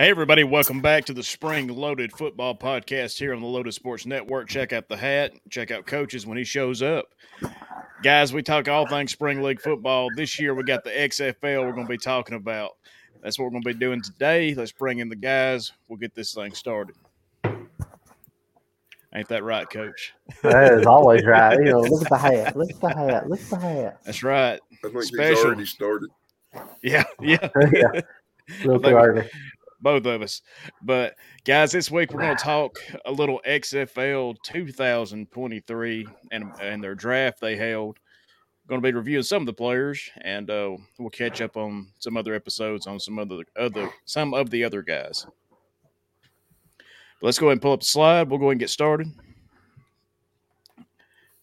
Hey, 0.00 0.10
everybody, 0.10 0.44
welcome 0.44 0.80
back 0.80 1.06
to 1.06 1.12
the 1.12 1.24
Spring 1.24 1.66
Loaded 1.66 2.12
Football 2.12 2.54
Podcast 2.54 3.18
here 3.18 3.34
on 3.34 3.40
the 3.40 3.48
Loaded 3.48 3.74
Sports 3.74 4.06
Network. 4.06 4.48
Check 4.48 4.72
out 4.72 4.88
the 4.88 4.96
hat, 4.96 5.32
check 5.50 5.72
out 5.72 5.86
coaches 5.86 6.24
when 6.24 6.38
he 6.38 6.44
shows 6.44 6.82
up. 6.82 7.06
Guys, 8.04 8.32
we 8.32 8.40
talk 8.40 8.68
all 8.68 8.86
things 8.86 9.10
Spring 9.10 9.42
League 9.42 9.60
football. 9.60 10.08
This 10.14 10.38
year, 10.38 10.54
we 10.54 10.62
got 10.62 10.84
the 10.84 10.90
XFL 10.90 11.66
we're 11.66 11.72
going 11.72 11.88
to 11.88 11.90
be 11.90 11.98
talking 11.98 12.36
about. 12.36 12.76
That's 13.24 13.40
what 13.40 13.46
we're 13.46 13.50
going 13.50 13.64
to 13.64 13.74
be 13.74 13.74
doing 13.74 14.00
today. 14.00 14.54
Let's 14.54 14.70
bring 14.70 15.00
in 15.00 15.08
the 15.08 15.16
guys. 15.16 15.72
We'll 15.88 15.98
get 15.98 16.14
this 16.14 16.32
thing 16.32 16.54
started. 16.54 16.94
Ain't 19.12 19.26
that 19.26 19.42
right, 19.42 19.68
Coach? 19.68 20.14
That 20.44 20.74
is 20.74 20.86
always 20.86 21.24
right. 21.24 21.58
You 21.58 21.72
know, 21.72 21.80
look 21.80 22.02
at 22.02 22.08
the 22.08 22.18
hat. 22.18 22.56
Look 22.56 22.70
at 22.70 22.80
the 22.80 22.88
hat. 22.88 23.28
Look 23.28 23.40
at 23.40 23.50
the 23.50 23.58
hat. 23.58 23.98
That's 24.04 24.22
right. 24.22 24.60
I 24.84 24.88
think 24.90 25.02
Special. 25.02 25.34
he's 25.34 25.44
already 25.44 25.66
started. 25.66 26.10
Yeah, 26.82 27.02
yeah. 27.20 27.48
yeah. 27.72 28.00
A 28.62 28.64
little 28.64 28.80
too 28.80 28.90
early. 28.90 29.28
Both 29.80 30.06
of 30.06 30.22
us. 30.22 30.42
But 30.82 31.14
guys, 31.44 31.72
this 31.72 31.90
week 31.90 32.12
we're 32.12 32.20
going 32.20 32.36
to 32.36 32.42
talk 32.42 32.78
a 33.04 33.12
little 33.12 33.40
XFL 33.46 34.36
2023 34.42 36.06
and 36.32 36.52
and 36.60 36.82
their 36.82 36.94
draft 36.94 37.40
they 37.40 37.56
held. 37.56 37.98
Going 38.68 38.82
to 38.82 38.86
be 38.86 38.92
reviewing 38.92 39.22
some 39.22 39.42
of 39.42 39.46
the 39.46 39.54
players, 39.54 40.10
and 40.20 40.50
uh, 40.50 40.76
we'll 40.98 41.08
catch 41.08 41.40
up 41.40 41.56
on 41.56 41.86
some 41.98 42.18
other 42.18 42.34
episodes 42.34 42.86
on 42.86 43.00
some 43.00 43.18
other 43.18 43.44
other 43.56 43.90
some 44.04 44.34
of 44.34 44.50
the 44.50 44.62
other 44.62 44.82
guys. 44.82 45.26
But 47.20 47.26
let's 47.26 47.38
go 47.38 47.46
ahead 47.46 47.52
and 47.52 47.62
pull 47.62 47.72
up 47.72 47.80
the 47.80 47.86
slide. 47.86 48.28
We'll 48.28 48.38
go 48.38 48.46
ahead 48.46 48.52
and 48.52 48.60
get 48.60 48.70
started. 48.70 49.08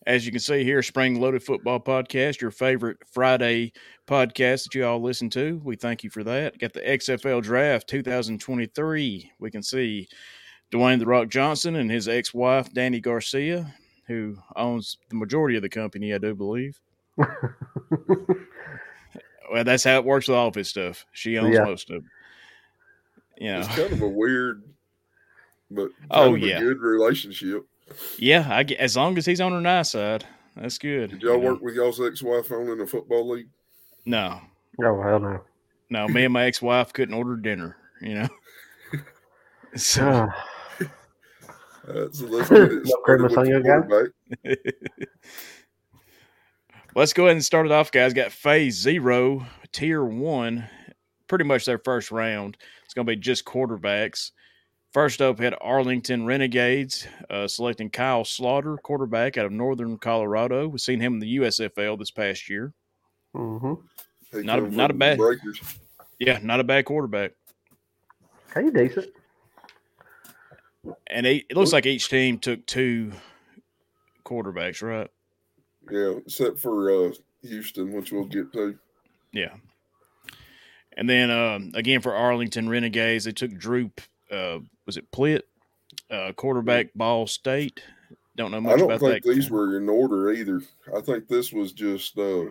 As 0.08 0.24
you 0.26 0.32
can 0.32 0.40
see 0.40 0.64
here, 0.64 0.84
Spring 0.84 1.20
Loaded 1.20 1.42
Football 1.44 1.80
Podcast, 1.80 2.40
your 2.40 2.52
favorite 2.52 2.98
Friday 3.12 3.74
podcast 4.08 4.66
that 4.66 4.76
you 4.76 4.86
all 4.86 5.02
listen 5.02 5.32
to. 5.32 5.60
We 5.64 5.76
thank 5.76 6.04
you 6.04 6.12
for 6.12 6.24
that. 6.24 6.60
Got 6.60 6.74
the 6.74 6.82
XFL 6.82 7.42
Draft 7.42 7.88
2023. 7.90 9.32
We 9.40 9.52
can 9.52 9.64
see 9.64 10.08
Dwayne 10.72 11.00
The 11.00 11.08
Rock 11.08 11.30
Johnson 11.30 11.76
and 11.78 11.90
his 11.90 12.08
ex 12.08 12.36
wife, 12.36 12.72
Dany 12.72 13.02
Garcia, 13.02 13.74
who 14.06 14.38
owns 14.56 14.98
the 15.10 15.16
majority 15.16 15.56
of 15.56 15.64
the 15.64 15.70
company, 15.70 16.14
I 16.14 16.20
do 16.20 16.36
believe. 16.36 16.80
Well, 19.52 19.64
that's 19.64 19.84
how 19.84 19.98
it 20.00 20.06
works 20.06 20.28
with 20.28 20.36
all 20.36 20.48
of 20.48 20.56
his 20.56 20.68
stuff. 20.70 21.06
She 21.12 21.38
owns 21.38 21.54
Yeah. 21.54 21.66
most 21.66 21.92
of 21.92 21.98
it. 21.98 22.04
You 23.44 23.52
know, 23.52 23.60
It's 23.60 23.68
kind 23.68 23.94
of 23.94 24.02
a 24.02 24.08
weird, 24.08 24.64
but 25.70 25.90
oh, 26.10 26.16
kind 26.16 26.32
Oh, 26.32 26.34
of 26.36 26.42
yeah. 26.42 26.58
a 26.58 26.62
good 26.62 26.80
relationship. 26.80 27.64
Yeah, 28.18 28.48
I, 28.50 28.64
get- 28.64 28.80
as 28.80 28.96
long 28.98 29.18
as 29.18 29.26
he's 29.26 29.42
on 29.42 29.52
her 29.52 29.62
nice 29.62 29.92
side, 29.92 30.26
that's 30.56 30.78
good. 30.78 31.12
Did 31.12 31.22
y'all 31.22 31.36
you 31.38 31.42
know. 31.42 31.52
work 31.54 31.62
with 31.62 31.76
y'all's 31.76 32.02
ex-wife 32.02 32.52
on 32.52 32.68
in 32.70 32.80
a 32.82 32.88
football 32.88 33.30
league? 33.30 33.50
No, 34.06 34.40
Oh 34.84 35.02
hell 35.02 35.20
no. 35.20 35.42
no, 35.90 36.08
me 36.08 36.26
and 36.26 36.34
my 36.34 36.46
ex 36.46 36.62
wife 36.62 36.94
couldn't 36.94 37.16
order 37.16 37.36
dinner, 37.38 37.76
you 38.02 38.16
know. 38.16 38.28
so, 39.76 40.28
Ah, 40.30 40.46
Uh, 41.88 42.08
so 42.12 42.26
let's 42.26 42.50
get 42.50 42.62
it 42.62 42.72
No 42.72 42.84
started 42.84 43.04
Christmas 43.04 43.30
with 43.32 43.38
on 43.38 43.44
the 43.46 43.50
your 43.52 43.62
guy? 43.62 44.56
Let's 46.96 47.14
go 47.14 47.26
ahead 47.26 47.36
and 47.36 47.44
start 47.46 47.66
it 47.66 47.72
off, 47.72 47.92
guys. 47.92 48.14
Got 48.14 48.32
phase 48.32 48.76
zero, 48.76 49.46
tier 49.74 50.04
one, 50.04 50.68
pretty 51.28 51.44
much 51.44 51.66
their 51.66 51.78
first 51.80 52.10
round. 52.12 52.58
It's 52.86 52.94
going 52.94 53.06
to 53.06 53.12
be 53.12 53.18
just 53.18 53.44
quarterbacks. 53.46 54.32
First 54.96 55.22
up, 55.22 55.40
had 55.40 55.54
Arlington 55.60 56.26
Renegades 56.26 57.06
uh, 57.30 57.50
selecting 57.50 57.90
Kyle 57.90 58.24
Sloter, 58.24 58.82
quarterback 58.82 59.38
out 59.38 59.46
of 59.46 59.52
Northern 59.52 59.98
Colorado. 59.98 60.70
We've 60.70 60.80
seen 60.80 61.02
him 61.02 61.16
in 61.16 61.20
the 61.20 61.36
USFL 61.36 62.00
this 62.00 62.12
past 62.12 62.50
year. 62.50 62.72
Mm-hmm. 63.36 63.74
He 64.32 64.44
Not 64.44 64.60
a- 64.60 64.70
not 64.74 64.92
a 64.92 64.94
bad- 64.94 65.18
Breakers. 65.18 65.60
Yeah, 66.18 66.40
not 66.42 66.62
a 66.62 66.64
bad 66.64 66.86
quarterback. 66.86 67.32
Hey, 68.54 68.70
decent. 68.70 69.08
And 71.08 71.26
it, 71.26 71.44
it 71.50 71.58
looks 71.58 71.74
like 71.74 71.86
each 71.86 72.08
team 72.08 72.40
took 72.40 72.66
two 72.66 73.12
quarterbacks, 74.24 74.82
right? 74.82 75.10
Yeah, 75.92 76.20
except 76.26 76.58
for 76.58 77.08
uh, 77.08 77.12
Houston, 77.42 77.92
which 77.92 78.14
we'll 78.14 78.24
get 78.24 78.54
to. 78.54 78.80
Yeah. 79.34 79.56
And 80.96 81.10
then 81.10 81.32
um, 81.32 81.72
again 81.76 82.00
for 82.00 82.16
Arlington 82.16 82.70
Renegades, 82.70 83.26
they 83.26 83.34
took 83.34 83.52
Drew. 83.58 83.92
Uh, 84.32 84.60
was 84.86 84.98
it 84.98 85.10
Plitt, 85.12 85.42
uh, 86.10 86.32
quarterback, 86.34 86.94
Ball 86.96 87.28
State? 87.28 87.82
Don't 88.36 88.52
know 88.52 88.60
much 88.62 88.74
I 88.74 88.78
don't 88.78 88.92
about 88.92 89.00
think 89.00 89.24
that. 89.24 89.34
these 89.34 89.50
were 89.50 89.78
in 89.78 89.88
order 89.88 90.32
either. 90.32 90.62
I 90.96 91.00
think 91.02 91.28
this 91.28 91.54
was 91.54 91.72
just 91.72 92.18
uh, 92.18 92.46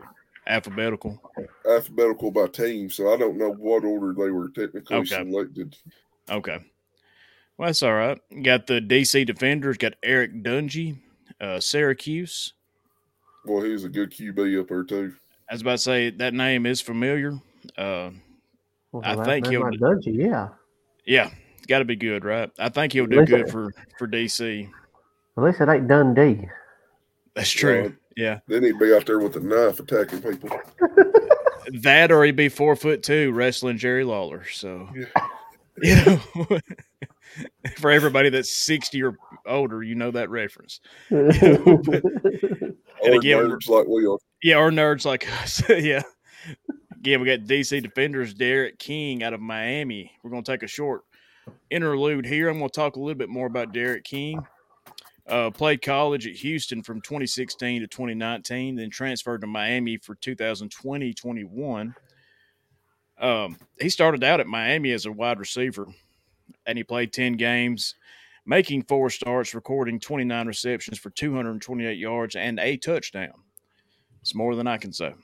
alphabetical. 0.46 1.20
alphabetical 1.68 2.30
by 2.30 2.46
team, 2.46 2.88
so 2.90 3.12
I 3.12 3.16
don't 3.16 3.36
know 3.36 3.52
what 3.52 3.84
order 3.84 4.14
they 4.14 4.30
were 4.30 4.48
technically 4.48 4.96
Okay. 4.96 5.06
selected. 5.08 5.76
Okay. 6.30 6.58
Well, 7.58 7.68
that's 7.68 7.82
all 7.82 7.92
right. 7.94 8.18
Got 8.42 8.66
the 8.66 8.80
DC 8.80 9.26
defenders. 9.26 9.76
Got 9.76 9.94
Eric 10.02 10.42
Dungey, 10.42 10.98
uh, 11.40 11.60
Syracuse. 11.60 12.54
Well, 13.44 13.62
he 13.62 13.70
was 13.72 13.84
a 13.84 13.88
good 13.90 14.10
QB 14.10 14.60
up 14.60 14.68
there 14.68 14.84
too. 14.84 15.14
I 15.50 15.54
was 15.54 15.60
about 15.60 15.72
to 15.72 15.78
say 15.78 16.10
that 16.10 16.32
name 16.32 16.64
is 16.66 16.80
familiar. 16.80 17.32
Uh, 17.76 18.10
Well, 18.90 19.02
I 19.04 19.16
that- 19.16 19.24
think 19.26 19.44
that 19.44 19.50
he'll 19.50 19.60
might 19.60 19.72
do- 19.72 19.78
judge 19.78 20.06
you, 20.06 20.28
yeah. 20.30 20.48
yeah, 21.04 21.26
it's 21.26 21.34
got 21.66 21.80
to 21.80 21.84
be 21.84 21.96
good, 21.96 22.24
right? 22.24 22.50
I 22.58 22.68
think 22.68 22.92
he'll 22.92 23.06
do 23.06 23.20
Listen. 23.20 23.36
good 23.36 23.50
for 23.50 23.72
for 23.98 24.06
DC. 24.08 24.68
At 25.36 25.42
least 25.42 25.60
it 25.60 25.68
ain't 25.68 25.88
Dundee. 25.88 26.48
That's 27.34 27.50
true. 27.50 27.96
Yeah, 28.16 28.38
Then 28.46 28.62
he'd 28.62 28.78
be 28.78 28.94
out 28.94 29.06
there 29.06 29.18
with 29.18 29.34
a 29.34 29.40
knife 29.40 29.80
attacking 29.80 30.22
people. 30.22 30.48
that 31.82 32.12
or 32.12 32.24
he'd 32.24 32.36
be 32.36 32.48
four 32.48 32.76
foot 32.76 33.02
two 33.02 33.32
wrestling 33.32 33.76
Jerry 33.76 34.04
Lawler. 34.04 34.44
So 34.52 34.88
Yeah. 34.94 35.06
you 35.82 35.96
know, 35.96 36.20
for 37.78 37.90
everybody 37.90 38.28
that's 38.30 38.52
sixty 38.52 39.02
or 39.02 39.16
older, 39.46 39.82
you 39.82 39.96
know 39.96 40.12
that 40.12 40.30
reference. 40.30 40.80
Or 41.10 41.26
again, 43.12 43.38
nerds 43.38 43.68
like 43.68 43.88
we 43.88 44.06
are. 44.06 44.18
Yeah, 44.42 44.58
or 44.58 44.70
nerds 44.70 45.04
like 45.04 45.28
us. 45.42 45.62
yeah. 45.68 46.02
Again, 46.98 47.20
we 47.20 47.26
got 47.26 47.40
DC 47.40 47.82
defenders 47.82 48.32
D'Eriq 48.32 48.78
King 48.78 49.22
out 49.22 49.34
of 49.34 49.40
Miami. 49.40 50.12
We're 50.22 50.30
going 50.30 50.42
to 50.42 50.50
take 50.50 50.62
a 50.62 50.66
short 50.68 51.02
interlude 51.70 52.26
here. 52.26 52.48
I'm 52.48 52.58
going 52.58 52.70
to 52.70 52.74
talk 52.74 52.96
a 52.96 53.00
little 53.00 53.14
bit 53.14 53.28
more 53.28 53.46
about 53.46 53.72
D'Eriq 53.72 54.04
King. 54.04 54.46
Uh, 55.26 55.50
played 55.50 55.80
college 55.80 56.26
at 56.26 56.34
Houston 56.34 56.82
from 56.82 57.00
2016 57.00 57.80
to 57.80 57.86
2019, 57.86 58.76
then 58.76 58.90
transferred 58.90 59.40
to 59.40 59.46
Miami 59.46 59.96
for 59.96 60.14
2020 60.16 61.14
21. 61.14 61.94
Um, 63.18 63.56
he 63.80 63.88
started 63.88 64.22
out 64.22 64.40
at 64.40 64.46
Miami 64.46 64.90
as 64.90 65.06
a 65.06 65.12
wide 65.12 65.38
receiver, 65.38 65.86
and 66.66 66.76
he 66.76 66.84
played 66.84 67.12
10 67.12 67.34
games, 67.34 67.94
making 68.44 68.82
four 68.82 69.08
starts, 69.08 69.54
recording 69.54 69.98
29 69.98 70.46
receptions 70.46 70.98
for 70.98 71.08
228 71.08 71.96
yards 71.96 72.36
and 72.36 72.58
a 72.58 72.76
touchdown. 72.76 73.32
It's 74.20 74.34
more 74.34 74.54
than 74.54 74.66
I 74.66 74.76
can 74.76 74.92
say. 74.92 75.14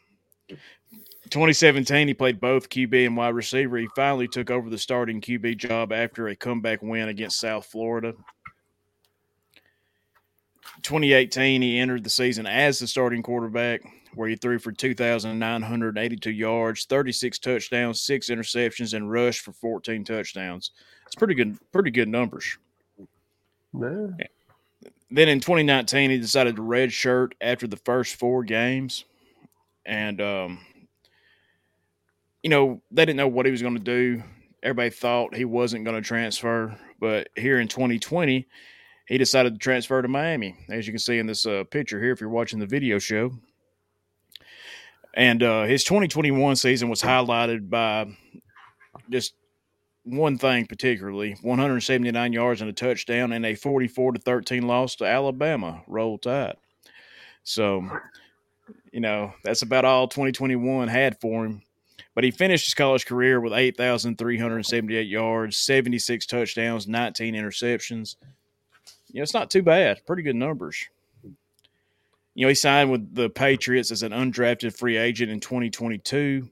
2017, 1.30 2.08
he 2.08 2.14
played 2.14 2.40
both 2.40 2.68
QB 2.68 3.06
and 3.06 3.16
wide 3.16 3.34
receiver. 3.34 3.76
He 3.78 3.88
finally 3.94 4.28
took 4.28 4.50
over 4.50 4.68
the 4.68 4.78
starting 4.78 5.20
QB 5.20 5.56
job 5.58 5.92
after 5.92 6.28
a 6.28 6.36
comeback 6.36 6.82
win 6.82 7.08
against 7.08 7.40
South 7.40 7.66
Florida. 7.66 8.14
2018, 10.82 11.62
he 11.62 11.78
entered 11.78 12.04
the 12.04 12.10
season 12.10 12.46
as 12.46 12.78
the 12.78 12.86
starting 12.86 13.22
quarterback, 13.22 13.82
where 14.14 14.28
he 14.28 14.36
threw 14.36 14.58
for 14.58 14.72
2,982 14.72 16.30
yards, 16.30 16.84
36 16.84 17.38
touchdowns, 17.38 18.00
six 18.00 18.28
interceptions, 18.30 18.94
and 18.94 19.10
rushed 19.10 19.42
for 19.42 19.52
14 19.52 20.04
touchdowns. 20.04 20.72
It's 21.06 21.14
pretty 21.14 21.34
good, 21.34 21.58
pretty 21.72 21.90
good 21.90 22.08
numbers. 22.08 22.58
Then 25.10 25.28
in 25.28 25.40
2019, 25.40 26.10
he 26.10 26.18
decided 26.18 26.56
to 26.56 26.62
redshirt 26.62 27.32
after 27.40 27.66
the 27.66 27.76
first 27.76 28.16
four 28.16 28.44
games, 28.44 29.04
and 29.84 30.20
um, 30.20 30.60
you 32.42 32.50
know 32.50 32.82
they 32.90 33.04
didn't 33.04 33.16
know 33.16 33.28
what 33.28 33.46
he 33.46 33.52
was 33.52 33.62
going 33.62 33.76
to 33.76 33.80
do. 33.80 34.22
Everybody 34.62 34.90
thought 34.90 35.34
he 35.34 35.44
wasn't 35.44 35.84
going 35.84 35.96
to 35.96 36.06
transfer, 36.06 36.78
but 36.98 37.28
here 37.36 37.60
in 37.60 37.68
2020, 37.68 38.46
he 39.06 39.18
decided 39.18 39.54
to 39.54 39.58
transfer 39.58 40.02
to 40.02 40.08
Miami, 40.08 40.54
as 40.70 40.86
you 40.86 40.92
can 40.92 40.98
see 40.98 41.18
in 41.18 41.26
this 41.26 41.46
uh, 41.46 41.64
picture 41.70 42.00
here. 42.00 42.12
If 42.12 42.20
you're 42.20 42.30
watching 42.30 42.58
the 42.58 42.66
video 42.66 42.98
show, 42.98 43.32
and 45.14 45.42
uh, 45.42 45.64
his 45.64 45.84
2021 45.84 46.56
season 46.56 46.88
was 46.88 47.02
highlighted 47.02 47.70
by 47.70 48.06
just 49.10 49.34
one 50.04 50.38
thing 50.38 50.66
particularly 50.66 51.36
179 51.42 52.32
yards 52.32 52.60
and 52.60 52.70
a 52.70 52.72
touchdown 52.72 53.32
and 53.32 53.44
a 53.44 53.54
44 53.54 54.12
to 54.12 54.20
13 54.20 54.66
loss 54.66 54.96
to 54.96 55.04
Alabama 55.04 55.82
roll 55.86 56.18
tide. 56.18 56.56
So, 57.42 57.88
you 58.92 59.00
know, 59.00 59.32
that's 59.44 59.62
about 59.62 59.84
all 59.84 60.08
2021 60.08 60.88
had 60.88 61.20
for 61.20 61.44
him. 61.44 61.62
But 62.20 62.26
he 62.26 62.32
finished 62.32 62.66
his 62.66 62.74
college 62.74 63.06
career 63.06 63.40
with 63.40 63.54
8,378 63.54 65.08
yards, 65.08 65.56
76 65.56 66.26
touchdowns, 66.26 66.86
19 66.86 67.34
interceptions. 67.34 68.16
You 69.08 69.20
know, 69.20 69.22
it's 69.22 69.32
not 69.32 69.50
too 69.50 69.62
bad. 69.62 70.04
Pretty 70.04 70.22
good 70.22 70.36
numbers. 70.36 70.86
You 71.22 72.44
know, 72.44 72.48
he 72.48 72.54
signed 72.54 72.90
with 72.90 73.14
the 73.14 73.30
Patriots 73.30 73.90
as 73.90 74.02
an 74.02 74.12
undrafted 74.12 74.76
free 74.76 74.98
agent 74.98 75.30
in 75.30 75.40
2022. 75.40 76.50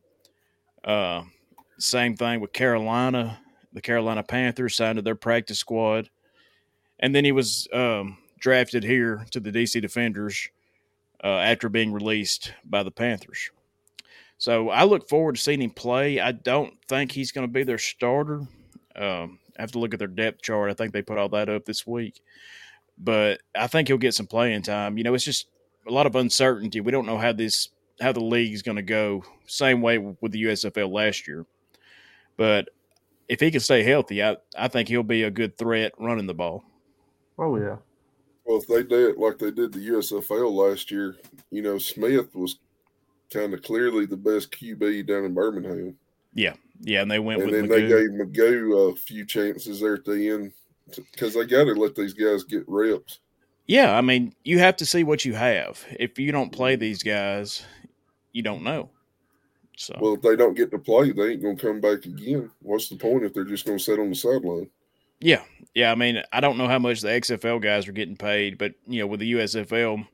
Uh, 0.85 1.25
same 1.79 2.17
thing 2.17 2.41
with 2.41 2.55
Carolina 2.55 3.39
the 3.75 3.83
Carolina 3.83 4.23
Panthers, 4.23 4.75
signed 4.75 4.97
to 4.97 5.03
their 5.03 5.15
practice 5.15 5.59
squad, 5.59 6.09
and 6.99 7.15
then 7.15 7.27
he 7.27 7.33
was 7.33 7.69
um, 7.75 8.17
drafted 8.39 8.85
here 8.85 9.27
to 9.33 9.39
the 9.39 9.53
DC 9.53 9.83
Defenders 9.83 10.49
uh, 11.23 11.27
after 11.27 11.69
being 11.69 11.93
released 11.93 12.55
by 12.65 12.83
the 12.83 12.91
Panthers. 12.91 13.51
So 14.39 14.71
I 14.71 14.85
look 14.85 15.09
forward 15.09 15.35
to 15.35 15.41
seeing 15.41 15.61
him 15.61 15.71
play. 15.71 16.21
I 16.21 16.33
don't 16.33 16.73
think 16.89 17.11
he's 17.11 17.33
going 17.33 17.47
to 17.47 17.53
be 17.53 17.65
their 17.65 17.79
starter. 17.79 18.43
Um, 18.95 19.41
I 19.59 19.63
have 19.63 19.73
to 19.73 19.81
look 19.81 19.93
at 19.93 19.99
their 19.99 20.09
depth 20.09 20.43
chart. 20.43 20.71
I 20.71 20.75
think 20.75 20.93
they 20.93 21.03
put 21.03 21.19
all 21.19 21.29
that 21.31 21.49
up 21.49 21.65
this 21.65 21.87
week, 21.87 22.21
but 22.97 23.41
I 23.57 23.67
think 23.67 23.89
he'll 23.89 23.99
get 23.99 24.15
some 24.15 24.29
playing 24.29 24.63
time. 24.63 24.97
You 24.97 25.05
know, 25.05 25.15
it's 25.15 25.25
just 25.25 25.49
a 25.87 25.93
lot 25.93 26.07
of 26.07 26.15
uncertainty. 26.15 26.81
We 26.81 26.93
don't 26.93 27.07
know 27.07 27.19
how 27.19 27.33
this 27.33 27.69
how 28.01 28.13
the 28.13 28.23
league 28.23 28.55
is 28.55 28.63
going 28.63 28.77
to 28.77 28.83
go. 28.83 29.25
Same 29.47 29.83
way 29.83 29.99
with 29.99 30.31
the 30.31 30.45
USFL 30.45 30.93
last 30.93 31.27
year, 31.27 31.45
but 32.37 32.69
if 33.29 33.41
he 33.41 33.51
can 33.51 33.61
stay 33.61 33.83
healthy, 33.83 34.23
I 34.23 34.37
I 34.57 34.69
think 34.69 34.89
he'll 34.89 35.03
be 35.03 35.25
a 35.25 35.31
good 35.31 35.59
threat 35.59 35.93
running 35.99 36.27
the 36.27 36.35
ball. 36.35 36.65
Oh 37.37 37.57
yeah. 37.57 37.77
Well, 38.45 38.59
if 38.59 38.69
they 38.69 38.85
did 38.85 39.17
like 39.17 39.39
they 39.39 39.51
did 39.51 39.73
the 39.73 39.89
USFL 39.89 40.53
last 40.53 40.93
year, 40.93 41.17
you 41.51 41.63
know, 41.63 41.79
Smith 41.79 42.35
was 42.35 42.59
kind 43.33 43.55
of 43.55 43.63
clearly 43.63 44.07
the 44.07 44.17
best 44.17 44.51
QB 44.53 45.07
down 45.07 45.25
in 45.25 45.35
Birmingham. 45.35 45.97
Yeah, 46.35 46.55
yeah, 46.81 47.03
and 47.03 47.11
they 47.11 47.19
went 47.19 47.43
and 47.43 47.51
with 47.51 47.61
then 47.61 47.69
McGough. 47.69 47.89
they 47.89 47.89
gave 47.89 48.11
McGough 48.11 48.93
a 48.93 48.97
few 48.97 49.25
chances 49.25 49.81
there 49.81 49.95
at 49.95 50.05
the 50.05 50.29
end 50.31 50.53
because 51.13 51.35
they 51.35 51.45
got 51.45 51.65
to 51.65 51.73
let 51.73 51.95
these 51.95 52.15
guys 52.15 52.45
get 52.45 52.65
reps. 52.67 53.21
Yeah, 53.67 53.97
I 53.97 54.01
mean, 54.01 54.35
you 54.45 54.59
have 54.61 54.77
to 54.77 54.87
see 54.87 55.05
what 55.05 55.25
you 55.25 55.35
have. 55.35 55.85
If 55.99 56.19
you 56.19 56.33
don't 56.33 56.51
play 56.53 56.77
these 56.77 57.03
guys, 57.03 57.65
you 58.33 58.43
don't 58.43 58.63
know. 58.63 58.91
So 59.77 59.97
Well, 60.01 60.15
if 60.15 60.23
they 60.23 60.37
don't 60.37 60.57
get 60.57 60.71
to 60.71 60.79
play, 60.79 61.13
they 61.13 61.33
ain't 61.33 61.43
gonna 61.43 61.57
come 61.57 61.81
back 61.81 62.05
again. 62.05 62.51
What's 62.63 62.89
the 62.89 62.97
point 62.97 63.25
if 63.25 63.33
they're 63.35 63.45
just 63.45 63.67
gonna 63.67 63.79
sit 63.79 64.01
on 64.01 64.11
the 64.11 64.17
sideline? 64.17 64.71
yeah, 65.21 65.43
yeah. 65.75 65.93
I 65.93 65.95
mean, 65.95 66.23
I 66.33 66.41
don't 66.41 66.59
know 66.59 66.67
how 66.69 66.79
much 66.79 67.01
the 67.01 67.09
XFL 67.09 67.61
guys 67.61 67.87
are 67.89 67.93
getting 67.93 68.17
paid, 68.17 68.57
but 68.59 68.75
you 68.87 69.01
know, 69.01 69.07
with 69.07 69.21
the 69.21 69.33
USFL, 69.33 70.07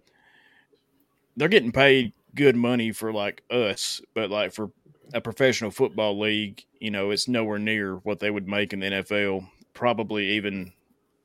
they're 1.37 1.49
getting 1.49 1.72
paid 1.72 2.12
good 2.34 2.56
money 2.56 2.92
for 2.92 3.12
like 3.12 3.42
us, 3.50 4.00
but 4.14 4.31
like 4.31 4.52
for 4.52 4.70
a 5.12 5.20
professional 5.20 5.70
football 5.70 6.19
league, 6.19 6.64
you 6.81 6.90
know, 6.90 7.10
it's 7.10 7.28
nowhere 7.28 7.58
near 7.58 7.96
what 7.96 8.20
they 8.20 8.31
would 8.31 8.48
make 8.48 8.72
in 8.72 8.81
the 8.81 8.86
NFL. 8.86 9.46
Probably 9.75 10.31
even 10.32 10.72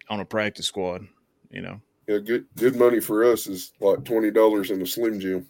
on 0.09 0.19
a 0.19 0.25
practice 0.25 0.65
squad. 0.67 1.07
You 1.51 1.61
know. 1.61 1.81
Yeah, 2.07 2.17
good 2.19 2.45
good 2.55 2.75
money 2.75 2.99
for 2.99 3.23
us 3.23 3.47
is 3.47 3.71
like 3.79 4.03
twenty 4.03 4.31
dollars 4.31 4.71
in 4.71 4.81
a 4.81 4.85
Slim 4.85 5.19
Jim. 5.19 5.45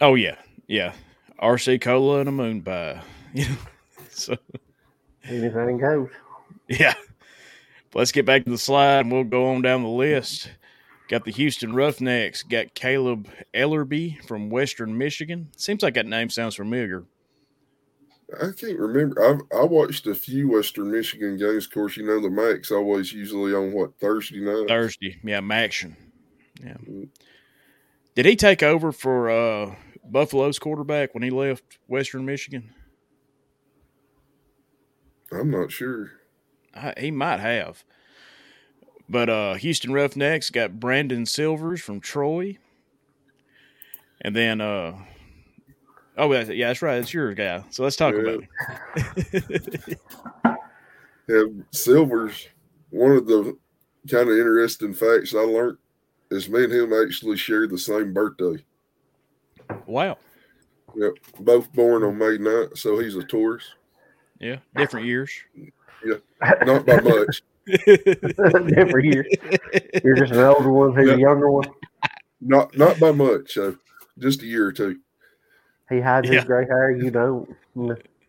Oh 0.00 0.14
yeah, 0.14 0.36
yeah. 0.66 0.92
RC 1.42 1.80
cola 1.80 2.20
and 2.20 2.28
a 2.28 2.32
moon 2.32 2.62
pie. 2.62 3.00
You 3.34 3.48
know. 3.48 3.56
So 4.10 4.36
Anything 5.24 5.78
goes. 5.78 6.08
yeah. 6.68 6.94
Let's 7.94 8.12
get 8.12 8.24
back 8.26 8.44
to 8.44 8.50
the 8.50 8.58
slide 8.58 9.00
and 9.00 9.10
we'll 9.12 9.24
go 9.24 9.48
on 9.54 9.62
down 9.62 9.82
the 9.82 9.88
list. 9.88 10.50
Got 11.08 11.24
the 11.24 11.32
Houston 11.32 11.74
Roughnecks. 11.74 12.42
Got 12.42 12.74
Kaleb 12.74 13.28
Eleby 13.52 14.24
from 14.24 14.48
Western 14.48 14.96
Michigan. 14.96 15.50
Seems 15.56 15.82
like 15.82 15.94
that 15.94 16.06
name 16.06 16.30
sounds 16.30 16.54
familiar. 16.56 17.04
I 18.32 18.48
can't 18.56 18.78
remember. 18.78 19.22
I've 19.22 19.40
I 19.56 19.64
watched 19.64 20.06
a 20.06 20.14
few 20.14 20.48
Western 20.48 20.90
Michigan 20.90 21.36
games. 21.36 21.66
Of 21.66 21.72
course, 21.72 21.96
you 21.96 22.06
know 22.06 22.20
the 22.20 22.30
Max 22.30 22.70
always 22.70 23.12
usually 23.12 23.54
on 23.54 23.72
what 23.72 23.98
Thursday 24.00 24.40
night. 24.40 24.66
Thursday. 24.66 25.20
Yeah, 25.22 25.40
Maction. 25.40 25.94
Yeah. 26.62 26.76
Did 28.14 28.26
he 28.26 28.34
take 28.36 28.62
over 28.62 28.92
for 28.92 29.28
uh, 29.28 29.74
Buffalo's 30.04 30.58
quarterback 30.58 31.14
when 31.14 31.22
he 31.22 31.30
left 31.30 31.78
Western 31.86 32.24
Michigan? 32.24 32.72
I'm 35.32 35.50
not 35.50 35.70
sure. 35.70 36.12
I, 36.74 36.94
he 36.96 37.10
might 37.10 37.40
have. 37.40 37.84
But 39.08 39.28
uh, 39.28 39.54
Houston 39.54 39.92
Roughnecks 39.92 40.50
got 40.50 40.80
Brandon 40.80 41.26
Silvers 41.26 41.80
from 41.80 42.00
Troy. 42.00 42.58
And 44.22 44.34
then, 44.34 44.60
uh, 44.60 44.96
oh, 46.16 46.32
yeah, 46.32 46.68
that's 46.68 46.80
right. 46.82 46.98
It's 46.98 47.12
your 47.12 47.34
guy. 47.34 47.62
So 47.70 47.82
let's 47.82 47.96
talk 47.96 48.14
Yeah. 48.14 48.20
about 48.20 48.44
it. 49.16 49.98
Yeah, 51.28 51.44
Silvers. 51.70 52.48
One 52.90 53.12
of 53.12 53.26
the 53.26 53.56
kind 54.10 54.28
of 54.28 54.36
interesting 54.36 54.94
facts 54.94 55.34
I 55.34 55.38
learned 55.38 55.78
is 56.30 56.48
me 56.48 56.64
and 56.64 56.72
him 56.72 56.92
actually 56.92 57.36
share 57.36 57.66
the 57.66 57.78
same 57.78 58.12
birthday. 58.12 58.62
wow. 59.86 60.18
Yep, 60.96 61.14
both 61.40 61.72
born 61.72 62.04
on 62.04 62.16
May 62.18 62.38
9th, 62.38 62.78
so 62.78 62.98
he's 63.00 63.16
a 63.16 63.24
Taurus. 63.24 63.64
Yeah. 64.38 64.58
Different 64.76 65.06
years. 65.06 65.32
Yeah. 66.06 66.16
Not 66.64 66.86
by 66.86 67.00
much. 67.00 67.42
Different 67.86 69.04
year. 69.06 69.26
You're 70.02 70.16
just 70.16 70.32
an 70.32 70.38
older 70.40 70.70
one. 70.70 70.96
He's 70.98 71.08
Yeah. 71.08 71.14
a 71.14 71.18
younger 71.18 71.50
one. 71.50 71.68
Not 72.40 72.76
not 72.76 72.98
by 73.00 73.12
much. 73.12 73.54
So 73.54 73.76
just 74.18 74.42
a 74.42 74.46
year 74.46 74.66
or 74.66 74.72
two. 74.72 74.98
He 75.88 76.00
hides 76.00 76.28
Yeah. 76.28 76.36
his 76.36 76.44
gray 76.44 76.66
hair. 76.66 76.90
You 76.90 77.10
don't. 77.10 77.48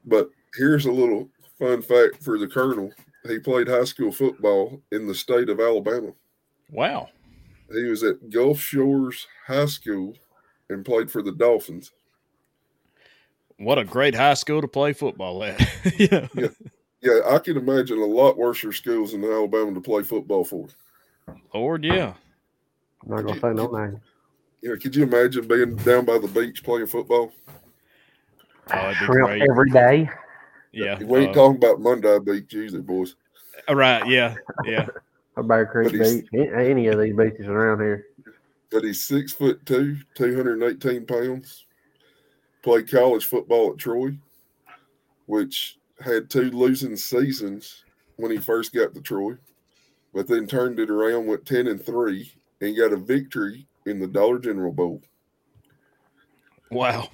But 0.05 0.29
here's 0.57 0.85
a 0.85 0.91
little 0.91 1.29
fun 1.59 1.81
fact 1.81 2.21
for 2.23 2.37
the 2.37 2.47
Colonel. 2.47 2.91
He 3.27 3.39
played 3.39 3.67
high 3.67 3.85
school 3.85 4.11
football 4.11 4.81
in 4.91 5.07
the 5.07 5.15
state 5.15 5.49
of 5.49 5.59
Alabama. 5.59 6.11
Wow. 6.69 7.09
He 7.71 7.83
was 7.85 8.03
at 8.03 8.29
Gulf 8.29 8.59
Shores 8.59 9.25
High 9.47 9.65
School 9.65 10.13
and 10.69 10.85
played 10.85 11.09
for 11.09 11.21
the 11.23 11.31
Dolphins. 11.31 11.91
What 13.57 13.79
a 13.79 13.83
great 13.85 14.13
high 14.15 14.33
school 14.35 14.61
to 14.61 14.67
play 14.67 14.93
football 14.93 15.43
at. 15.43 15.59
yeah. 15.99 16.27
Yeah. 16.35 16.47
Yeah, 17.05 17.19
I 17.29 17.37
can 17.37 17.55
imagine 17.55 17.99
a 17.99 18.05
lot 18.05 18.35
worse 18.35 18.65
schools 18.75 19.13
in 19.13 19.23
Alabama 19.23 19.71
to 19.75 19.79
play 19.81 20.01
football 20.01 20.43
for. 20.43 20.67
Lord, 21.53 21.85
yeah. 21.85 22.15
I'm 23.03 23.11
not 23.11 23.27
gonna 23.27 23.39
say 23.39 23.53
no 23.53 23.67
names. 23.67 23.99
You 24.63 24.69
know, 24.69 24.77
could 24.77 24.95
you 24.95 25.03
imagine 25.03 25.47
being 25.47 25.75
down 25.75 26.05
by 26.05 26.17
the 26.17 26.27
beach 26.27 26.63
playing 26.63 26.87
football? 26.87 27.31
Oh, 28.73 28.93
Shrimp 28.93 29.27
great. 29.27 29.43
every 29.47 29.69
day. 29.69 30.09
Yeah. 30.71 30.97
We 31.03 31.19
ain't 31.19 31.29
uh, 31.29 31.33
talking 31.33 31.57
about 31.57 31.79
Monday 31.79 32.17
Beach 32.17 32.51
either, 32.55 32.81
boys. 32.81 33.15
all 33.67 33.75
right. 33.75 34.05
Yeah. 34.07 34.35
Yeah. 34.65 34.87
Or 35.37 35.43
Bear 35.43 35.65
Creek 35.65 35.91
But 35.91 35.99
Beach. 36.31 36.49
Any 36.55 36.87
of 36.87 36.97
these 36.97 37.13
beaches 37.13 37.47
around 37.47 37.81
here. 37.81 38.05
But 38.71 38.85
he's 38.85 39.03
six 39.03 39.33
foot 39.33 39.65
two, 39.65 39.97
218 40.13 41.05
pounds. 41.05 41.65
Played 42.63 42.89
college 42.89 43.25
football 43.25 43.73
at 43.73 43.77
Troy, 43.77 44.17
which 45.25 45.77
had 46.01 46.29
two 46.29 46.51
losing 46.51 46.95
seasons 46.95 47.83
when 48.17 48.31
he 48.31 48.37
first 48.37 48.73
got 48.73 48.93
to 48.93 49.01
Troy, 49.01 49.33
but 50.13 50.27
then 50.27 50.47
turned 50.47 50.79
it 50.79 50.89
around, 50.89 51.25
went 51.27 51.45
10 51.45 51.67
and 51.67 51.83
3, 51.83 52.31
and 52.61 52.77
got 52.77 52.93
a 52.93 52.97
victory 52.97 53.67
in 53.85 53.99
the 53.99 54.07
Dollar 54.07 54.39
General 54.39 54.71
Bowl. 54.71 55.01
Wow. 56.71 57.09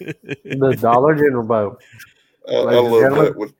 The 0.00 0.76
Dollar 0.80 1.14
General 1.14 1.46
Bowl. 1.46 1.78
I, 2.48 2.52
I 2.52 2.78
love 2.80 3.14
that 3.24 3.36
one. 3.36 3.54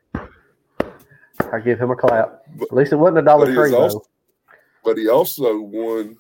I 1.53 1.61
give 1.61 1.81
him 1.81 1.91
a 1.91 1.97
clap. 1.97 2.43
But- 2.57 2.69
At 2.69 2.73
least 2.75 2.93
it 2.93 2.97
wasn't 2.97 3.19
a 3.19 3.23
Dollar 3.23 3.47
Tree 3.53 3.69
is 3.69 3.73
also- 3.75 3.99
Bowl. 3.99 4.07
But 4.85 4.99
he 4.99 5.09
also 5.09 5.61
won 5.61 6.17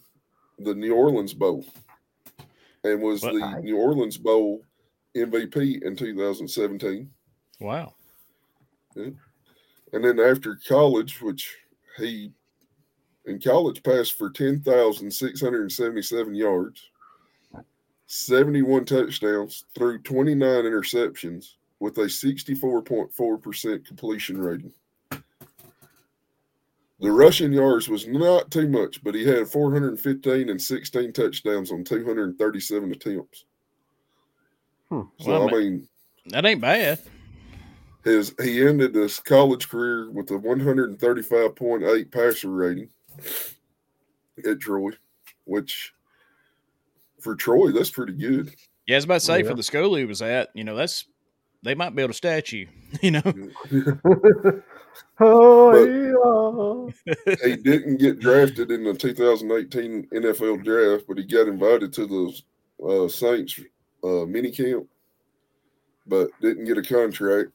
the 0.60 0.72
New 0.74 0.94
Orleans 0.94 1.34
Bowl 1.34 1.64
and 2.84 3.02
was 3.02 3.22
What? 3.22 3.34
the 3.34 3.60
New 3.62 3.76
Orleans 3.76 4.16
Bowl 4.16 4.62
MVP 5.16 5.82
in 5.82 5.96
2017. 5.96 7.10
Wow. 7.62 7.94
And 8.94 9.16
then 9.92 10.20
after 10.20 10.58
college, 10.68 11.20
which 11.22 11.56
he 11.98 12.32
in 13.24 13.40
college 13.40 13.82
passed 13.82 14.18
for 14.18 14.28
10,677 14.30 16.34
yards, 16.34 16.90
71 18.06 18.84
touchdowns, 18.84 19.64
threw 19.74 19.98
29 19.98 20.64
interceptions 20.64 21.54
with 21.78 21.96
a 21.98 22.02
64.4% 22.02 23.86
completion 23.86 24.38
rating. 24.38 24.72
The 27.00 27.10
rushing 27.10 27.52
yards 27.52 27.88
was 27.88 28.06
not 28.06 28.50
too 28.50 28.68
much, 28.68 29.02
but 29.02 29.14
he 29.14 29.24
had 29.24 29.48
415 29.48 30.48
and 30.48 30.62
16 30.62 31.12
touchdowns 31.12 31.72
on 31.72 31.82
237 31.82 32.92
attempts. 32.92 33.44
Hmm. 34.88 35.00
So, 35.18 35.30
Well, 35.30 35.48
I 35.48 35.52
mean, 35.58 35.88
That 36.26 36.44
ain't 36.44 36.60
bad. 36.60 37.00
His 38.04 38.34
he 38.42 38.66
ended 38.66 38.94
his 38.94 39.20
college 39.20 39.68
career 39.68 40.10
with 40.10 40.30
a 40.30 40.34
135.8 40.38 42.10
passer 42.10 42.50
rating 42.50 42.88
at 44.48 44.60
Troy, 44.60 44.90
which 45.44 45.92
for 47.20 47.34
Troy 47.36 47.70
that's 47.72 47.90
pretty 47.90 48.14
good. 48.14 48.54
Yeah, 48.86 48.96
I 48.96 48.98
was 48.98 49.04
about 49.04 49.14
to 49.14 49.20
say 49.20 49.42
Yeah. 49.42 49.48
for 49.48 49.54
the 49.54 49.62
school 49.62 49.94
he 49.94 50.04
was 50.04 50.22
at, 50.22 50.48
you 50.54 50.64
know, 50.64 50.74
that's 50.74 51.06
they 51.62 51.74
might 51.76 51.94
build 51.94 52.10
a 52.10 52.14
statue. 52.14 52.66
You 53.00 53.12
know, 53.12 53.22
oh, 55.20 56.92
yeah. 57.06 57.34
he 57.42 57.56
didn't 57.56 57.96
get 57.96 58.18
drafted 58.20 58.70
in 58.70 58.84
the 58.84 58.92
2018 58.92 60.08
NFL 60.12 60.62
draft, 60.62 61.04
but 61.08 61.16
he 61.16 61.24
got 61.24 61.48
invited 61.48 61.90
to 61.94 62.06
the 62.06 62.42
uh, 62.86 63.08
Saints 63.08 63.58
uh, 64.04 64.26
mini 64.26 64.50
camp, 64.50 64.86
but 66.06 66.28
didn't 66.42 66.66
get 66.66 66.76
a 66.76 66.82
contract. 66.82 67.50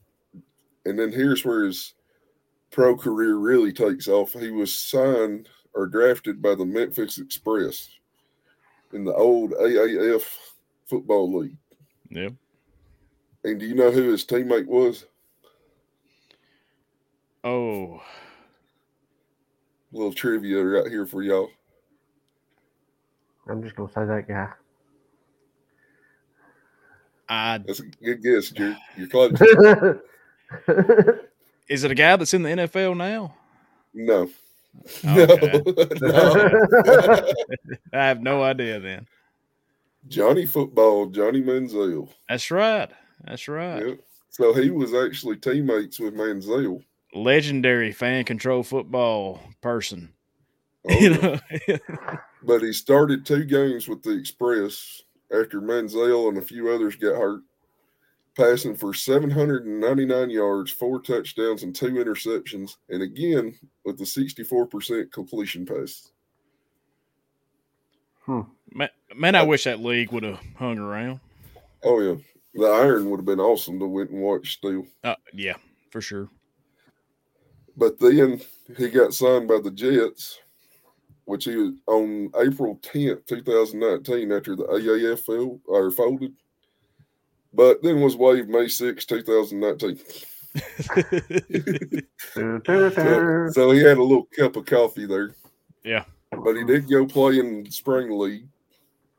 And 0.88 0.98
then 0.98 1.12
here's 1.12 1.44
where 1.44 1.66
his 1.66 1.96
pro 2.72 2.96
career 2.96 3.36
really 3.36 3.74
takes 3.74 4.08
off, 4.08 4.32
he 4.32 4.52
was 4.52 4.72
signed 4.74 5.50
or 5.74 5.86
drafted 5.86 6.42
by 6.42 6.56
the 6.56 6.64
Memphis 6.64 7.18
Express 7.18 7.90
in 8.94 9.04
the 9.04 9.14
old 9.14 9.52
AAF 9.52 10.24
football 10.86 11.40
league. 11.40 11.58
Yeah. 12.10 12.30
And 13.44 13.60
do 13.60 13.66
you 13.66 13.76
know 13.76 13.92
who 13.92 14.12
his 14.12 14.26
teammate 14.26 14.66
was? 14.66 15.06
Oh, 17.44 18.02
A 19.92 19.98
little 19.98 20.14
trivia 20.14 20.64
right 20.64 20.90
here 20.90 21.06
for 21.06 21.22
y'all. 21.22 21.50
I'm 23.50 23.62
just 23.62 23.76
gonna 23.76 23.92
say 23.92 24.06
that 24.06 24.26
guy. 24.26 24.50
I 27.28 27.58
That's 27.58 27.82
a 27.82 27.84
good 27.84 28.24
guess, 28.24 28.52
Drew. 28.52 28.74
You're 28.96 29.10
close. 29.10 29.34
is 31.70 31.84
it 31.84 31.92
a 31.92 31.96
guy 31.96 32.16
that's 32.16 32.34
in 32.34 32.44
the 32.44 32.50
NFL 32.50 32.96
now? 32.98 33.36
No. 33.94 34.30
Oh, 35.06 35.22
okay. 35.22 35.62
No. 36.02 36.10
no. 36.10 37.34
I 37.94 38.06
have 38.06 38.22
no 38.22 38.44
idea. 38.44 38.80
Then 38.80 39.08
Johnny 40.08 40.46
Football, 40.46 41.08
Johnny 41.08 41.42
Manziel. 41.42 42.10
that's 42.30 42.52
right. 42.52 42.90
That's 43.26 43.48
right. 43.48 43.86
Yep. 43.86 44.00
So 44.30 44.54
he 44.54 44.70
was 44.70 44.94
actually 44.94 45.38
teammates 45.38 46.00
with 46.00 46.14
Manziel. 46.14 46.84
Legendary 47.14 47.92
fan 47.92 48.24
control 48.24 48.62
football 48.62 49.42
person. 49.62 50.14
Oh, 50.90 50.94
you 51.00 51.10
know. 51.10 51.40
But 52.44 52.62
he 52.62 52.72
started 52.72 53.26
two 53.26 53.44
games 53.46 53.88
with 53.88 54.04
the 54.04 54.12
Express 54.12 55.02
after 55.34 55.60
Manziel 55.60 56.30
and 56.30 56.38
a 56.38 56.42
few 56.42 56.70
others 56.70 56.96
got 56.96 57.16
hurt, 57.16 57.42
passing 58.38 58.76
for 58.76 58.94
799 58.94 60.30
yards, 60.30 60.72
four 60.72 61.02
touchdowns, 61.02 61.64
and 61.64 61.76
two 61.76 61.94
interceptions, 61.94 62.78
and 62.90 63.02
again 63.02 63.56
with 63.84 63.98
the 63.98 64.04
64% 64.04 65.12
completion 65.12 65.66
pass. 65.66 66.12
man, 68.72 68.90
man, 69.16 69.36
I 69.36 69.44
wish 69.44 69.64
that 69.64 69.82
league 69.82 70.12
would 70.12 70.24
have 70.24 70.40
hung 70.56 70.78
around. 70.78 71.20
Oh 71.84 72.00
yeah, 72.00 72.16
the 72.54 72.68
Iron 72.68 73.10
would 73.10 73.18
have 73.18 73.26
been 73.26 73.40
awesome 73.40 73.80
to 73.80 73.88
went 73.88 74.12
and 74.12 74.22
watch 74.22 74.54
still. 74.54 74.86
Uh, 75.04 75.16
yeah, 75.34 75.56
for 75.90 76.02
sure. 76.02 76.30
But 77.76 78.00
then 78.00 78.42
he 78.78 78.90
got 78.90 79.14
signed 79.14 79.48
by 79.48 79.60
the 79.60 79.72
Jets, 79.72 80.40
which 81.26 81.46
he 81.46 81.56
was 81.56 81.74
on 81.88 82.32
April 82.40 82.80
10th, 82.82 83.26
2019, 83.28 84.32
after 84.32 84.56
the 84.56 84.64
AAF 84.64 85.20
fell, 85.20 85.60
or 85.66 85.92
folded. 85.92 86.34
But 87.58 87.82
then 87.82 88.02
was 88.02 88.16
waived 88.16 88.50
May 88.50 88.68
6, 88.68 89.06
2019. 89.06 90.00
So, 92.34 93.50
so 93.52 93.72
he 93.72 93.80
had 93.80 93.98
a 93.98 94.04
little 94.04 94.28
cup 94.36 94.56
of 94.56 94.66
coffee 94.66 95.06
there. 95.06 95.36
Yeah. 95.84 96.06
But 96.32 96.56
he 96.56 96.64
did 96.64 96.90
go 96.90 97.06
play 97.06 97.40
in 97.40 97.64
the 97.64 97.72
spring 97.72 98.18
league, 98.18 98.48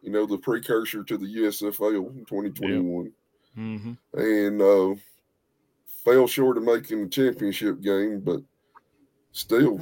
you 0.03 0.11
know, 0.11 0.27
the 0.27 0.39
precursor 0.39 1.03
to 1.05 1.17
the 1.17 1.27
USFL 1.27 2.11
in 2.11 2.25
2021. 2.25 3.13
hmm 3.55 3.93
And 4.15 4.63
uh, 4.63 4.95
fell 6.05 6.27
short 6.27 6.59
of 6.59 6.65
making 6.65 7.03
the 7.03 7.09
championship 7.09 7.81
game, 7.81 8.21
but 8.21 8.41
still, 9.33 9.81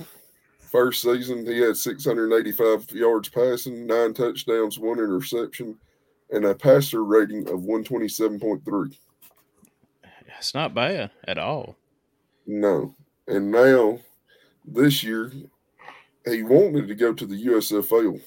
first 0.59 1.03
season 1.03 1.45
he 1.47 1.59
had 1.61 1.77
685 1.77 2.91
yards 2.93 3.29
passing, 3.29 3.87
nine 3.87 4.15
touchdowns, 4.15 4.79
one 4.79 4.99
interception, 4.99 5.77
and 6.31 6.45
a 6.45 6.55
passer 6.55 7.05
rating 7.05 7.49
of 7.49 7.61
127.3. 7.61 8.99
That's 10.27 10.55
not 10.55 10.75
bad 10.75 11.11
at 11.25 11.39
all. 11.39 11.77
No. 12.47 12.95
And 13.27 13.51
now, 13.51 13.99
this 14.65 15.03
year, 15.03 15.33
he 16.27 16.43
wanted 16.43 16.89
to 16.89 16.95
go 16.95 17.13
to 17.13 17.27
the 17.27 17.47
USFL, 17.47 18.21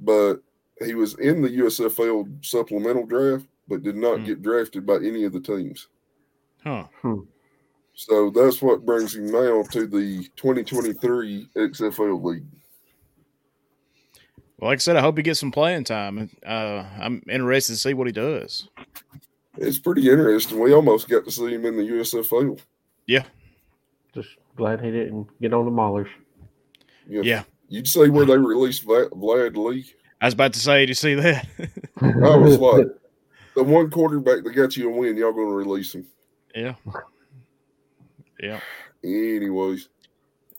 but 0.00 0.36
he 0.84 0.94
was 0.94 1.14
in 1.18 1.42
the 1.42 1.48
USFL 1.58 2.44
supplemental 2.44 3.06
draft, 3.06 3.46
but 3.66 3.82
did 3.82 3.96
not 3.96 4.20
Hmm. 4.20 4.24
get 4.26 4.42
drafted 4.42 4.86
by 4.86 4.96
any 4.96 5.24
of 5.24 5.32
the 5.32 5.40
teams. 5.40 5.88
Huh. 6.62 6.84
So 7.94 8.30
that's 8.30 8.62
what 8.62 8.86
brings 8.86 9.16
him 9.16 9.26
now 9.30 9.62
to 9.72 9.86
the 9.86 10.28
2023 10.36 11.48
XFL 11.56 12.22
League. 12.22 12.46
Well, 14.58 14.70
like 14.70 14.76
I 14.76 14.80
said, 14.80 14.96
I 14.96 15.00
hope 15.00 15.16
he 15.16 15.22
gets 15.22 15.38
some 15.40 15.52
playing 15.52 15.84
time. 15.84 16.30
Uh, 16.44 16.84
I'm 17.00 17.22
interested 17.28 17.74
to 17.74 17.78
see 17.78 17.94
what 17.94 18.06
he 18.08 18.12
does. 18.12 18.68
It's 19.56 19.78
pretty 19.78 20.08
interesting. 20.10 20.58
We 20.58 20.72
almost 20.72 21.08
got 21.08 21.24
to 21.24 21.30
see 21.30 21.54
him 21.54 21.64
in 21.66 21.76
the 21.76 21.82
USFL. 21.82 22.60
Yeah. 23.06 23.24
Just 24.14 24.30
glad 24.56 24.80
he 24.84 24.90
didn't 24.90 25.28
get 25.40 25.52
on 25.54 25.64
the 25.64 25.70
maulers. 25.70 26.08
You 27.08 27.18
know, 27.18 27.22
Yeah. 27.22 27.42
You'd 27.70 27.86
say 27.86 28.08
where 28.08 28.24
they 28.24 28.38
released 28.38 28.86
Vlad, 28.86 29.10
Vlad 29.10 29.56
Lee. 29.56 29.84
I 30.20 30.24
was 30.26 30.34
about 30.34 30.54
to 30.54 30.58
say, 30.58 30.80
did 30.80 30.88
you 30.88 30.94
see 30.94 31.14
that? 31.14 31.46
I 32.00 32.36
was 32.36 32.58
like, 32.58 32.86
the 33.54 33.62
one 33.62 33.90
quarterback 33.90 34.42
that 34.42 34.52
got 34.56 34.76
you 34.76 34.90
a 34.90 34.96
win, 34.96 35.16
y'all 35.16 35.32
going 35.32 35.48
to 35.50 35.54
release 35.54 35.94
him. 35.94 36.06
yeah. 36.54 36.74
Yeah. 38.40 38.60
Anyways, 39.04 39.88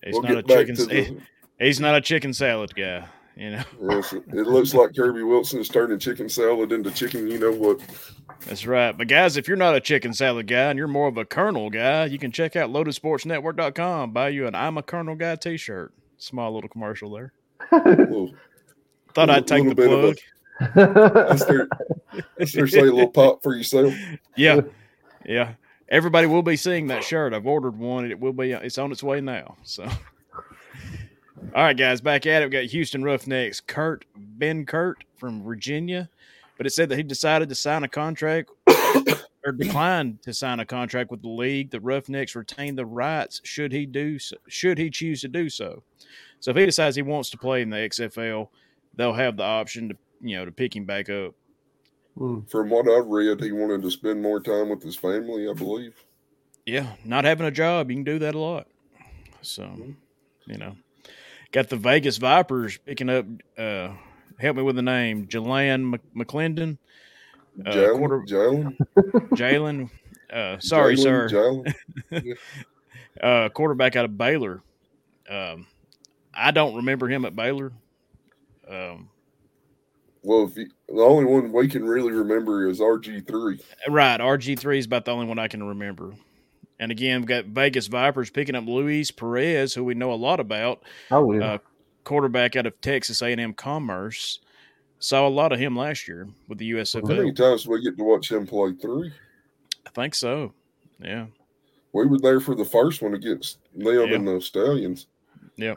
He's 0.03 0.13
we'll 0.13 0.21
not 0.23 0.37
a 0.37 0.43
back 0.43 0.57
chicken. 0.67 0.75
to 0.75 0.85
the. 0.85 1.17
he's 1.59 1.79
not 1.79 1.95
a 1.95 2.01
chicken 2.01 2.33
salad 2.33 2.73
guy. 2.75 3.05
You 3.39 3.51
know. 3.51 3.63
It 3.79 4.47
looks 4.47 4.73
like 4.73 4.93
Kirby 4.93 5.23
Wilson 5.23 5.61
is 5.61 5.69
turning 5.69 5.97
chicken 5.97 6.27
salad 6.27 6.73
into 6.73 6.91
chicken. 6.91 7.25
You 7.31 7.39
know 7.39 7.51
what? 7.53 7.79
That's 8.45 8.65
right. 8.65 8.91
But 8.97 9.07
guys, 9.07 9.37
if 9.37 9.47
you're 9.47 9.55
not 9.55 9.75
a 9.75 9.79
chicken 9.79 10.13
salad 10.13 10.47
guy 10.47 10.69
and 10.69 10.77
you're 10.77 10.89
more 10.89 11.07
of 11.07 11.17
a 11.17 11.23
Colonel 11.23 11.69
guy, 11.69 12.05
you 12.05 12.19
can 12.19 12.33
check 12.33 12.57
out 12.57 12.69
loadedsportsnetwork.com. 12.69 14.11
Buy 14.11 14.29
you 14.29 14.45
an 14.45 14.55
I'm 14.55 14.77
a 14.77 14.83
Colonel 14.83 15.15
guy 15.15 15.37
t-shirt. 15.37 15.93
Small 16.17 16.53
little 16.53 16.69
commercial 16.69 17.11
there. 17.11 17.31
Little, 17.71 18.33
Thought 19.13 19.29
I'd 19.29 19.47
take 19.47 19.63
Little 19.63 19.69
the 19.69 19.75
bit 19.75 19.91
of 19.91 20.03
a- 20.03 20.15
plug. 20.73 21.29
that's 21.29 21.45
their, 21.45 21.67
that's 22.37 22.51
their 22.51 22.67
say 22.67 22.79
a 22.79 22.83
little 22.83 23.07
pop 23.07 23.41
for 23.41 23.55
yourself. 23.55 23.93
Yeah. 24.35 24.61
Yeah. 25.25 25.53
Everybody 25.87 26.27
will 26.27 26.43
be 26.43 26.57
seeing 26.57 26.87
that 26.87 27.03
shirt. 27.05 27.33
I've 27.33 27.47
ordered 27.47 27.77
one. 27.79 28.11
It 28.11 28.19
will 28.19 28.33
be 28.33 28.51
it's 28.51 28.77
on 28.77 28.91
its 28.91 29.01
way 29.01 29.21
now. 29.21 29.55
So 29.63 29.87
all 31.55 31.63
right, 31.63 31.77
guys, 31.77 32.01
back 32.01 32.25
at 32.25 32.41
it. 32.41 32.45
We 32.45 32.51
got 32.51 32.65
Houston 32.65 33.03
Roughnecks, 33.03 33.61
Kurt 33.61 34.05
Benkert 34.37 34.95
from 35.17 35.43
Virginia. 35.43 36.09
But 36.57 36.67
it 36.67 36.71
said 36.71 36.89
that 36.89 36.97
he 36.97 37.03
decided 37.03 37.47
to 37.49 37.55
sign 37.55 37.83
a 37.83 37.87
contract 37.87 38.51
or 39.45 39.53
declined 39.53 40.21
to 40.23 40.33
sign 40.33 40.59
a 40.59 40.65
contract 40.65 41.09
with 41.09 41.21
the 41.21 41.29
league. 41.29 41.71
The 41.71 41.79
Roughnecks 41.79 42.35
retain 42.35 42.75
the 42.75 42.85
rights 42.85 43.39
should 43.45 43.71
he 43.71 43.85
do 43.85 44.19
so, 44.19 44.35
should 44.47 44.77
he 44.77 44.89
choose 44.89 45.21
to 45.21 45.29
do 45.29 45.49
so. 45.49 45.83
So 46.41 46.51
if 46.51 46.57
he 46.57 46.65
decides 46.65 46.97
he 46.97 47.01
wants 47.01 47.29
to 47.29 47.37
play 47.37 47.61
in 47.61 47.69
the 47.69 47.77
XFL, 47.77 48.49
they'll 48.93 49.13
have 49.13 49.37
the 49.37 49.43
option 49.43 49.89
to 49.89 49.97
you 50.21 50.37
know 50.37 50.43
to 50.43 50.51
pick 50.51 50.75
him 50.75 50.83
back 50.83 51.09
up. 51.09 51.33
Mm. 52.17 52.49
From 52.51 52.69
what 52.69 52.89
I've 52.89 53.07
read, 53.07 53.41
he 53.41 53.53
wanted 53.53 53.81
to 53.83 53.91
spend 53.91 54.21
more 54.21 54.41
time 54.41 54.67
with 54.67 54.83
his 54.83 54.97
family. 54.97 55.49
I 55.49 55.53
believe. 55.53 55.95
Yeah, 56.65 56.93
not 57.05 57.23
having 57.23 57.47
a 57.47 57.51
job, 57.51 57.89
you 57.89 57.95
can 57.95 58.03
do 58.03 58.19
that 58.19 58.35
a 58.35 58.39
lot. 58.39 58.67
So, 59.41 59.75
you 60.45 60.57
know, 60.57 60.75
got 61.51 61.69
the 61.69 61.75
Vegas 61.77 62.17
Vipers 62.17 62.77
picking 62.85 63.09
up. 63.09 63.25
Uh, 63.57 63.89
help 64.37 64.57
me 64.57 64.63
with 64.63 64.75
the 64.75 64.81
name, 64.81 65.27
Jalen 65.27 65.99
McClendon, 66.15 66.77
uh, 67.65 67.71
Jalen, 67.71 68.27
Jalen, 68.27 68.77
Jalen. 69.31 69.89
Uh, 70.31 70.59
sorry, 70.59 70.95
sir. 70.97 71.27
Jalen. 71.29 71.73
Uh, 73.21 73.49
quarterback 73.49 73.97
out 73.97 74.05
of 74.05 74.17
Baylor. 74.17 74.61
Um, 75.29 75.67
I 76.33 76.51
don't 76.51 76.75
remember 76.75 77.09
him 77.09 77.25
at 77.25 77.35
Baylor. 77.35 77.73
Um, 78.69 79.09
Well, 80.23 80.45
if 80.45 80.55
you, 80.55 80.69
the 80.87 81.01
only 81.01 81.25
one 81.25 81.51
we 81.51 81.67
can 81.67 81.83
really 81.83 82.13
remember 82.13 82.69
is 82.69 82.79
RG 82.79 83.27
three. 83.27 83.59
right, 83.89 84.21
RG 84.21 84.57
three 84.57 84.79
is 84.79 84.85
about 84.85 85.03
the 85.03 85.11
only 85.11 85.25
one 85.25 85.37
I 85.37 85.49
can 85.49 85.61
remember. 85.63 86.13
And 86.79 86.91
again, 86.91 87.19
we've 87.21 87.27
got 87.27 87.45
Vegas 87.45 87.87
Vipers 87.87 88.29
picking 88.29 88.55
up 88.55 88.65
Luis 88.65 89.11
Perez, 89.11 89.73
who 89.73 89.83
we 89.83 89.93
know 89.93 90.13
a 90.13 90.15
lot 90.15 90.39
about. 90.39 90.83
Oh 91.11 91.31
yeah. 91.33 91.53
uh, 91.53 91.57
quarterback 92.05 92.55
out 92.55 92.65
of 92.65 92.79
Texas 92.81 93.21
A&M 93.21 93.53
Commerce. 93.53 94.39
Saw 94.99 95.27
a 95.27 95.29
lot 95.29 95.51
of 95.51 95.59
him 95.59 95.75
last 95.77 96.07
year 96.07 96.27
with 96.47 96.57
the 96.57 96.71
USFL. 96.71 97.07
How 97.09 97.15
many 97.15 97.33
times 97.33 97.63
do 97.63 97.71
we 97.71 97.83
get 97.83 97.97
to 97.97 98.03
watch 98.03 98.31
him 98.31 98.45
play? 98.47 98.73
Three. 98.73 99.11
I 99.85 99.89
think 99.91 100.15
so. 100.15 100.53
Yeah. 100.99 101.27
We 101.93 102.05
were 102.05 102.19
there 102.19 102.39
for 102.39 102.53
the 102.55 102.65
first 102.65 103.01
one 103.01 103.13
against 103.13 103.57
them 103.75 103.87
Yeah. 104.09 104.15
and 104.15 104.27
the 104.27 104.41
Stallions. 104.41 105.07
Yeah. 105.55 105.75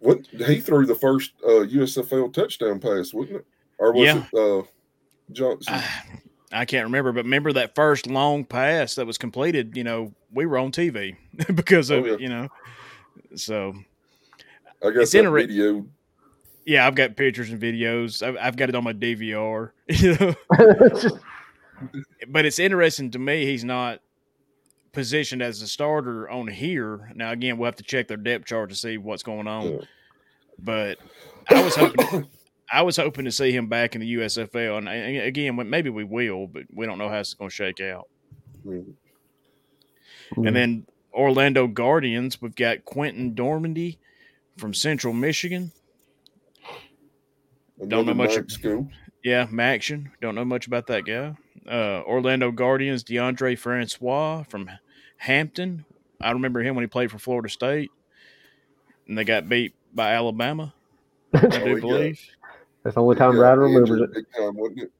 What 0.00 0.26
he 0.26 0.60
threw 0.60 0.84
the 0.86 0.94
first 0.94 1.32
uh, 1.44 1.64
USFL 1.64 2.32
touchdown 2.32 2.80
pass, 2.80 3.14
wasn't 3.14 3.36
it? 3.36 3.46
Or 3.78 3.92
was 3.92 4.04
Yeah. 4.04 4.24
it 4.32 4.38
uh, 4.38 4.62
Johnson? 5.32 5.74
I, 5.74 5.84
I 6.52 6.64
can't 6.64 6.84
remember, 6.84 7.12
but 7.12 7.24
remember 7.24 7.52
that 7.54 7.74
first 7.74 8.06
long 8.06 8.44
pass 8.44 8.94
that 8.96 9.06
was 9.06 9.16
completed, 9.18 9.76
you 9.76 9.84
know, 9.84 10.12
we 10.32 10.44
were 10.46 10.58
on 10.58 10.70
TV 10.72 11.16
because 11.54 11.90
of 11.90 12.04
Oh, 12.04 12.06
yeah. 12.06 12.12
it, 12.14 12.20
you 12.20 12.28
know. 12.28 12.48
So, 13.36 13.74
I 14.84 14.90
got 14.90 15.02
it's 15.02 15.12
that 15.12 15.20
inter- 15.20 15.32
video. 15.32 15.86
yeah, 16.66 16.86
I've 16.86 16.94
got 16.94 17.16
pictures 17.16 17.50
and 17.50 17.60
videos. 17.60 18.22
I've, 18.26 18.36
I've 18.40 18.56
got 18.56 18.68
it 18.68 18.74
on 18.74 18.84
my 18.84 18.92
DVR. 18.92 19.70
You 19.88 20.16
know? 20.16 20.34
But 22.28 22.44
it's 22.44 22.58
interesting 22.60 23.10
to 23.12 23.18
me 23.18 23.44
he's 23.44 23.64
not 23.64 24.00
positioned 24.92 25.42
as 25.42 25.60
a 25.62 25.66
starter 25.66 26.30
on 26.30 26.46
here. 26.46 27.10
Now, 27.14 27.32
again, 27.32 27.58
we'll 27.58 27.66
have 27.66 27.76
to 27.76 27.82
check 27.82 28.06
their 28.08 28.16
depth 28.16 28.44
chart 28.46 28.70
to 28.70 28.76
see 28.76 28.98
what's 28.98 29.22
going 29.24 29.48
on. 29.48 29.72
Yeah. 29.72 29.78
But 30.58 30.98
I 31.48 31.62
was 31.64 31.74
hoping, 31.74 32.28
I 32.72 32.82
was 32.82 32.96
hoping 32.96 33.24
to 33.26 33.32
see 33.32 33.52
him 33.52 33.66
back 33.68 33.94
in 33.94 34.00
the 34.00 34.14
USFL, 34.14 34.78
and, 34.78 34.88
and 34.88 35.18
again, 35.18 35.56
maybe 35.68 35.90
we 35.90 36.04
will, 36.04 36.46
but 36.46 36.64
we 36.72 36.86
don't 36.86 36.98
know 36.98 37.08
how 37.08 37.18
it's 37.18 37.34
going 37.34 37.50
to 37.50 37.54
shake 37.54 37.80
out. 37.80 38.08
Mhm. 38.66 38.94
And 40.36 40.56
then 40.56 40.86
Orlando 41.12 41.66
Guardians, 41.66 42.40
we've 42.40 42.54
got 42.54 42.78
Quinten 42.86 43.34
Dormady 43.34 43.98
from 44.56 44.72
Central 44.72 45.12
Michigan. 45.12 45.72
Don't 47.86 48.06
know 48.06 48.14
much- 48.14 48.50
School. 48.50 48.88
Yeah, 49.22 49.46
Maction. 49.46 50.10
Don't 50.20 50.34
know 50.34 50.44
much 50.44 50.66
about 50.66 50.86
that 50.88 51.04
guy. 51.04 51.36
Uh, 51.68 52.02
Orlando 52.02 52.50
Guardians, 52.50 53.04
Deondre 53.04 53.56
Francois 53.58 54.42
from 54.48 54.68
Hampton. 55.18 55.84
I 56.20 56.32
remember 56.32 56.60
him 56.62 56.74
when 56.74 56.82
he 56.82 56.88
played 56.88 57.10
for 57.10 57.18
Florida 57.18 57.48
State, 57.48 57.90
and 59.06 59.16
they 59.16 59.24
got 59.24 59.48
beat 59.48 59.74
by 59.94 60.12
Alabama. 60.12 60.74
I 61.34 61.38
Oh, 61.44 61.48
do 61.50 61.80
believe. 61.80 62.20
That's 62.82 62.94
the 62.94 63.02
only 63.02 63.16
time 63.16 63.34
Yeah, 63.36 63.42
Ryder 63.42 63.60
remembers 63.60 64.00
it. 64.00 64.14
Big 64.14 64.24
time, 64.36 64.56
wasn't 64.56 64.82
it? 64.82 64.92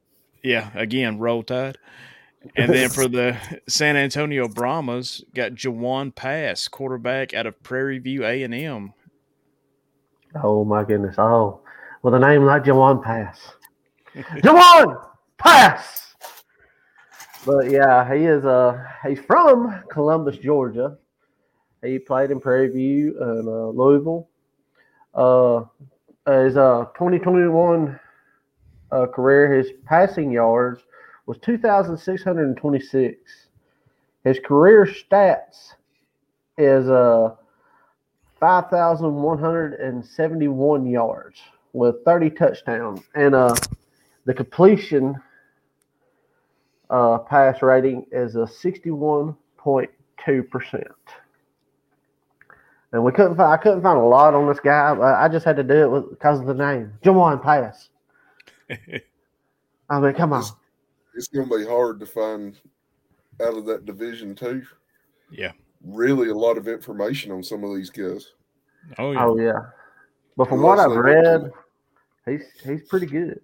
Yeah, 0.43 0.69
again, 0.75 1.19
roll 1.19 1.43
tide. 1.43 1.77
And 2.55 2.73
then 2.73 2.89
for 2.89 3.07
the 3.07 3.37
San 3.67 3.95
Antonio 3.95 4.47
Brahmas, 4.47 5.23
got 5.33 5.53
Jawon 5.53 6.13
Pass, 6.13 6.67
quarterback 6.67 7.33
out 7.33 7.45
of 7.45 7.61
Prairie 7.63 7.99
View 7.99 8.25
A 8.25 8.43
and 8.43 8.53
M. 8.53 8.93
Oh 10.43 10.65
my 10.65 10.83
goodness! 10.83 11.15
Oh, 11.17 11.61
with 12.01 12.13
a 12.13 12.19
name 12.19 12.43
like 12.43 12.63
Jawon 12.63 13.01
Pass, 13.01 13.39
Jawon 14.13 15.05
Pass. 15.37 16.15
But 17.45 17.69
yeah, 17.69 18.13
he 18.13 18.25
is. 18.25 18.43
Uh, 18.43 18.83
he's 19.07 19.19
from 19.19 19.83
Columbus, 19.89 20.37
Georgia. 20.37 20.97
He 21.81 21.99
played 21.99 22.31
in 22.31 22.39
Prairie 22.39 22.69
View 22.69 23.15
and 23.21 23.47
uh, 23.47 23.67
Louisville. 23.67 24.29
Uh, 25.13 25.63
his 26.25 26.57
uh 26.57 26.85
2021 26.95 27.99
uh, 28.91 29.05
career, 29.07 29.53
his 29.53 29.71
passing 29.85 30.31
yards 30.31 30.81
was 31.25 31.37
2,626. 31.39 33.47
His 34.23 34.39
career 34.39 34.85
stats 34.85 35.73
is 36.57 36.89
uh 36.89 37.35
5,171 38.43 40.85
yards 40.85 41.41
with 41.71 42.03
30 42.03 42.29
touchdowns. 42.31 42.99
And 43.15 43.33
uh, 43.33 43.55
the 44.25 44.33
completion 44.33 45.15
uh, 46.89 47.19
pass 47.19 47.61
rating 47.61 48.05
is 48.11 48.35
a 48.35 48.39
61.2%. 48.39 50.83
And 52.93 53.03
we 53.03 53.11
couldn't 53.11 53.35
find, 53.35 53.51
I 53.51 53.57
couldn't 53.57 53.81
find 53.81 53.97
a 53.97 54.03
lot 54.03 54.33
on 54.35 54.47
this 54.47 54.59
guy, 54.59 54.93
but 54.93 55.15
I 55.15 55.27
just 55.27 55.43
had 55.45 55.55
to 55.57 55.63
do 55.63 55.73
it 55.83 55.89
with, 55.91 56.09
because 56.11 56.39
of 56.39 56.45
the 56.45 56.53
name. 56.53 56.93
Jawon 57.03 57.41
Pass. 57.41 57.89
I 59.89 59.99
mean, 59.99 60.13
come 60.13 60.31
on. 60.31 60.43
It's 61.15 61.27
going 61.27 61.49
to 61.49 61.57
be 61.57 61.65
hard 61.65 61.99
to 61.99 62.05
find 62.05 62.57
out 63.41 63.57
of 63.57 63.65
that 63.65 63.85
division 63.85 64.35
too. 64.35 64.63
Yeah. 65.31 65.51
Really, 65.83 66.29
a 66.29 66.35
lot 66.35 66.57
of 66.57 66.67
information 66.67 67.31
on 67.31 67.43
some 67.43 67.63
of 67.63 67.75
these 67.75 67.89
guys. 67.89 68.33
Oh 68.99 69.11
yeah. 69.11 69.25
Oh, 69.25 69.37
yeah. 69.37 69.53
But 70.37 70.49
from 70.49 70.59
Unless 70.59 70.77
what 70.77 70.97
I've 70.97 71.03
they 71.05 71.13
went 71.15 71.25
to- 71.25 71.51
read, 72.31 72.39
he's 72.39 72.61
he's 72.63 72.87
pretty 72.87 73.05
good. 73.07 73.39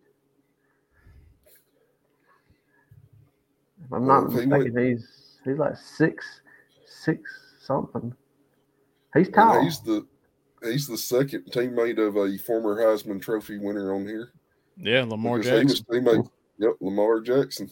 I'm 3.92 4.06
not 4.06 4.28
Well, 4.28 4.38
if 4.38 4.44
he 4.44 4.48
went- 4.48 4.64
mistaken, 4.66 4.88
he's 4.96 5.40
he's 5.44 5.58
like 5.58 5.76
six 5.76 6.42
six 6.86 7.22
something. 7.62 8.14
He's 9.14 9.28
And 9.28 9.36
tall. 9.36 9.64
he's 9.64 9.80
the 9.82 10.06
he's 10.64 10.88
the 10.88 10.98
second 10.98 11.46
teammate 11.52 11.98
of 11.98 12.16
a 12.18 12.38
former 12.38 12.78
Heisman 12.78 13.22
Trophy 13.22 13.58
winner 13.58 13.94
on 13.94 14.06
here. 14.06 14.32
Yeah, 14.78 15.04
Lamar 15.04 15.38
Because 15.40 15.60
he 15.60 15.64
was 15.66 15.80
Jackson. 15.82 16.06
teammate. 16.06 16.30
Yep, 16.60 16.74
Lamar 16.82 17.20
Jackson. 17.22 17.70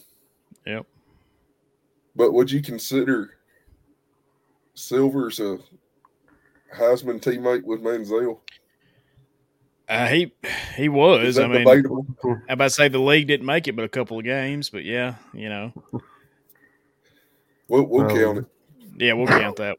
Yep. 0.66 0.86
But 2.16 2.32
would 2.32 2.50
you 2.50 2.60
consider 2.62 3.34
Silver's 4.74 5.38
a 5.40 5.58
Heisman 6.74 7.20
teammate 7.20 7.64
with 7.64 7.80
Manziel? 7.82 8.40
Uh, 9.88 10.06
he 10.08 10.32
he 10.76 10.88
was. 10.88 11.38
I 11.38 11.46
mean, 11.46 11.64
debatable? 11.64 12.06
I'm 12.24 12.42
about 12.48 12.64
to 12.64 12.70
say 12.70 12.88
the 12.88 12.98
league 12.98 13.26
didn't 13.26 13.46
make 13.46 13.68
it, 13.68 13.76
but 13.76 13.84
a 13.84 13.88
couple 13.88 14.18
of 14.18 14.24
games. 14.24 14.68
But 14.68 14.84
yeah, 14.84 15.14
you 15.32 15.48
know, 15.48 15.72
We'll, 17.68 17.84
we'll 17.84 18.10
Um, 18.10 18.16
count 18.16 18.38
it. 18.38 18.44
yeah, 18.98 19.12
we'll 19.14 19.26
count 19.26 19.56
that. 19.56 19.78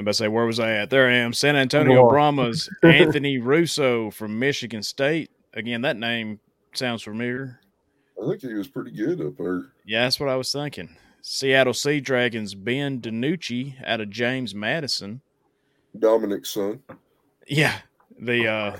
I'm 0.00 0.04
about 0.04 0.12
to 0.12 0.14
say 0.14 0.28
where 0.28 0.46
was 0.46 0.58
I 0.58 0.70
at? 0.72 0.88
There 0.88 1.06
I 1.06 1.12
am. 1.12 1.34
San 1.34 1.56
Antonio 1.56 1.96
Lord. 2.00 2.08
Brahmas. 2.14 2.70
Anthony 2.82 3.36
Russo 3.36 4.10
from 4.10 4.38
Michigan 4.38 4.82
State. 4.82 5.30
Again, 5.52 5.82
that 5.82 5.98
name 5.98 6.40
sounds 6.72 7.02
familiar. 7.02 7.60
I 8.18 8.26
think 8.26 8.40
he 8.40 8.54
was 8.54 8.66
pretty 8.66 8.92
good 8.92 9.20
up 9.20 9.36
there. 9.36 9.72
Yeah, 9.84 10.04
that's 10.04 10.18
what 10.18 10.30
I 10.30 10.36
was 10.36 10.50
thinking. 10.50 10.96
Seattle 11.20 11.74
Sea 11.74 12.00
Dragons. 12.00 12.54
Ben 12.54 12.98
DiNucci 13.02 13.74
out 13.84 14.00
of 14.00 14.08
James 14.08 14.54
Madison. 14.54 15.20
Dominic's 15.98 16.48
son. 16.48 16.80
Yeah, 17.46 17.76
the 18.18 18.48
uh, 18.48 18.76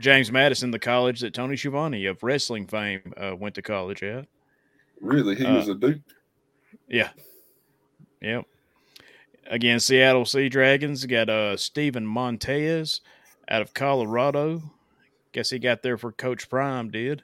James 0.00 0.32
Madison, 0.32 0.72
the 0.72 0.80
college 0.80 1.20
that 1.20 1.34
Tony 1.34 1.56
Schiavone 1.56 2.06
of 2.06 2.20
wrestling 2.24 2.66
fame 2.66 3.12
uh, 3.16 3.36
went 3.36 3.54
to 3.54 3.62
college 3.62 4.02
at. 4.02 4.26
Really, 5.00 5.36
he 5.36 5.46
Uh, 5.46 5.54
was 5.54 5.68
a 5.68 5.74
dude. 5.76 6.02
Yeah. 6.88 7.10
Yep. 8.20 8.46
Again, 9.46 9.78
Seattle 9.80 10.24
Sea 10.24 10.48
Dragons 10.48 11.04
got 11.06 11.28
uh 11.28 11.56
Steven 11.56 12.06
Montez 12.06 13.00
out 13.48 13.62
of 13.62 13.74
Colorado. 13.74 14.62
Guess 15.32 15.50
he 15.50 15.58
got 15.58 15.82
there 15.82 15.98
for 15.98 16.12
Coach 16.12 16.48
Prime 16.48 16.90
did. 16.90 17.22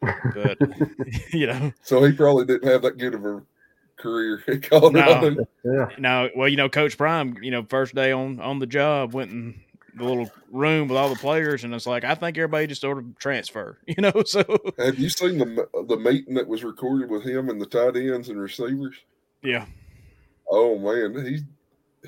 But 0.00 0.58
you 1.32 1.46
know, 1.46 1.72
So 1.82 2.02
he 2.04 2.12
probably 2.12 2.46
didn't 2.46 2.68
have 2.68 2.82
that 2.82 2.98
good 2.98 3.14
of 3.14 3.24
a 3.24 3.42
career 3.96 4.42
at 4.48 4.62
Colorado. 4.62 5.46
yeah. 5.64 5.88
now 5.98 6.28
well, 6.34 6.48
you 6.48 6.56
know, 6.56 6.68
Coach 6.68 6.96
Prime, 6.96 7.36
you 7.42 7.50
know, 7.50 7.64
first 7.68 7.94
day 7.94 8.12
on 8.12 8.40
on 8.40 8.58
the 8.58 8.66
job 8.66 9.12
went 9.14 9.30
in 9.30 9.60
the 9.96 10.04
little 10.04 10.30
room 10.50 10.88
with 10.88 10.96
all 10.96 11.08
the 11.08 11.16
players 11.16 11.64
and 11.64 11.74
it's 11.74 11.86
like 11.86 12.04
I 12.04 12.14
think 12.14 12.38
everybody 12.38 12.66
just 12.66 12.84
ordered 12.84 13.16
transfer, 13.18 13.76
you 13.86 13.96
know, 13.98 14.22
so 14.24 14.42
Have 14.78 14.98
you 14.98 15.10
seen 15.10 15.36
the 15.38 15.68
the 15.86 15.96
meeting 15.96 16.34
that 16.34 16.48
was 16.48 16.64
recorded 16.64 17.10
with 17.10 17.24
him 17.24 17.50
and 17.50 17.60
the 17.60 17.66
tight 17.66 17.96
ends 17.96 18.28
and 18.30 18.40
receivers? 18.40 18.96
yeah. 19.42 19.66
Oh 20.50 20.78
man, 20.78 21.24
he 21.24 21.40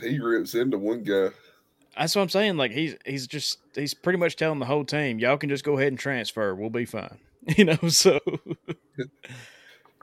he 0.09 0.19
rips 0.19 0.55
into 0.55 0.79
one 0.79 1.03
guy. 1.03 1.29
That's 1.97 2.17
what 2.17 2.23
I'm 2.23 2.29
saying. 2.29 2.57
Like 2.57 2.73
he's 2.73 2.97
he's 3.05 3.27
just 3.27 3.59
he's 3.75 3.95
pretty 3.95 4.19
much 4.19 4.37
telling 4.37 4.59
the 4.59 4.67
whole 4.67 4.85
team, 4.85 5.19
y'all 5.19 5.37
can 5.37 5.49
just 5.51 5.65
go 5.65 5.77
ahead 5.77 5.89
and 5.89 5.99
transfer. 5.99 6.55
We'll 6.55 6.71
be 6.71 6.85
fine. 6.85 7.19
You 7.57 7.65
know, 7.65 7.89
so 7.89 8.21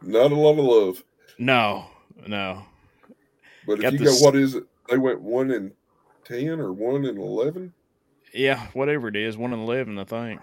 Not 0.02 0.32
a 0.32 0.36
lot 0.36 0.60
of 0.60 0.66
love. 0.66 1.04
no, 1.38 1.86
no. 2.28 2.64
But 3.66 3.84
if 3.84 3.94
you 3.94 4.00
this- 4.00 4.20
go, 4.20 4.26
what 4.26 4.36
is 4.36 4.56
it? 4.56 4.64
They 4.90 4.98
went 4.98 5.22
one 5.22 5.52
in 5.52 5.72
ten 6.26 6.60
or 6.60 6.74
one 6.74 7.06
in 7.06 7.18
eleven. 7.18 7.74
Yeah, 8.34 8.68
whatever 8.74 9.08
it 9.08 9.16
is, 9.16 9.38
one 9.38 9.54
in 9.54 9.60
eleven, 9.60 9.98
I 10.00 10.04
think. 10.04 10.42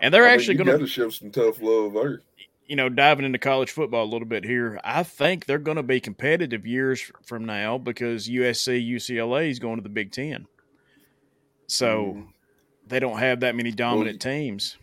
And 0.00 0.12
they're 0.12 0.26
I 0.26 0.32
actually 0.32 0.56
going 0.56 0.70
got 0.70 0.80
to 0.80 0.86
show 0.86 1.08
some 1.10 1.30
tough 1.30 1.60
love 1.62 1.92
there. 1.94 2.22
You 2.66 2.76
know, 2.76 2.88
diving 2.88 3.24
into 3.26 3.38
college 3.38 3.70
football 3.70 4.04
a 4.04 4.10
little 4.10 4.26
bit 4.28 4.44
here. 4.44 4.80
I 4.84 5.02
think 5.02 5.44
they're 5.46 5.58
going 5.58 5.76
to 5.76 5.82
be 5.82 6.00
competitive 6.00 6.66
years 6.66 7.10
from 7.24 7.44
now 7.44 7.76
because 7.78 8.28
USC, 8.28 8.78
UCLA 8.94 9.50
is 9.50 9.58
going 9.58 9.76
to 9.76 9.82
the 9.82 9.88
Big 9.88 10.12
Ten, 10.12 10.46
so 11.66 12.14
Mhm. 12.14 12.28
they 12.86 12.98
don't 13.00 13.18
have 13.18 13.40
that 13.40 13.54
many 13.56 13.72
dominant 13.72 14.20
teams. 14.22 14.78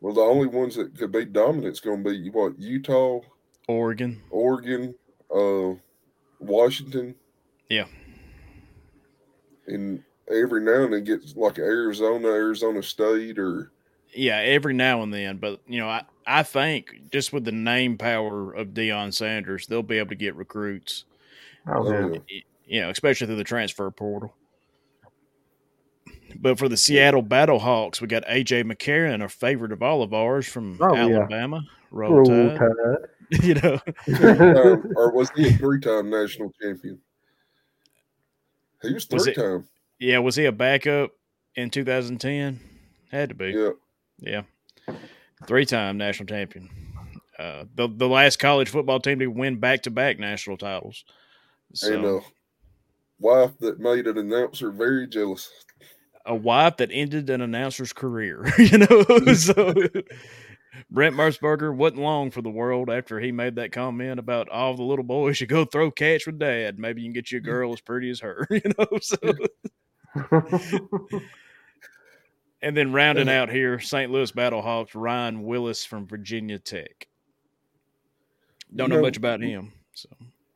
Well, 0.00 0.12
the 0.14 0.20
only 0.20 0.46
ones 0.48 0.76
that 0.76 0.96
could 0.98 1.12
be 1.12 1.24
dominant 1.24 1.72
is 1.72 1.80
going 1.80 2.04
to 2.04 2.10
be 2.10 2.28
what 2.30 2.58
Utah, 2.58 3.20
Oregon, 3.68 4.22
Oregon, 4.30 4.94
uh, 5.34 5.72
Washington. 6.38 7.14
Yeah. 7.70 7.86
And 9.66 10.04
every 10.28 10.60
now 10.62 10.84
and 10.84 10.92
then 10.92 11.04
gets 11.04 11.34
like 11.36 11.58
Arizona, 11.58 12.28
Arizona 12.28 12.82
State, 12.82 13.38
or 13.38 13.72
yeah, 14.14 14.36
every 14.38 14.74
now 14.74 15.02
and 15.02 15.12
then. 15.12 15.38
But 15.38 15.60
you 15.66 15.78
know, 15.80 15.88
I 15.88 16.04
I 16.26 16.42
think 16.42 17.10
just 17.12 17.32
with 17.32 17.44
the 17.44 17.52
name 17.52 17.98
power 17.98 18.52
of 18.52 18.68
Deion 18.68 19.12
Sanders, 19.12 19.66
they'll 19.66 19.82
be 19.82 19.98
able 19.98 20.10
to 20.10 20.14
get 20.14 20.34
recruits. 20.36 21.04
Oh, 21.66 21.90
yeah. 21.90 22.08
yeah. 22.28 22.40
you 22.66 22.80
know, 22.82 22.90
especially 22.90 23.26
through 23.26 23.36
the 23.36 23.44
transfer 23.44 23.90
portal. 23.90 24.34
But 26.36 26.58
for 26.58 26.68
the 26.68 26.76
Seattle 26.76 27.22
Battlehawks, 27.22 28.00
we 28.00 28.06
got 28.08 28.24
AJ 28.26 28.64
McCarron, 28.70 29.22
a 29.24 29.28
favorite 29.28 29.72
of 29.72 29.82
all 29.82 30.02
of 30.02 30.12
ours 30.12 30.46
from 30.46 30.76
Oh, 30.80 30.94
yeah. 30.94 31.02
Alabama. 31.18 31.62
Roll, 31.90 32.12
Roll 32.12 32.24
Tide. 32.50 32.58
Tide. 32.58 32.96
you 33.44 33.54
know, 33.54 33.80
um, 34.08 34.92
or 34.96 35.12
was 35.12 35.30
he 35.36 35.48
a 35.48 35.52
three-time 35.52 36.10
national 36.10 36.52
champion? 36.60 37.00
He 38.82 38.92
was 38.92 39.08
Was 39.10 39.24
three-time. 39.24 39.66
yeah, 39.98 40.18
was 40.18 40.36
he 40.36 40.44
a 40.44 40.52
backup 40.52 41.12
in 41.54 41.70
2010? 41.70 42.60
Had 43.10 43.28
to 43.30 43.34
be. 43.34 43.46
Yeah. 43.50 43.70
Yeah. 44.18 44.42
Three 45.46 45.66
time 45.66 45.98
national 45.98 46.26
champion. 46.26 46.68
uh, 47.38 47.64
the 47.74 47.88
the 47.88 48.08
last 48.08 48.38
college 48.38 48.68
football 48.68 49.00
team 49.00 49.18
to 49.18 49.26
win 49.26 49.58
back 49.58 49.82
to 49.82 49.90
back 49.90 50.18
national 50.18 50.56
titles. 50.56 51.04
So, 51.74 51.92
And 51.92 52.04
a 52.04 52.20
wife 53.18 53.58
that 53.58 53.78
made 53.80 54.06
an 54.06 54.18
announcer 54.18 54.70
very 54.70 55.06
jealous. 55.08 55.50
a 56.26 56.34
wife 56.34 56.76
that 56.78 56.90
ended 56.92 57.28
an 57.30 57.40
announcer's 57.40 57.92
career. 57.92 58.44
You 58.58 58.78
know, 58.78 59.04
so 59.34 59.74
Brent 60.90 61.14
Musburger 61.16 61.74
wasn't 61.74 62.00
long 62.02 62.30
for 62.30 62.40
the 62.42 62.50
world 62.50 62.88
after 62.90 63.20
he 63.20 63.30
made 63.32 63.56
that 63.56 63.72
comment 63.72 64.18
about 64.18 64.48
all 64.48 64.74
the 64.74 64.82
little 64.82 65.04
boys 65.04 65.36
should 65.36 65.48
go 65.48 65.64
throw 65.64 65.90
catch 65.90 66.26
with 66.26 66.38
dad. 66.38 66.78
Maybe 66.78 67.02
you 67.02 67.08
can 67.08 67.12
get 67.14 67.30
you 67.30 67.38
a 67.38 67.42
girl 67.42 67.72
as 67.72 67.80
pretty 67.80 68.10
as 68.10 68.20
her. 68.20 68.46
You 68.50 68.60
know, 68.78 68.98
so 69.00 69.16
and 72.64 72.76
then 72.76 72.92
rounding 72.92 73.28
out 73.28 73.50
here, 73.50 73.78
St. 73.78 74.10
Louis 74.10 74.32
Battlehawks, 74.32 74.90
Ryan 74.94 75.44
Willis 75.44 75.84
from 75.84 76.06
Virginia 76.06 76.58
Tech. 76.58 77.06
Don't 78.74 78.88
know 78.88 78.96
You 78.96 79.02
know, 79.02 79.06
much 79.06 79.16
about 79.16 79.40
him. 79.40 79.72
So 79.92 80.08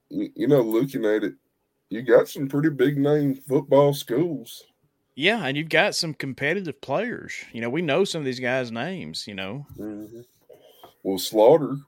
You, 0.09 0.49
know, 0.49 0.63
looking 0.63 1.05
at 1.05 1.23
it, 1.23 1.35
you 1.91 2.03
got 2.03 2.29
some 2.29 2.49
pretty 2.49 2.71
big 2.71 2.97
name 2.99 3.35
football 3.35 3.93
schools. 3.95 4.65
yeah, 5.15 5.45
and 5.47 5.57
you've 5.57 5.69
got 5.69 5.95
some 5.95 6.15
competitive 6.15 6.81
players. 6.81 7.35
You 7.53 7.61
know, 7.61 7.71
we 7.71 7.83
know 7.83 8.05
some 8.05 8.21
of 8.21 8.25
these 8.25 8.41
guys' 8.41 8.73
names. 8.73 9.27
You 9.29 9.35
know, 9.35 9.67
Mhm. 9.77 10.25
Well, 11.05 11.19
Sloter, 11.19 11.81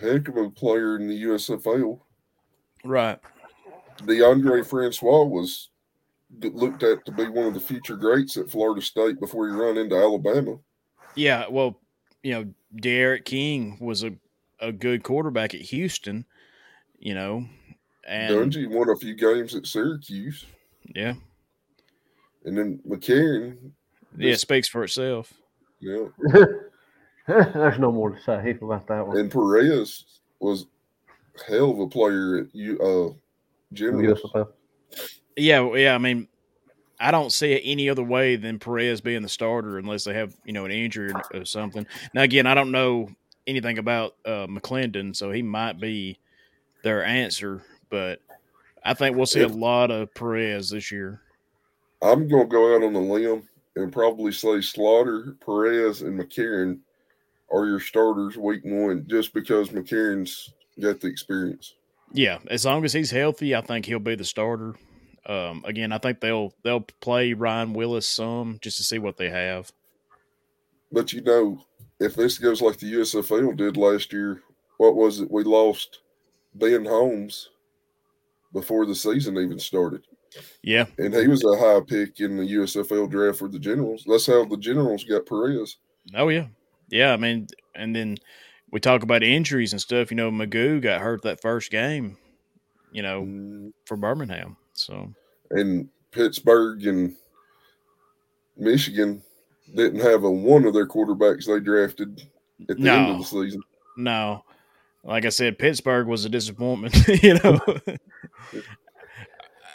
heck 0.00 0.28
of 0.28 0.36
a 0.36 0.48
player 0.50 0.96
in 0.96 1.08
the 1.08 1.14
USFL. 1.22 2.00
right? 2.84 3.18
Deondre 3.98 4.64
Francois 4.66 5.24
was 5.24 5.68
looked 6.40 6.82
at 6.82 7.04
to 7.06 7.12
be 7.12 7.28
one 7.28 7.46
of 7.46 7.54
the 7.54 7.60
future 7.60 7.96
greats 7.96 8.36
at 8.36 8.50
Florida 8.50 8.80
State 8.82 9.20
before 9.20 9.48
he 9.48 9.54
run 9.54 9.76
into 9.76 9.96
Alabama. 9.96 10.56
Yeah, 11.14 11.44
well, 11.50 11.78
you 12.22 12.32
know, 12.32 12.46
D'Eriq 12.76 13.24
King 13.24 13.76
was 13.80 14.02
a, 14.02 14.12
a 14.60 14.72
good 14.72 15.02
quarterback 15.02 15.54
at 15.54 15.60
Houston, 15.60 16.24
you 16.98 17.14
know, 17.14 17.44
and 18.06 18.52
Dungey 18.52 18.68
won 18.68 18.88
a 18.88 18.96
few 18.96 19.14
games 19.14 19.54
at 19.54 19.66
Syracuse, 19.66 20.46
yeah, 20.94 21.14
and 22.44 22.56
then 22.56 22.80
McCarron. 22.88 23.56
yeah, 24.16 24.28
it 24.28 24.32
This- 24.32 24.40
speaks 24.40 24.68
for 24.68 24.84
itself. 24.84 25.32
Yeah, 25.80 26.06
There's 27.26 27.78
no 27.78 27.92
more 27.92 28.10
to 28.10 28.20
say 28.22 28.56
about 28.60 28.86
that 28.86 29.06
one. 29.06 29.16
and 29.18 29.30
Perez 29.30 30.04
was 30.40 30.66
hell 31.48 31.70
of 31.72 31.78
a 31.80 31.88
player 31.88 32.38
at 32.38 32.46
U. 32.54 32.78
Uh, 32.80 33.18
Generals. 33.74 34.20
Yeah, 35.36 35.74
yeah. 35.74 35.94
I 35.94 35.98
mean, 35.98 36.28
I 37.00 37.10
don't 37.10 37.32
see 37.32 37.52
it 37.52 37.62
any 37.64 37.88
other 37.88 38.02
way 38.02 38.36
than 38.36 38.58
Perez 38.58 39.00
being 39.00 39.22
the 39.22 39.28
starter 39.28 39.78
unless 39.78 40.04
they 40.04 40.14
have 40.14 40.34
you 40.44 40.52
know 40.52 40.64
an 40.64 40.70
injury 40.70 41.12
or, 41.12 41.40
or 41.40 41.44
something. 41.44 41.86
Now, 42.14 42.22
again, 42.22 42.46
I 42.46 42.54
don't 42.54 42.70
know 42.70 43.08
anything 43.46 43.78
about 43.78 44.14
uh, 44.24 44.46
McClendon, 44.46 45.14
so 45.16 45.30
he 45.30 45.42
might 45.42 45.80
be 45.80 46.18
their 46.82 47.04
answer, 47.04 47.62
but 47.90 48.20
I 48.84 48.94
think 48.94 49.16
we'll 49.16 49.26
see 49.26 49.42
a 49.42 49.48
lot 49.48 49.90
of 49.90 50.12
Perez 50.14 50.70
this 50.70 50.90
year. 50.90 51.20
I'm 52.02 52.28
going 52.28 52.48
to 52.48 52.52
go 52.52 52.74
out 52.74 52.82
on 52.82 52.94
a 52.94 53.00
limb 53.00 53.48
and 53.76 53.92
probably 53.92 54.32
say 54.32 54.58
Sloter, 54.58 55.38
Perez, 55.40 56.02
and 56.02 56.18
McCarron 56.18 56.80
are 57.52 57.66
your 57.66 57.80
starters 57.80 58.36
week 58.36 58.62
one, 58.64 59.06
just 59.08 59.32
because 59.32 59.68
McCarron's 59.68 60.52
got 60.80 61.00
the 61.00 61.06
experience. 61.06 61.74
Yeah, 62.12 62.38
as 62.48 62.64
long 62.64 62.84
as 62.84 62.92
he's 62.92 63.10
healthy, 63.10 63.54
I 63.54 63.60
think 63.60 63.86
he'll 63.86 63.98
be 63.98 64.16
the 64.16 64.24
starter. 64.24 64.74
Um, 65.26 65.62
again, 65.64 65.92
I 65.92 65.98
think 65.98 66.20
they'll 66.20 66.52
they'll 66.64 66.80
play 67.00 67.32
Ryan 67.32 67.74
Willis 67.74 68.08
some 68.08 68.58
just 68.60 68.76
to 68.78 68.82
see 68.82 68.98
what 68.98 69.16
they 69.16 69.30
have. 69.30 69.70
But 70.90 71.12
you 71.12 71.20
know, 71.22 71.64
if 72.00 72.14
this 72.14 72.38
goes 72.38 72.60
like 72.60 72.78
the 72.78 72.92
USFL 72.94 73.56
did 73.56 73.76
last 73.76 74.12
year, 74.12 74.42
what 74.78 74.96
was 74.96 75.20
it? 75.20 75.30
We 75.30 75.44
lost 75.44 76.00
Ben 76.54 76.84
Holmes 76.84 77.50
before 78.52 78.84
the 78.84 78.94
season 78.94 79.36
even 79.38 79.58
started. 79.58 80.02
Yeah, 80.62 80.86
And 80.98 81.14
he 81.14 81.28
was 81.28 81.44
a 81.44 81.58
high 81.58 81.80
pick 81.86 82.20
in 82.20 82.38
the 82.38 82.54
USFL 82.54 83.10
draft 83.10 83.38
for 83.38 83.48
the 83.48 83.58
Generals. 83.58 84.04
That's 84.06 84.26
how 84.26 84.46
the 84.46 84.56
Generals 84.56 85.04
got 85.04 85.26
Perez. 85.26 85.76
oh 86.16 86.28
yeah, 86.28 86.46
yeah. 86.88 87.12
I 87.12 87.16
mean, 87.18 87.48
and 87.74 87.94
then 87.94 88.16
we 88.70 88.80
talk 88.80 89.02
about 89.02 89.22
injuries 89.22 89.72
and 89.72 89.80
stuff. 89.80 90.10
You 90.10 90.16
know, 90.16 90.30
McGough 90.30 90.80
got 90.80 91.02
hurt 91.02 91.22
that 91.22 91.42
first 91.42 91.70
game. 91.70 92.16
You 92.90 93.02
know, 93.02 93.22
Mm, 93.22 93.72
for 93.86 93.96
Birmingham. 93.96 94.56
So 94.74 95.12
And 95.50 95.88
Pittsburgh 96.10 96.86
and 96.86 97.14
Michigan 98.56 99.22
didn't 99.74 100.00
have 100.00 100.24
a 100.24 100.30
one 100.30 100.64
of 100.64 100.74
their 100.74 100.86
quarterbacks 100.86 101.46
they 101.46 101.60
drafted 101.60 102.22
at 102.68 102.78
the 102.78 102.88
end 102.90 103.10
of 103.12 103.18
the 103.18 103.24
season. 103.24 103.62
no, 103.96 104.44
like 105.04 105.24
I 105.24 105.30
said, 105.30 105.58
Pittsburgh 105.58 106.06
was 106.06 106.24
a 106.24 106.28
disappointment. 106.28 106.94
you 107.22 107.34
know, 107.34 107.60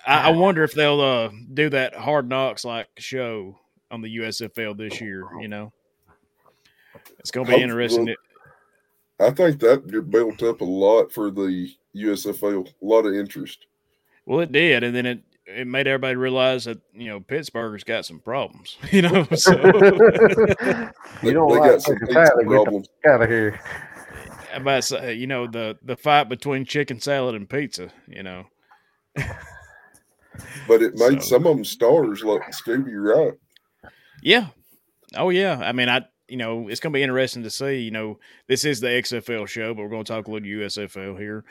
I, 0.05 0.27
I 0.27 0.29
wonder 0.31 0.63
if 0.63 0.73
they'll 0.73 1.01
uh, 1.01 1.29
do 1.53 1.69
that 1.69 1.93
hard 1.95 2.29
knocks 2.29 2.63
like 2.63 2.87
show 2.97 3.57
on 3.91 4.01
the 4.01 4.17
USFL 4.17 4.77
this 4.77 5.01
year. 5.01 5.25
You 5.39 5.47
know, 5.47 5.73
it's 7.19 7.31
going 7.31 7.45
to 7.45 7.51
be 7.51 7.57
Hope- 7.57 7.63
interesting. 7.63 8.05
well, 8.05 8.15
I 9.29 9.31
think 9.31 9.59
that 9.59 10.09
built 10.09 10.43
up 10.43 10.61
a 10.61 10.65
lot 10.65 11.11
for 11.11 11.31
the 11.31 11.69
USFL, 11.95 12.67
a 12.67 12.85
lot 12.85 13.05
of 13.05 13.13
interest. 13.15 13.66
Well, 14.27 14.41
it 14.41 14.51
did, 14.51 14.83
and 14.83 14.93
then 14.95 15.05
it 15.05 15.19
it 15.45 15.65
made 15.65 15.87
everybody 15.87 16.17
realize 16.17 16.65
that 16.65 16.79
you 16.93 17.07
know 17.07 17.21
Pittsburgh's 17.21 17.85
got 17.85 18.05
some 18.05 18.19
problems. 18.19 18.77
You 18.91 19.01
know, 19.03 19.23
so 19.33 19.53
you 21.23 21.31
don't 21.33 21.49
they 21.49 21.57
like 21.59 21.71
got 21.71 21.81
some 21.81 21.95
chicken 21.97 22.13
salad, 22.13 22.31
get 22.39 22.47
problems. 22.49 22.87
the 23.03 23.09
out 23.09 23.21
of 23.21 23.29
here. 23.29 23.59
I'm 24.53 24.63
about 24.63 24.75
to 24.75 24.81
say, 24.81 25.13
you 25.13 25.27
know 25.27 25.47
the 25.47 25.77
the 25.81 25.95
fight 25.95 26.27
between 26.29 26.65
chicken 26.65 26.99
salad 26.99 27.35
and 27.35 27.49
pizza. 27.49 27.89
You 28.07 28.23
know, 28.23 28.43
But 30.67 30.81
it 30.83 30.95
made 30.95 31.21
So- 31.23 31.29
some 31.37 31.47
of 31.47 31.55
them 31.55 31.65
stars 31.65 32.23
like 32.23 32.41
Scooby 32.51 32.93
Wright. 32.93 33.33
yeah, 34.21 34.47
oh 35.15 35.29
yeah. 35.29 35.57
I 35.63 35.71
mean, 35.71 35.89
I 35.89 36.01
you 36.27 36.37
know 36.37 36.67
it's 36.67 36.79
going 36.81 36.91
to 36.91 36.97
be 36.97 37.03
interesting 37.03 37.43
to 37.43 37.49
see. 37.49 37.79
You 37.79 37.91
know, 37.91 38.19
this 38.47 38.65
is 38.65 38.79
the 38.81 38.87
XFL 38.89 39.47
show, 39.47 39.73
but 39.73 39.83
we're 39.83 39.89
going 39.89 40.03
to 40.03 40.11
talk 40.13 40.27
a 40.27 40.31
little 40.31 40.47
USFL 40.47 41.17
here. 41.17 41.45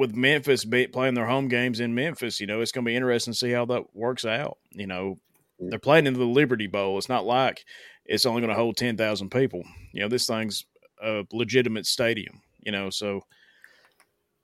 With 0.00 0.16
Memphis 0.16 0.64
be, 0.64 0.86
playing 0.86 1.12
their 1.12 1.26
home 1.26 1.48
games 1.48 1.78
in 1.78 1.94
Memphis, 1.94 2.40
you 2.40 2.46
know, 2.46 2.62
it's 2.62 2.72
going 2.72 2.86
to 2.86 2.88
be 2.88 2.96
interesting 2.96 3.34
to 3.34 3.38
see 3.38 3.50
how 3.50 3.66
that 3.66 3.94
works 3.94 4.24
out. 4.24 4.56
You 4.70 4.86
know, 4.86 5.18
they're 5.58 5.78
playing 5.78 6.06
in 6.06 6.14
the 6.14 6.24
Liberty 6.24 6.66
Bowl. 6.66 6.96
It's 6.96 7.10
not 7.10 7.26
like 7.26 7.66
it's 8.06 8.24
only 8.24 8.40
going 8.40 8.48
to 8.48 8.58
hold 8.58 8.78
10,000 8.78 9.30
people. 9.30 9.62
You 9.92 10.00
know, 10.00 10.08
this 10.08 10.26
thing's 10.26 10.64
a 11.02 11.26
legitimate 11.32 11.84
stadium, 11.84 12.40
you 12.60 12.72
know, 12.72 12.88
so 12.88 13.20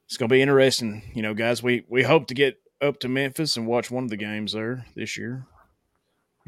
it's 0.05 0.19
going 0.19 0.29
to 0.29 0.33
be 0.35 0.42
interesting. 0.42 1.11
You 1.14 1.23
know, 1.23 1.33
guys, 1.33 1.62
we, 1.62 1.87
we 1.88 2.03
hope 2.03 2.27
to 2.27 2.35
get 2.35 2.61
up 2.83 3.01
to 3.01 3.09
Memphis 3.09 3.57
and 3.57 3.66
watch 3.66 3.90
one 3.90 4.05
of 4.05 4.11
the 4.11 4.19
games 4.19 4.53
there 4.53 4.85
this 4.95 5.16
year. 5.16 5.47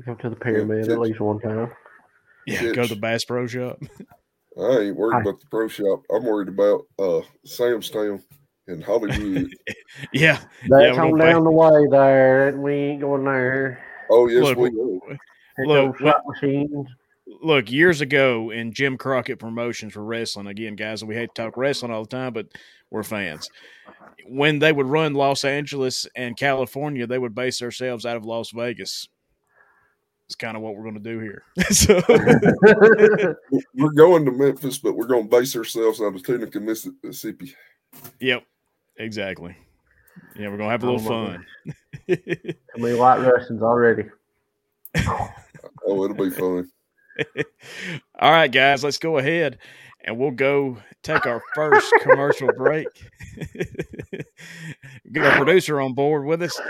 Go 0.05 0.17
to 0.17 0.29
the 0.29 0.37
pyramid 0.37 0.87
Yeah, 0.87 0.93
at 0.93 1.01
least 1.01 1.21
one 1.21 1.41
time. 1.41 1.73
Yeah, 2.47 2.61
Pitch. 2.61 2.75
go 2.75 2.83
to 2.83 2.95
the 2.95 3.01
Bass 3.01 3.25
Pro 3.25 3.47
Shop. 3.47 3.79
I 4.59 4.79
ain't 4.79 4.97
worried 4.97 5.15
Hi. 5.15 5.21
about 5.23 5.41
the 5.41 5.47
pro 5.51 5.69
shop. 5.69 6.03
I'm 6.13 6.25
worried 6.25 6.49
about 6.49 6.83
uh 6.99 7.21
Samstown 7.47 8.23
in 8.69 8.81
Hollywood. 8.81 9.51
yeah. 10.13 10.39
That's 10.69 10.97
we're 10.97 11.03
on 11.05 11.19
down 11.19 11.45
the 11.45 11.51
way 11.51 11.87
there. 11.91 12.49
and 12.49 12.63
We 12.63 12.73
ain't 12.75 13.01
going 13.01 13.25
there. 13.25 13.83
oh 14.11 14.29
yes, 14.29 14.43
Look, 14.45 14.59
we 14.59 14.71
will. 14.71 15.01
Hit 15.09 15.67
Look, 15.67 15.99
slot 15.99 16.23
machines. 16.27 16.87
look, 17.43 17.71
years 17.71 18.01
ago 18.01 18.51
in 18.51 18.73
Jim 18.73 18.97
Crockett 18.97 19.39
promotions 19.41 19.93
for 19.93 20.05
wrestling, 20.05 20.47
again, 20.47 20.77
guys, 20.77 21.05
we 21.05 21.15
hate 21.15 21.35
to 21.35 21.43
talk 21.43 21.57
wrestling 21.57 21.91
all 21.93 22.03
the 22.05 22.09
time, 22.09 22.33
but 22.33 22.47
we're 22.91 23.03
fans. 23.03 23.51
When 24.27 24.59
they 24.59 24.73
would 24.73 24.87
run 24.87 25.15
Los 25.15 25.45
Angeles 25.45 26.07
and 26.15 26.37
California, 26.37 27.07
they 27.07 27.19
would 27.19 27.35
base 27.35 27.59
themselves 27.59 28.07
out 28.07 28.17
of 28.17 28.25
Las 28.25 28.51
Vegas. 28.51 29.09
It's 30.27 30.35
kind 30.37 30.57
of 30.59 30.63
what 30.63 30.77
we're 30.77 30.83
going 30.83 30.95
to 30.95 31.01
do 31.01 31.19
here. 31.21 31.43
so, 31.71 32.01
We're 33.75 33.91
going 33.97 34.27
to 34.27 34.31
Memphis, 34.31 34.77
but 34.77 34.95
we're 34.95 35.07
going 35.07 35.29
to 35.29 35.37
base 35.39 35.57
ourselves 35.57 36.03
out 36.03 36.15
of 36.15 36.23
Tunica, 36.23 36.61
Mississippi. 36.61 37.55
yep, 38.21 38.45
exactly. 38.99 39.57
Yeah, 40.37 40.49
we're 40.49 40.57
going 40.57 40.69
to 40.69 40.71
have 40.71 40.83
a 40.85 40.91
little 40.91 41.13
Oh, 41.13 41.27
my 41.29 41.37
fun. 41.37 41.47
How 42.77 42.83
many 42.83 42.99
white 42.99 43.19
Russians 43.21 43.63
already? 43.63 44.05
Oh, 45.91 46.05
it'll 46.05 46.17
be 46.17 46.29
fun. 46.29 46.71
All 48.21 48.31
right, 48.31 48.53
guys, 48.53 48.85
let's 48.85 48.99
go 48.99 49.17
ahead 49.17 49.57
and 50.05 50.19
we'll 50.19 50.33
go 50.33 50.77
take 51.03 51.25
our 51.27 51.41
first 51.55 51.91
commercial 52.03 52.51
break. 52.53 52.87
Get 55.11 55.25
our 55.25 55.37
producer 55.37 55.81
on 55.81 55.95
board 55.95 56.27
with 56.27 56.43
us. 56.43 56.61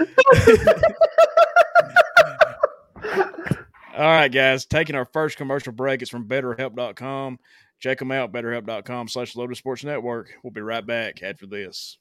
All 3.96 4.04
right, 4.04 4.28
guys, 4.28 4.66
taking 4.66 4.94
our 4.94 5.06
first 5.06 5.36
commercial 5.36 5.72
break. 5.72 6.00
It's 6.02 6.10
from 6.10 6.28
betterhelp.com. 6.28 7.40
Check 7.80 7.98
them 7.98 8.12
out, 8.12 8.32
betterhelp.com 8.32 9.08
slash 9.08 9.34
Loaded 9.34 9.56
Sports 9.56 9.82
Network. 9.82 10.28
We'll 10.44 10.52
be 10.52 10.60
right 10.60 10.86
back 10.86 11.22
after 11.24 11.46
this. 11.46 11.98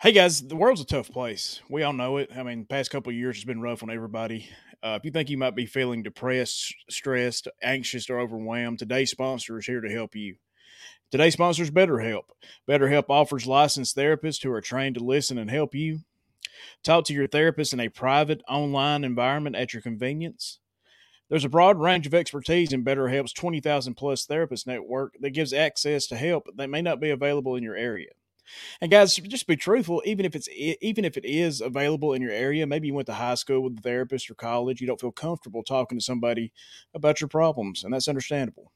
Hey, 0.00 0.12
guys, 0.12 0.46
the 0.46 0.54
world's 0.54 0.80
a 0.80 0.84
tough 0.84 1.10
place. 1.10 1.60
We 1.68 1.82
all 1.82 1.92
know 1.92 2.18
it. 2.18 2.30
I 2.32 2.44
mean, 2.44 2.66
past 2.66 2.92
couple 2.92 3.10
years 3.10 3.38
has 3.38 3.44
been 3.44 3.60
rough 3.60 3.82
on 3.82 3.90
everybody. 3.90 4.48
Uh, 4.80 4.96
if 4.96 5.04
you 5.04 5.10
think 5.10 5.28
you 5.28 5.36
might 5.36 5.56
be 5.56 5.66
feeling 5.66 6.04
depressed, 6.04 6.72
stressed, 6.88 7.48
anxious, 7.64 8.08
or 8.08 8.20
overwhelmed, 8.20 8.78
today's 8.78 9.10
sponsor 9.10 9.58
is 9.58 9.66
here 9.66 9.80
to 9.80 9.90
help 9.90 10.14
you. 10.14 10.36
Today's 11.10 11.32
sponsor 11.32 11.64
is 11.64 11.72
BetterHelp. 11.72 12.26
BetterHelp 12.68 13.06
offers 13.08 13.48
licensed 13.48 13.96
therapists 13.96 14.40
who 14.40 14.52
are 14.52 14.60
trained 14.60 14.94
to 14.94 15.02
listen 15.02 15.36
and 15.36 15.50
help 15.50 15.74
you. 15.74 16.02
Talk 16.84 17.04
to 17.06 17.12
your 17.12 17.26
therapist 17.26 17.72
in 17.72 17.80
a 17.80 17.88
private 17.88 18.40
online 18.48 19.02
environment 19.02 19.56
at 19.56 19.72
your 19.72 19.82
convenience. 19.82 20.60
There's 21.28 21.44
a 21.44 21.48
broad 21.48 21.76
range 21.76 22.06
of 22.06 22.14
expertise 22.14 22.72
in 22.72 22.84
BetterHelp's 22.84 23.32
20,000 23.32 23.94
plus 23.94 24.26
therapist 24.26 24.64
network 24.64 25.16
that 25.18 25.30
gives 25.30 25.52
access 25.52 26.06
to 26.06 26.16
help 26.16 26.46
that 26.54 26.70
may 26.70 26.82
not 26.82 27.00
be 27.00 27.10
available 27.10 27.56
in 27.56 27.64
your 27.64 27.74
area. 27.74 28.10
And 28.80 28.90
guys, 28.90 29.14
just 29.16 29.46
be 29.46 29.56
truthful. 29.56 30.02
Even 30.04 30.24
if 30.24 30.34
it's 30.34 30.48
even 30.52 31.04
if 31.04 31.16
it 31.16 31.24
is 31.24 31.60
available 31.60 32.12
in 32.14 32.22
your 32.22 32.32
area, 32.32 32.66
maybe 32.66 32.88
you 32.88 32.94
went 32.94 33.06
to 33.06 33.14
high 33.14 33.34
school 33.34 33.62
with 33.62 33.78
a 33.78 33.82
therapist 33.82 34.30
or 34.30 34.34
college, 34.34 34.80
you 34.80 34.86
don't 34.86 35.00
feel 35.00 35.12
comfortable 35.12 35.62
talking 35.62 35.98
to 35.98 36.04
somebody 36.04 36.52
about 36.94 37.20
your 37.20 37.28
problems, 37.28 37.84
and 37.84 37.92
that's 37.92 38.08
understandable. 38.08 38.72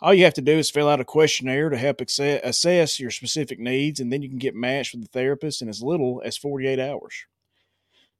All 0.00 0.12
you 0.12 0.24
have 0.24 0.34
to 0.34 0.42
do 0.42 0.58
is 0.58 0.68
fill 0.68 0.88
out 0.88 1.00
a 1.00 1.04
questionnaire 1.04 1.70
to 1.70 1.76
help 1.76 2.00
assess 2.00 2.98
your 2.98 3.10
specific 3.12 3.60
needs, 3.60 4.00
and 4.00 4.12
then 4.12 4.20
you 4.20 4.28
can 4.28 4.38
get 4.38 4.54
matched 4.54 4.94
with 4.94 5.04
a 5.04 5.08
therapist 5.08 5.62
in 5.62 5.68
as 5.68 5.80
little 5.80 6.20
as 6.24 6.36
48 6.36 6.80
hours. 6.80 7.26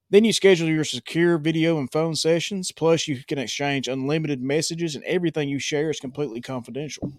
Then 0.08 0.24
you 0.24 0.32
schedule 0.32 0.68
your 0.68 0.84
secure 0.84 1.38
video 1.38 1.78
and 1.78 1.90
phone 1.90 2.14
sessions, 2.14 2.70
plus, 2.70 3.08
you 3.08 3.24
can 3.26 3.38
exchange 3.38 3.88
unlimited 3.88 4.42
messages, 4.42 4.94
and 4.94 5.02
everything 5.04 5.48
you 5.48 5.58
share 5.58 5.90
is 5.90 5.98
completely 5.98 6.40
confidential. 6.40 7.10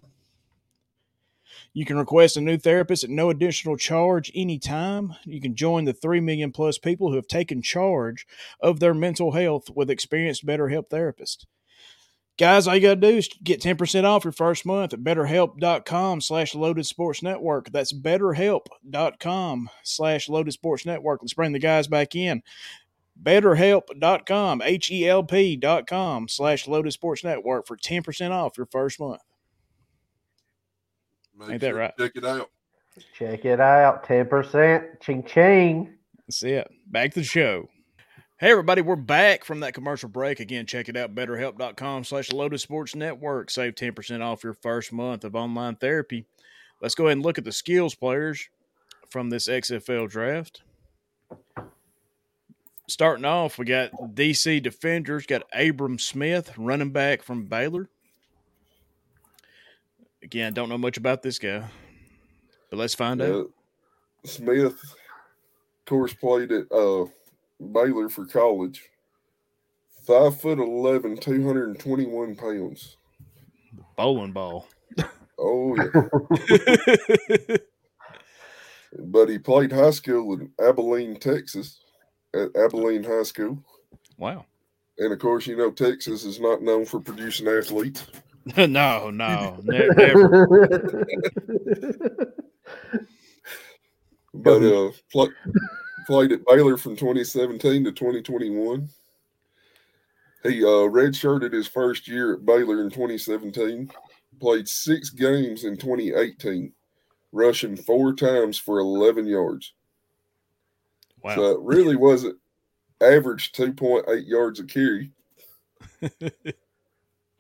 You 1.73 1.86
can 1.86 1.97
request 1.97 2.38
a 2.38 2.41
new 2.41 2.57
therapist 2.57 3.03
at 3.03 3.09
no 3.09 3.31
additional 3.31 3.77
charge 3.77 4.31
anytime. 4.36 5.15
You 5.25 5.41
can 5.41 5.55
join 5.55 5.86
the 5.86 5.93
3 5.93 6.19
million 6.19 6.51
plus 6.51 6.77
people 6.77 7.09
who 7.09 7.15
have 7.15 7.27
taken 7.27 7.63
charge 7.63 8.27
of 8.59 8.79
their 8.79 8.93
mental 8.93 9.31
health 9.31 9.69
with 9.75 9.89
experienced 9.89 10.45
BetterHelp 10.45 10.89
therapists. 10.89 11.45
Guys, 12.39 12.67
all 12.67 12.75
you 12.75 12.81
got 12.81 12.95
to 12.95 13.12
do 13.12 13.17
is 13.17 13.29
get 13.43 13.62
10% 13.62 14.05
off 14.05 14.23
your 14.23 14.31
first 14.31 14.65
month 14.65 14.93
at 14.93 15.01
betterhelp.com 15.01 16.21
slash 16.21 16.55
loaded 16.55 16.86
sports 16.86 17.21
network. 17.21 17.71
That's 17.71 17.93
betterhelp.com 17.93 19.69
slash 19.83 20.29
loaded 20.29 20.51
sports 20.51 20.86
network. 20.86 21.21
Let's 21.21 21.36
bring 21.36 21.51
the 21.51 21.59
guys 21.59 21.88
back 21.88 22.15
in. 22.15 22.41
Betterhelp.com, 23.21 24.62
H 24.63 24.91
E 24.91 25.07
L 25.07 25.23
P.com 25.23 26.27
slash 26.27 26.67
loaded 26.67 26.91
sports 26.93 27.23
network 27.23 27.67
for 27.67 27.77
10% 27.77 28.31
off 28.31 28.57
your 28.57 28.65
first 28.65 28.99
month. 28.99 29.21
Make 31.43 31.53
Ain't 31.53 31.62
that 31.62 31.67
sure 31.67 31.73
to 31.73 31.79
right? 31.79 31.93
Check 31.97 32.12
it 32.15 32.25
out. 32.25 32.49
Check 33.17 33.45
it 33.45 33.60
out. 33.60 34.06
10%. 34.06 35.01
Ching 35.01 35.23
ching. 35.23 35.93
That's 36.27 36.43
it. 36.43 36.69
Back 36.88 37.13
to 37.13 37.19
the 37.19 37.25
show. 37.25 37.69
Hey 38.39 38.51
everybody, 38.51 38.82
we're 38.82 38.95
back 38.95 39.45
from 39.45 39.62
that 39.62 39.73
commercial 39.73 40.10
break. 40.10 40.39
Again, 40.39 40.65
check 40.65 40.89
it 40.89 40.97
out, 40.97 41.15
betterhelp.com 41.15 42.03
slash 42.03 42.32
Loaded 42.32 42.60
sports 42.60 42.93
network. 42.95 43.49
Save 43.49 43.75
10% 43.75 44.21
off 44.21 44.43
your 44.43 44.53
first 44.53 44.91
month 44.91 45.23
of 45.23 45.36
online 45.36 45.75
therapy. 45.75 46.25
Let's 46.82 46.95
go 46.95 47.06
ahead 47.06 47.17
and 47.17 47.25
look 47.25 47.38
at 47.38 47.45
the 47.45 47.51
skills 47.51 47.95
players 47.95 48.49
from 49.10 49.29
this 49.29 49.47
XFL 49.47 50.10
draft. 50.10 50.62
Starting 52.89 53.23
off, 53.23 53.58
we 53.58 53.65
got 53.65 53.91
DC 54.13 54.62
defenders, 54.62 55.25
got 55.25 55.43
Abram 55.53 55.97
Smith, 55.97 56.51
running 56.58 56.91
back 56.91 57.23
from 57.23 57.45
Baylor. 57.45 57.88
Again, 60.23 60.53
don't 60.53 60.69
know 60.69 60.77
much 60.77 60.97
about 60.97 61.21
this 61.21 61.38
guy, 61.38 61.63
but 62.69 62.77
let's 62.77 62.95
find 62.95 63.21
out. 63.21 63.51
Smith, 64.23 64.73
of 64.73 65.86
course, 65.86 66.13
played 66.13 66.51
at 66.53 66.71
uh, 66.71 67.05
Baylor 67.59 68.07
for 68.07 68.25
college. 68.25 68.81
Five 70.07 70.39
foot 70.39 70.59
11, 70.59 71.17
221 71.17 72.36
pounds. 72.36 72.97
Bowling 73.97 74.31
ball. 74.31 74.67
Oh, 75.38 75.75
yeah. 75.75 77.57
but 78.99 79.27
he 79.27 79.38
played 79.38 79.71
high 79.71 79.91
school 79.91 80.33
in 80.33 80.51
Abilene, 80.65 81.19
Texas, 81.19 81.81
at 82.33 82.55
Abilene 82.55 83.03
High 83.03 83.23
School. 83.23 83.62
wow. 84.17 84.45
And 84.99 85.12
of 85.12 85.17
course, 85.19 85.47
you 85.47 85.57
know, 85.57 85.71
Texas 85.71 86.23
is 86.23 86.39
not 86.39 86.62
known 86.62 86.86
for 86.86 86.99
producing 86.99 87.47
athletes. 87.47 88.05
no, 88.58 89.10
no, 89.10 89.60
ne- 89.63 89.89
never. 89.95 90.67
But 94.34 94.63
uh, 94.63 94.91
pl- 95.12 95.34
played 96.08 96.32
at 96.32 96.45
Baylor 96.45 96.77
from 96.77 96.95
2017 96.95 97.84
to 97.84 97.91
2021. 97.91 98.89
He 100.43 100.63
uh, 100.63 100.89
redshirted 100.89 101.53
his 101.53 101.67
first 101.67 102.08
year 102.08 102.34
at 102.34 102.45
Baylor 102.45 102.82
in 102.82 102.89
2017. 102.89 103.89
Played 104.41 104.67
six 104.67 105.10
games 105.12 105.63
in 105.63 105.77
2018, 105.77 106.73
rushing 107.32 107.77
four 107.77 108.13
times 108.13 108.58
for 108.58 108.79
11 108.79 109.27
yards. 109.27 109.73
Wow. 111.21 111.36
So 111.36 111.51
it 111.51 111.60
really 111.62 111.95
wasn't 111.95 112.38
average 112.99 113.51
2.8 113.53 114.27
yards 114.27 114.60
a 114.60 114.65
carry. 114.65 115.12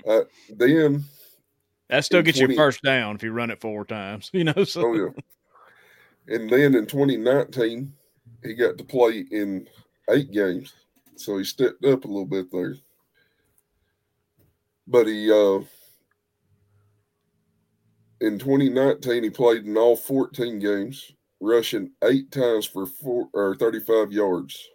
uh, 0.07 0.21
then, 0.49 1.03
That 1.89 2.05
still 2.05 2.21
gets 2.21 2.39
you 2.39 2.55
first 2.55 2.81
down 2.81 3.15
if 3.15 3.23
you 3.23 3.31
run 3.31 3.51
it 3.51 3.61
four 3.61 3.85
times, 3.85 4.29
you 4.33 4.43
know. 4.43 4.63
So 4.63 4.87
oh 4.87 4.93
yeah, 4.93 6.35
and 6.35 6.49
then 6.49 6.75
in 6.75 6.85
2019, 6.85 7.93
he 8.43 8.53
got 8.53 8.77
to 8.77 8.83
play 8.83 9.25
in 9.31 9.67
eight 10.09 10.31
games, 10.31 10.73
so 11.15 11.37
he 11.37 11.43
stepped 11.43 11.83
up 11.85 12.05
a 12.05 12.07
little 12.07 12.25
bit 12.25 12.51
there. 12.51 12.75
But 14.87 15.07
he, 15.07 15.31
uh, 15.31 15.59
in 18.19 18.37
2019, 18.37 19.23
he 19.23 19.29
played 19.29 19.65
in 19.65 19.77
all 19.77 19.95
14 19.95 20.59
games, 20.59 21.11
rushing 21.39 21.91
eight 22.03 22.31
times 22.31 22.65
for 22.65 22.85
four 22.85 23.29
or 23.33 23.55
35 23.55 24.11
yards. 24.11 24.69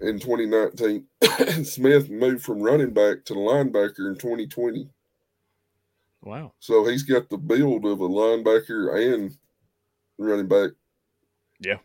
In 0.00 0.18
2019, 0.18 1.64
Smith 1.64 2.08
moved 2.08 2.42
from 2.42 2.60
running 2.60 2.90
back 2.92 3.24
to 3.26 3.34
linebacker 3.34 4.08
in 4.08 4.16
2020. 4.16 4.88
wow. 6.22 6.52
So 6.58 6.84
he's 6.86 7.02
got 7.02 7.28
the 7.28 7.36
build 7.36 7.84
of 7.84 8.00
a 8.00 8.08
linebacker 8.08 9.14
and 9.14 9.36
running 10.18 10.48
back. 10.48 10.70
Yeah. 11.60 11.76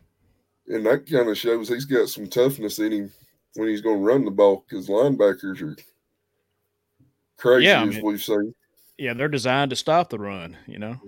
And 0.68 0.84
that 0.86 1.08
kind 1.10 1.28
of 1.28 1.36
shows 1.36 1.68
he's 1.68 1.84
got 1.84 2.08
some 2.08 2.26
toughness 2.26 2.78
in 2.78 2.92
him 2.92 3.12
when 3.54 3.68
he's 3.68 3.82
going 3.82 3.98
to 3.98 4.04
run 4.04 4.24
the 4.24 4.30
ball 4.30 4.64
because 4.68 4.88
linebackers 4.88 5.60
are 5.62 5.76
crazy, 7.36 7.66
Yeah, 7.66 7.82
I 7.82 7.86
as 7.86 7.94
mean- 7.96 8.04
we've 8.04 8.22
seen. 8.22 8.54
Yeah, 8.98 9.12
they're 9.12 9.28
designed 9.28 9.68
to 9.70 9.76
stop 9.76 10.08
the 10.08 10.18
run, 10.18 10.56
you 10.66 10.78
know. 10.78 10.98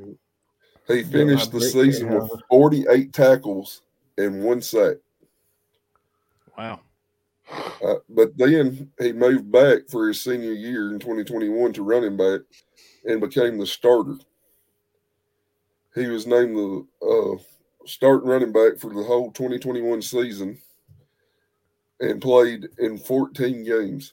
He 0.89 1.03
finished 1.05 1.53
the 1.53 1.61
season 1.63 2.11
with 2.11 2.31
48 2.51 3.15
tackles 3.15 3.81
and 4.19 4.43
one 4.45 4.61
sack. 4.61 4.97
Wow. 6.59 6.81
Uh, 7.51 7.95
but 8.09 8.37
then 8.37 8.91
he 8.99 9.13
moved 9.13 9.51
back 9.51 9.89
for 9.89 10.09
his 10.09 10.21
senior 10.21 10.53
year 10.53 10.93
in 10.93 10.99
2021 10.99 11.73
to 11.73 11.83
running 11.83 12.17
back 12.17 12.41
and 13.05 13.21
became 13.21 13.59
the 13.59 13.67
starter. 13.67 14.17
He 15.95 16.07
was 16.07 16.27
named 16.27 16.57
the 16.57 16.87
uh, 17.05 17.43
starting 17.87 18.29
running 18.29 18.53
back 18.53 18.79
for 18.79 18.93
the 18.93 19.03
whole 19.03 19.31
2021 19.31 20.03
season 20.03 20.59
and 22.01 22.21
played 22.21 22.69
in 22.79 22.99
14 22.99 23.65
games 23.65 24.13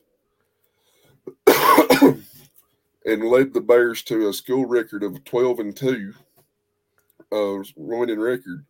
and 1.48 2.24
led 3.06 3.54
the 3.54 3.62
Bears 3.62 4.02
to 4.04 4.30
a 4.30 4.34
school 4.34 4.66
record 4.66 5.04
of 5.04 5.24
12 5.26 5.60
and 5.60 5.76
2 5.76 6.14
uh, 7.32 7.64
winning 7.76 8.20
record, 8.20 8.66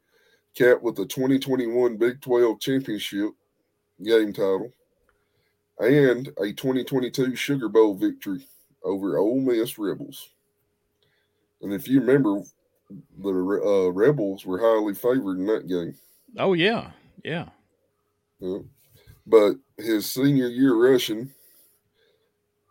capped 0.56 0.82
with 0.82 0.96
the 0.96 1.06
2021 1.06 1.98
Big 1.98 2.22
12 2.22 2.60
championship 2.60 3.32
game 4.04 4.34
title, 4.34 4.72
and 5.80 6.28
a 6.40 6.52
2022 6.52 7.36
Sugar 7.36 7.70
Bowl 7.70 7.96
victory 7.96 8.46
over 8.84 9.18
Ole 9.18 9.40
Miss 9.40 9.78
Rebels. 9.78 10.30
And 11.62 11.74
if 11.74 11.88
you 11.88 12.00
remember, 12.00 12.42
the 13.18 13.30
uh, 13.30 13.90
Rebels 13.92 14.46
were 14.46 14.60
highly 14.60 14.94
favored 14.94 15.40
in 15.40 15.48
that 15.48 15.68
game. 15.68 15.96
Oh 16.38 16.54
yeah. 16.54 16.92
Yeah. 17.24 17.50
Yeah. 18.40 18.60
But 19.26 19.56
his 19.78 20.06
senior 20.06 20.48
year 20.48 20.76
rushing, 20.76 21.32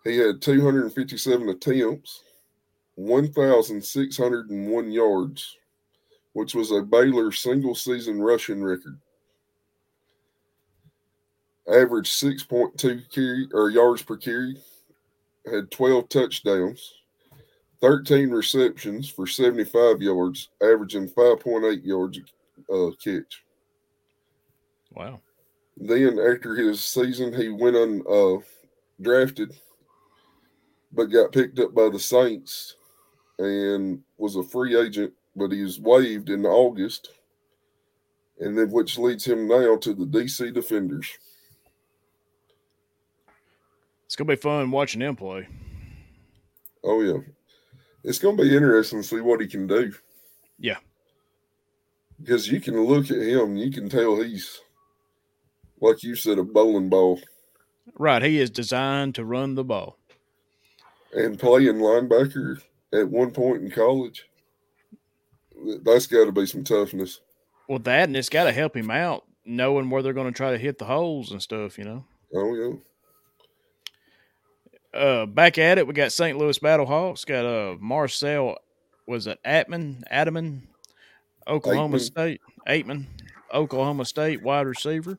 he 0.05 0.17
had 0.19 0.41
257 0.41 1.49
attempts, 1.49 2.23
1,601 2.95 4.93
yards, 4.93 5.57
which 6.35 6.55
was 6.55 6.71
a 6.71 6.83
Baylor 6.83 7.33
single 7.33 7.75
season 7.75 8.23
rushing 8.23 8.63
record. 8.63 9.01
Averaged 11.67 12.13
6.2 12.13 13.11
carry 13.11 13.49
or 13.53 13.71
yards 13.71 14.03
per 14.03 14.17
carry, 14.17 14.57
had 15.51 15.71
12 15.71 16.09
touchdowns, 16.09 16.95
13 17.81 18.31
receptions 18.31 19.09
for 19.09 19.27
75 19.27 20.03
yards, 20.03 20.49
averaging 20.63 21.09
5.8 21.09 21.85
yards 21.85 22.21
a 22.71 22.73
uh, 22.73 22.91
catch. 23.03 23.45
Wow. 24.93 25.21
Then 25.77 26.19
after 26.19 26.55
his 26.55 26.81
season, 26.81 27.33
he 27.35 27.49
went 27.49 27.77
on 27.77 28.03
uh, 28.09 28.43
drafted, 29.01 29.53
but 30.93 31.07
got 31.07 31.33
picked 31.33 31.59
up 31.59 31.75
by 31.75 31.89
the 31.89 31.99
Saints 31.99 32.77
and 33.39 34.01
was 34.17 34.37
a 34.37 34.43
free 34.43 34.79
agent, 34.79 35.13
but 35.35 35.51
he 35.51 35.63
was 35.63 35.81
waived 35.81 36.31
in 36.31 36.47
August, 36.47 37.11
and 38.39 38.57
then 38.57 38.71
which 38.71 38.99
leads 38.99 39.25
him 39.25 39.49
now 39.49 39.77
to 39.77 39.95
the 39.95 40.07
DC 40.07 40.55
Defenders. 40.55 41.09
It's 44.07 44.17
gonna 44.17 44.29
be 44.29 44.37
fun 44.37 44.71
watching 44.71 45.01
him 45.01 45.17
play. 45.17 45.49
Oh 46.83 47.01
yeah, 47.01 47.21
it's 48.03 48.19
gonna 48.19 48.37
be 48.37 48.55
interesting 48.55 49.03
to 49.03 49.09
see 49.09 49.21
what 49.21 49.41
he 49.41 49.47
can 49.47 49.67
do. 49.67 49.93
Yeah, 50.59 50.79
because 52.21 52.51
you 52.51 52.61
can 52.61 52.83
look 52.85 53.11
at 53.11 53.19
him, 53.19 53.57
you 53.57 53.71
can 53.71 53.89
tell 53.89 54.21
he's 54.21 54.61
like 55.81 56.03
you 56.03 56.17
said, 56.17 56.39
a 56.39 56.43
bowling 56.43 56.89
ball. 56.89 57.21
Right, 57.99 58.23
he 58.23 58.41
is 58.41 58.51
designed 58.51 59.15
to 59.17 59.25
run 59.25 59.55
the 59.55 59.65
ball 59.65 59.99
and 61.15 61.39
playing 61.39 61.77
linebacker 61.77 62.61
at 62.93 63.09
one 63.09 63.31
point 63.31 63.63
in 63.63 63.71
college. 63.71 64.27
That's 65.83 66.07
got 66.07 66.25
to 66.25 66.33
be 66.33 66.47
some 66.47 66.65
toughness. 66.65 67.21
Well, 67.69 67.79
that 67.81 68.09
and 68.09 68.17
it's 68.17 68.29
got 68.29 68.45
to 68.45 68.53
help 68.53 68.77
him 68.77 68.91
out 68.91 69.25
knowing 69.45 69.91
where 69.91 70.03
they're 70.03 70.13
going 70.13 70.33
to 70.33 70.37
try 70.37 70.51
to 70.51 70.59
hit 70.59 70.79
the 70.79 70.85
holes 70.85 71.31
and 71.31 71.41
stuff. 71.41 71.79
You 71.79 71.85
know. 71.85 72.05
Oh 72.35 72.55
yeah. 72.55 72.77
Uh, 74.95 75.27
back 75.27 75.59
at 75.59 75.79
it, 75.79 75.87
we 75.87 75.93
got 75.93 76.13
St. 76.13 76.39
Louis 76.39 76.59
Battlehawks. 76.59 77.27
Got 77.27 77.45
uh 77.45 77.77
Marcell, 77.81 78.57
was 79.07 79.27
it 79.27 79.39
Atman, 79.45 80.05
Adaman, 80.13 80.63
Oklahoma 81.49 81.99
State, 81.99 82.41
Aitman, 82.69 83.07
Oklahoma 83.53 84.05
State 84.05 84.43
wide 84.43 84.67
receiver. 84.67 85.19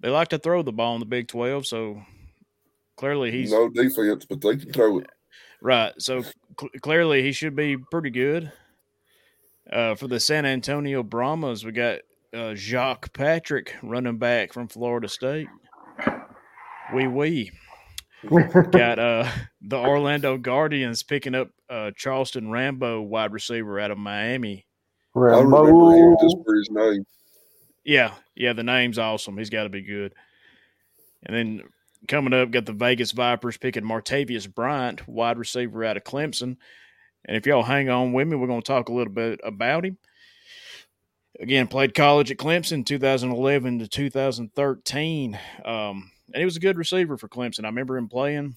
They 0.00 0.08
like 0.08 0.28
to 0.28 0.38
throw 0.38 0.62
the 0.62 0.72
ball 0.72 0.94
in 0.94 1.00
the 1.00 1.06
Big 1.06 1.28
Twelve, 1.28 1.64
so 1.64 2.02
clearly 2.96 3.30
he's 3.30 3.52
no 3.52 3.68
defense, 3.68 4.24
but 4.24 4.40
they 4.40 4.56
can 4.56 4.72
throw 4.72 4.98
it. 4.98 5.06
Right. 5.60 5.92
So 5.98 6.22
cl- 6.22 6.70
clearly 6.80 7.22
he 7.22 7.30
should 7.30 7.54
be 7.54 7.76
pretty 7.76 8.10
good. 8.10 8.50
Uh, 9.70 9.94
for 9.94 10.08
the 10.08 10.18
San 10.18 10.44
Antonio 10.44 11.04
Brahmas, 11.04 11.64
we 11.64 11.70
got 11.70 12.00
uh, 12.34 12.54
Jacques 12.56 13.12
Patrick, 13.12 13.76
running 13.80 14.18
back 14.18 14.52
from 14.52 14.66
Florida 14.66 15.08
State. 15.08 15.46
Wee 16.92 17.06
wee. 17.06 17.52
got 18.70 18.98
uh, 18.98 19.28
the 19.60 19.76
Orlando 19.76 20.36
Guardians 20.38 21.02
picking 21.02 21.34
up 21.34 21.50
uh, 21.68 21.90
Charleston 21.96 22.50
Rambo, 22.50 23.00
wide 23.02 23.32
receiver 23.32 23.80
out 23.80 23.90
of 23.90 23.98
Miami. 23.98 24.66
Rambo. 25.14 25.56
I 25.56 25.60
remember 25.60 25.96
him 25.96 26.16
just 26.20 26.36
for 26.44 26.54
his 26.54 26.70
name. 26.70 27.04
Yeah, 27.84 28.12
yeah, 28.36 28.52
the 28.52 28.62
name's 28.62 28.98
awesome. 28.98 29.36
He's 29.36 29.50
got 29.50 29.64
to 29.64 29.68
be 29.68 29.82
good. 29.82 30.14
And 31.24 31.36
then 31.36 31.62
coming 32.08 32.32
up, 32.32 32.50
got 32.50 32.66
the 32.66 32.72
Vegas 32.72 33.12
Vipers 33.12 33.56
picking 33.56 33.84
Martavius 33.84 34.52
Bryant, 34.52 35.06
wide 35.08 35.38
receiver 35.38 35.84
out 35.84 35.96
of 35.96 36.04
Clemson. 36.04 36.56
And 37.24 37.36
if 37.36 37.46
y'all 37.46 37.62
hang 37.62 37.88
on 37.88 38.12
with 38.12 38.28
me, 38.28 38.36
we're 38.36 38.46
going 38.46 38.62
to 38.62 38.66
talk 38.66 38.88
a 38.88 38.92
little 38.92 39.12
bit 39.12 39.40
about 39.44 39.84
him. 39.84 39.98
Again, 41.40 41.66
played 41.66 41.94
college 41.94 42.30
at 42.30 42.36
Clemson 42.36 42.84
2011 42.84 43.80
to 43.80 43.88
2013. 43.88 45.38
Um, 45.64 46.10
and 46.32 46.40
he 46.40 46.44
was 46.44 46.56
a 46.56 46.60
good 46.60 46.78
receiver 46.78 47.16
for 47.16 47.28
Clemson. 47.28 47.64
I 47.64 47.68
remember 47.68 47.96
him 47.96 48.08
playing. 48.08 48.56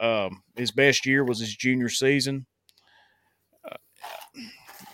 Um, 0.00 0.42
his 0.54 0.70
best 0.70 1.06
year 1.06 1.24
was 1.24 1.38
his 1.38 1.54
junior 1.54 1.88
season. 1.88 2.46
Uh, 3.64 3.76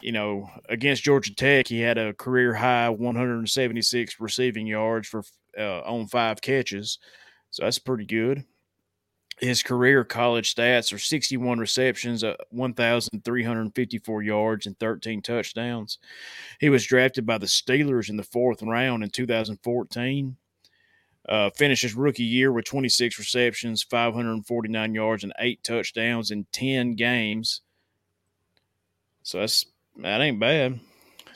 you 0.01 0.13
know, 0.13 0.49
against 0.69 1.05
Georgia 1.05 1.35
Tech, 1.35 1.67
he 1.69 1.81
had 1.81 1.99
a 1.99 2.15
career 2.15 2.55
high 2.55 2.89
176 2.89 4.21
receiving 4.21 4.67
yards 4.67 5.09
for 5.09 5.23
uh, 5.59 5.81
on 5.81 6.07
five 6.07 6.41
catches. 6.41 6.99
So 7.51 7.65
that's 7.65 7.79
pretty 7.79 8.07
good. 8.07 8.45
His 9.41 9.63
career 9.63 10.05
college 10.05 10.55
stats 10.55 10.93
are 10.93 10.99
61 10.99 11.59
receptions, 11.59 12.23
uh, 12.23 12.37
1,354 12.51 14.23
yards, 14.23 14.67
and 14.67 14.79
13 14.79 15.21
touchdowns. 15.21 15.99
He 16.61 16.69
was 16.69 16.87
drafted 16.87 17.27
by 17.27 17.39
the 17.39 17.47
Steelers 17.47 18.09
in 18.09 18.17
the 18.17 18.23
fourth 18.23 18.63
round 18.63 19.03
in 19.03 19.11
2014. 19.11 20.37
Uh, 21.29 21.51
finished 21.51 21.83
his 21.83 21.95
rookie 21.95 22.25
year 22.25 22.51
with 22.51 22.65
26 22.65 23.19
receptions, 23.19 23.83
549 23.85 24.95
yards, 24.95 25.23
and 25.23 25.33
eight 25.39 25.63
touchdowns 25.63 26.33
in 26.33 26.47
10 26.53 26.95
games. 26.95 27.61
So 29.23 29.39
that's 29.39 29.67
that 29.99 30.21
ain't 30.21 30.41
bad. 30.41 30.81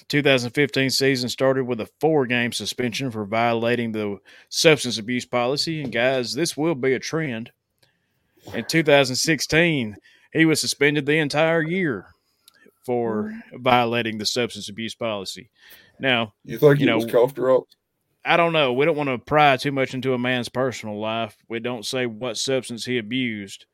2015 0.09 0.91
season 0.91 1.29
started 1.29 1.65
with 1.65 1.81
a 1.81 1.89
four 2.01 2.27
game 2.27 2.53
suspension 2.53 3.11
for 3.11 3.25
violating 3.25 3.93
the 3.93 4.19
substance 4.49 4.99
abuse 4.99 5.25
policy. 5.25 5.83
And 5.83 5.93
guys, 5.93 6.35
this 6.35 6.57
will 6.57 6.75
be 6.75 6.95
a 6.95 6.99
trend. 6.99 7.51
In 8.55 8.65
2016, 8.65 9.97
he 10.33 10.45
was 10.45 10.61
suspended 10.61 11.07
the 11.07 11.19
entire 11.19 11.63
year 11.63 12.07
for 12.85 13.33
violating 13.53 14.19
the 14.19 14.27
substance 14.27 14.69
abuse 14.69 14.95
policy. 14.95 15.51
Now, 15.99 16.35
you 16.45 16.59
think 16.59 16.79
you 16.79 16.87
know, 16.87 16.97
was 16.97 17.07
coughed 17.07 17.37
her 17.37 17.51
up? 17.51 17.65
I 18.27 18.37
don't 18.37 18.53
know. 18.53 18.73
We 18.73 18.85
don't 18.85 18.97
want 18.97 19.09
to 19.09 19.19
pry 19.19 19.57
too 19.57 19.73
much 19.73 19.95
into 19.95 20.13
a 20.13 20.19
man's 20.19 20.49
personal 20.49 20.99
life. 20.99 21.37
We 21.49 21.61
don't 21.61 21.87
say 21.87 22.07
what 22.07 22.37
substance 22.37 22.85
he 22.85 22.99
abused, 22.99 23.67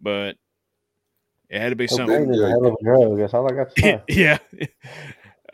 but 0.00 0.36
it 1.50 1.60
had 1.60 1.70
to 1.70 1.76
be 1.76 1.86
something. 1.86 2.34
a 2.34 2.46
a 2.46 2.74
drug. 2.82 3.18
That's 3.18 3.34
all 3.34 3.50
I 3.50 3.54
got 3.54 3.76
to 3.76 3.80
say. 3.80 4.02
yeah. 4.08 4.38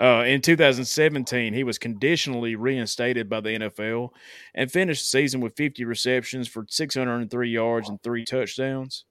Uh, 0.01 0.25
in 0.27 0.41
2017, 0.41 1.53
he 1.53 1.63
was 1.63 1.77
conditionally 1.77 2.57
reinstated 2.57 3.29
by 3.29 3.41
the 3.41 3.51
NFL 3.51 4.11
and 4.55 4.73
finished 4.73 5.03
the 5.03 5.09
season 5.09 5.41
with 5.41 5.57
50 5.57 5.85
receptions 5.85 6.49
for 6.49 6.65
603 6.67 7.51
yards 7.51 7.89
and 7.89 8.03
three 8.03 8.25
touchdowns. 8.25 9.05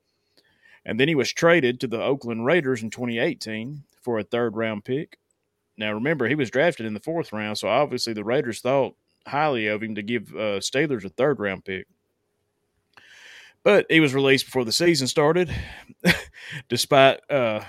And 0.83 0.99
then 0.99 1.07
he 1.07 1.13
was 1.13 1.31
traded 1.31 1.79
to 1.81 1.87
the 1.87 2.01
Oakland 2.01 2.45
Raiders 2.45 2.81
in 2.81 2.89
2018 2.89 3.83
for 4.01 4.17
a 4.17 4.23
third 4.23 4.55
round 4.55 4.83
pick. 4.83 5.19
Now, 5.77 5.93
remember, 5.93 6.27
he 6.27 6.35
was 6.35 6.49
drafted 6.49 6.87
in 6.87 6.95
the 6.95 6.99
fourth 6.99 7.31
round, 7.31 7.57
so 7.57 7.67
obviously 7.67 8.13
the 8.13 8.23
Raiders 8.23 8.59
thought 8.59 8.95
highly 9.27 9.67
of 9.67 9.83
him 9.83 9.95
to 9.95 10.01
give 10.01 10.29
uh, 10.31 10.59
Steelers 10.59 11.05
a 11.05 11.09
third 11.09 11.39
round 11.39 11.65
pick. 11.65 11.87
But 13.63 13.85
he 13.89 13.99
was 13.99 14.13
released 14.13 14.45
before 14.45 14.65
the 14.65 14.71
season 14.71 15.07
started, 15.07 15.53
despite 16.69 17.19
uh, 17.29 17.61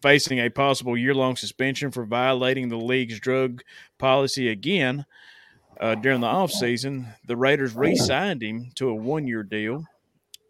facing 0.00 0.38
a 0.38 0.48
possible 0.48 0.96
year 0.96 1.14
long 1.14 1.36
suspension 1.36 1.90
for 1.90 2.04
violating 2.04 2.68
the 2.68 2.76
league's 2.76 3.18
drug 3.18 3.62
policy 3.98 4.48
again 4.48 5.04
uh, 5.80 5.94
during 5.96 6.20
the 6.20 6.26
offseason. 6.26 7.14
The 7.26 7.36
Raiders 7.36 7.74
re 7.74 7.96
signed 7.96 8.42
him 8.42 8.70
to 8.76 8.88
a 8.88 8.94
one 8.94 9.26
year 9.26 9.42
deal 9.42 9.86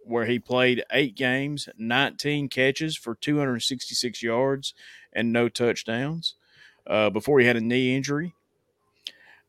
where 0.05 0.25
he 0.25 0.39
played 0.39 0.85
eight 0.91 1.15
games, 1.15 1.69
19 1.77 2.49
catches 2.49 2.97
for 2.97 3.15
266 3.15 4.23
yards 4.23 4.73
and 5.13 5.33
no 5.33 5.49
touchdowns 5.49 6.35
uh, 6.87 7.11
before 7.11 7.41
he 7.41 7.47
had 7.47 7.57
a 7.57 7.61
knee 7.61 7.95
injury. 7.95 8.35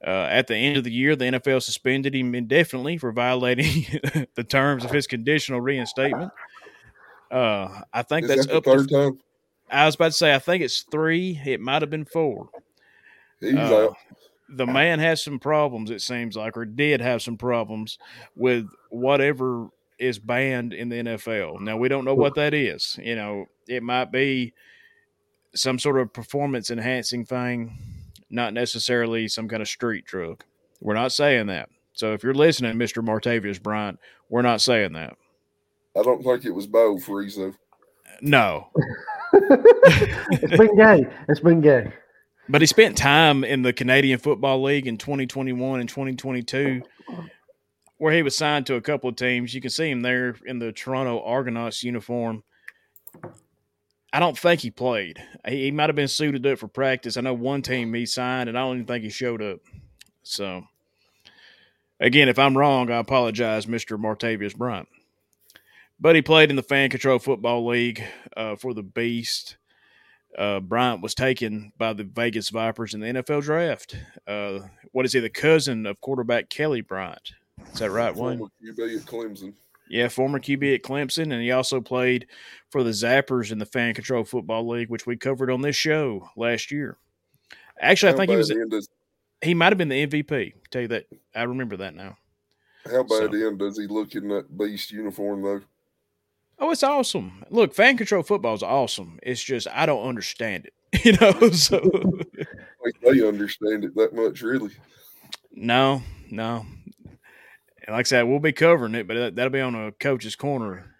Uh, 0.06 0.28
at 0.30 0.48
the 0.48 0.56
end 0.56 0.78
of 0.78 0.84
the 0.86 0.92
year, 0.92 1.16
the 1.16 1.26
NFL 1.26 1.62
suspended 1.62 2.16
him 2.16 2.34
indefinitely 2.34 2.98
for 2.98 3.12
violating 3.12 3.86
the 4.36 4.44
terms 4.44 4.86
of 4.86 4.92
his 4.92 5.08
conditional 5.08 5.60
reinstatement. 5.60 6.32
Uh, 7.30 7.82
I 7.94 8.02
think 8.04 8.24
Is 8.24 8.30
that's 8.30 8.48
that 8.48 8.56
up 8.56 8.66
third 8.66 8.88
to, 8.88 8.96
time. 8.96 9.20
I 9.70 9.86
was 9.86 9.96
about 9.96 10.08
to 10.08 10.14
say, 10.14 10.34
I 10.34 10.40
think 10.40 10.64
it's 10.64 10.82
three. 10.84 11.40
It 11.46 11.60
might 11.60 11.82
have 11.82 11.90
been 11.90 12.06
four. 12.06 12.50
He's 13.40 13.56
Uh. 13.56 13.90
The 14.52 14.66
man 14.66 14.98
has 14.98 15.22
some 15.24 15.38
problems, 15.38 15.92
it 15.92 16.02
seems 16.02 16.36
like, 16.36 16.58
or 16.58 16.66
did 16.66 17.02
have 17.02 17.22
some 17.22 17.38
problems 17.38 18.00
with 18.36 18.68
whatever 18.90 19.68
is 20.00 20.18
banned 20.18 20.74
in 20.74 20.90
the 20.90 20.96
NFL. 20.96 21.62
Now, 21.62 21.78
we 21.78 21.88
don't 21.88 22.04
know 22.04 22.16
what 22.16 22.34
that 22.34 22.56
is. 22.56 22.98
You 23.00 23.16
know, 23.16 23.46
it 23.68 23.84
might 23.84 24.12
be 24.12 24.54
some 25.54 25.78
sort 25.78 26.00
of 26.00 26.12
performance 26.14 26.72
enhancing 26.72 27.26
thing, 27.26 27.78
not 28.30 28.54
necessarily 28.54 29.28
some 29.28 29.48
kind 29.48 29.62
of 29.62 29.68
street 29.68 30.06
drug. 30.06 30.44
We're 30.82 30.94
not 30.94 31.12
saying 31.12 31.48
that. 31.48 31.70
So 31.94 32.14
if 32.14 32.24
you're 32.24 32.34
listening, 32.34 32.76
Mr. 32.78 33.04
Martavius 33.04 33.62
Bryant, 33.62 34.00
we're 34.30 34.42
not 34.42 34.62
saying 34.62 34.94
that. 34.94 35.18
I 35.98 36.04
don't 36.04 36.24
think 36.24 36.46
it 36.46 36.52
was 36.52 36.68
Bo 36.68 36.98
Freeze 36.98 37.36
though. 37.36 37.54
No. 38.22 38.68
it's 39.34 40.58
been 40.58 40.76
gay. 40.76 41.08
It's 41.28 41.40
been 41.40 41.62
gay. 41.62 41.92
But 42.48 42.62
he 42.62 42.68
spent 42.68 42.98
time 42.98 43.44
in 43.44 43.62
the 43.62 43.74
Canadian 43.74 44.20
Football 44.20 44.64
League 44.64 44.88
in 44.88 44.98
2021 44.98 45.80
and 45.80 45.88
2022, 45.88 46.82
where 47.98 48.14
he 48.14 48.24
was 48.24 48.36
signed 48.36 48.66
to 48.68 48.76
a 48.76 48.82
couple 48.82 49.10
of 49.10 49.16
teams. 49.16 49.54
You 49.54 49.62
can 49.62 49.70
see 49.70 49.90
him 49.90 50.02
there 50.02 50.36
in 50.46 50.58
the 50.58 50.72
Toronto 50.72 51.22
Argonauts 51.24 51.84
uniform. 51.84 52.44
I 54.12 54.20
don't 54.20 54.38
think 54.38 54.62
he 54.62 54.72
played. 54.72 55.22
He, 55.48 55.66
he 55.66 55.72
might 55.72 55.90
have 55.90 55.96
been 55.96 56.08
suited 56.08 56.46
up 56.46 56.60
for 56.60 56.68
practice. 56.68 57.18
I 57.18 57.22
know 57.22 57.34
one 57.34 57.62
team 57.62 57.94
he 57.94 58.06
signed, 58.06 58.50
and 58.50 58.58
I 58.58 58.62
don't 58.62 58.78
even 58.78 58.88
think 58.88 59.04
he 59.04 59.10
showed 59.10 59.42
up. 59.42 59.60
So, 60.24 60.64
again, 62.00 62.30
if 62.30 62.40
I'm 62.40 62.58
wrong, 62.58 62.90
I 62.90 62.98
apologize, 62.98 63.66
Mr. 63.66 64.00
Martavius 64.00 64.56
Bryant. 64.56 64.88
But 66.00 66.16
he 66.16 66.22
played 66.22 66.50
in 66.50 66.56
the 66.56 66.64
Fan 66.64 66.90
Control 66.90 67.20
Football 67.20 67.68
League 67.68 68.04
uh, 68.36 68.56
for 68.56 68.74
the 68.74 68.84
Beast 68.84 69.58
uh, 70.38 70.60
Bryant 70.60 71.02
was 71.02 71.16
taken 71.16 71.74
by 71.78 71.94
the 71.94 72.04
Vegas 72.04 72.50
Vipers 72.50 72.94
in 72.94 73.00
the 73.00 73.08
NFL 73.08 73.44
draft. 73.44 73.96
Uh, 74.28 74.60
what 74.92 75.06
is 75.06 75.14
he? 75.14 75.20
The 75.20 75.30
cousin 75.30 75.86
of 75.86 76.00
quarterback 76.02 76.50
Kelly 76.50 76.82
Bryant. 76.82 77.34
Is 77.74 77.80
that 77.80 77.92
right, 77.92 78.16
Wayne? 78.16 78.40
QB 78.40 78.98
at 78.98 79.06
Clemson. 79.06 79.54
Yeah, 79.90 80.08
former 80.08 80.40
QB 80.40 80.76
at 80.76 80.84
Clemson, 80.84 81.34
and 81.34 81.42
he 81.42 81.52
also 81.52 81.82
played 81.82 82.28
for 82.70 82.84
the 82.84 82.92
Zappers 82.92 83.52
in 83.52 83.58
the 83.58 83.66
Fan 83.66 83.94
Control 83.94 84.24
Football 84.24 84.68
League, 84.68 84.90
which 84.90 85.06
we 85.08 85.18
covered 85.18 85.50
on 85.50 85.62
this 85.62 85.76
show 85.76 86.30
last 86.38 86.72
year. 86.72 86.98
Actually, 87.82 88.14
I 88.14 88.16
think 88.18 88.30
he 88.30 88.36
was 88.38 88.54
does, 88.70 88.90
he 89.42 89.54
might 89.54 89.72
have 89.72 89.78
been 89.78 89.90
the 89.90 90.06
MVP. 90.06 90.54
Tell 90.70 90.82
you 90.84 90.88
that 90.90 91.06
I 91.34 91.44
remember 91.44 91.78
that 91.78 91.96
now. 91.96 92.18
how 92.86 93.04
bad 93.04 93.32
So- 93.32 93.48
end 93.48 93.60
does 93.60 93.78
he 93.78 93.88
look 93.88 94.14
in 94.16 94.28
that 94.30 94.56
beast 94.58 94.92
uniform 94.92 95.42
though? 95.42 95.62
Oh, 96.62 96.72
it's 96.72 96.84
awesome. 96.84 97.46
Look, 97.50 97.74
fan 97.74 97.96
control 97.96 98.22
football 98.22 98.54
is 98.54 98.64
awesome. 98.64 99.18
It's 99.24 99.42
just 99.42 99.68
I 99.74 99.86
don't 99.86 100.06
understand 100.08 100.66
it. 100.66 100.74
You 101.06 101.14
know, 101.14 101.50
so 101.52 101.78
Like 102.84 103.00
they 103.02 103.26
understand 103.26 103.86
it 103.86 103.96
that 103.96 104.14
much, 104.14 104.42
really. 104.42 104.72
no, 105.54 106.02
no. 106.30 106.66
And 107.90 107.96
like 107.96 108.06
I 108.06 108.10
said, 108.10 108.22
we'll 108.22 108.38
be 108.38 108.52
covering 108.52 108.94
it, 108.94 109.08
but 109.08 109.16
that, 109.16 109.36
that'll 109.36 109.50
be 109.50 109.62
on 109.62 109.74
a 109.74 109.92
coach's 109.92 110.36
corner 110.36 110.94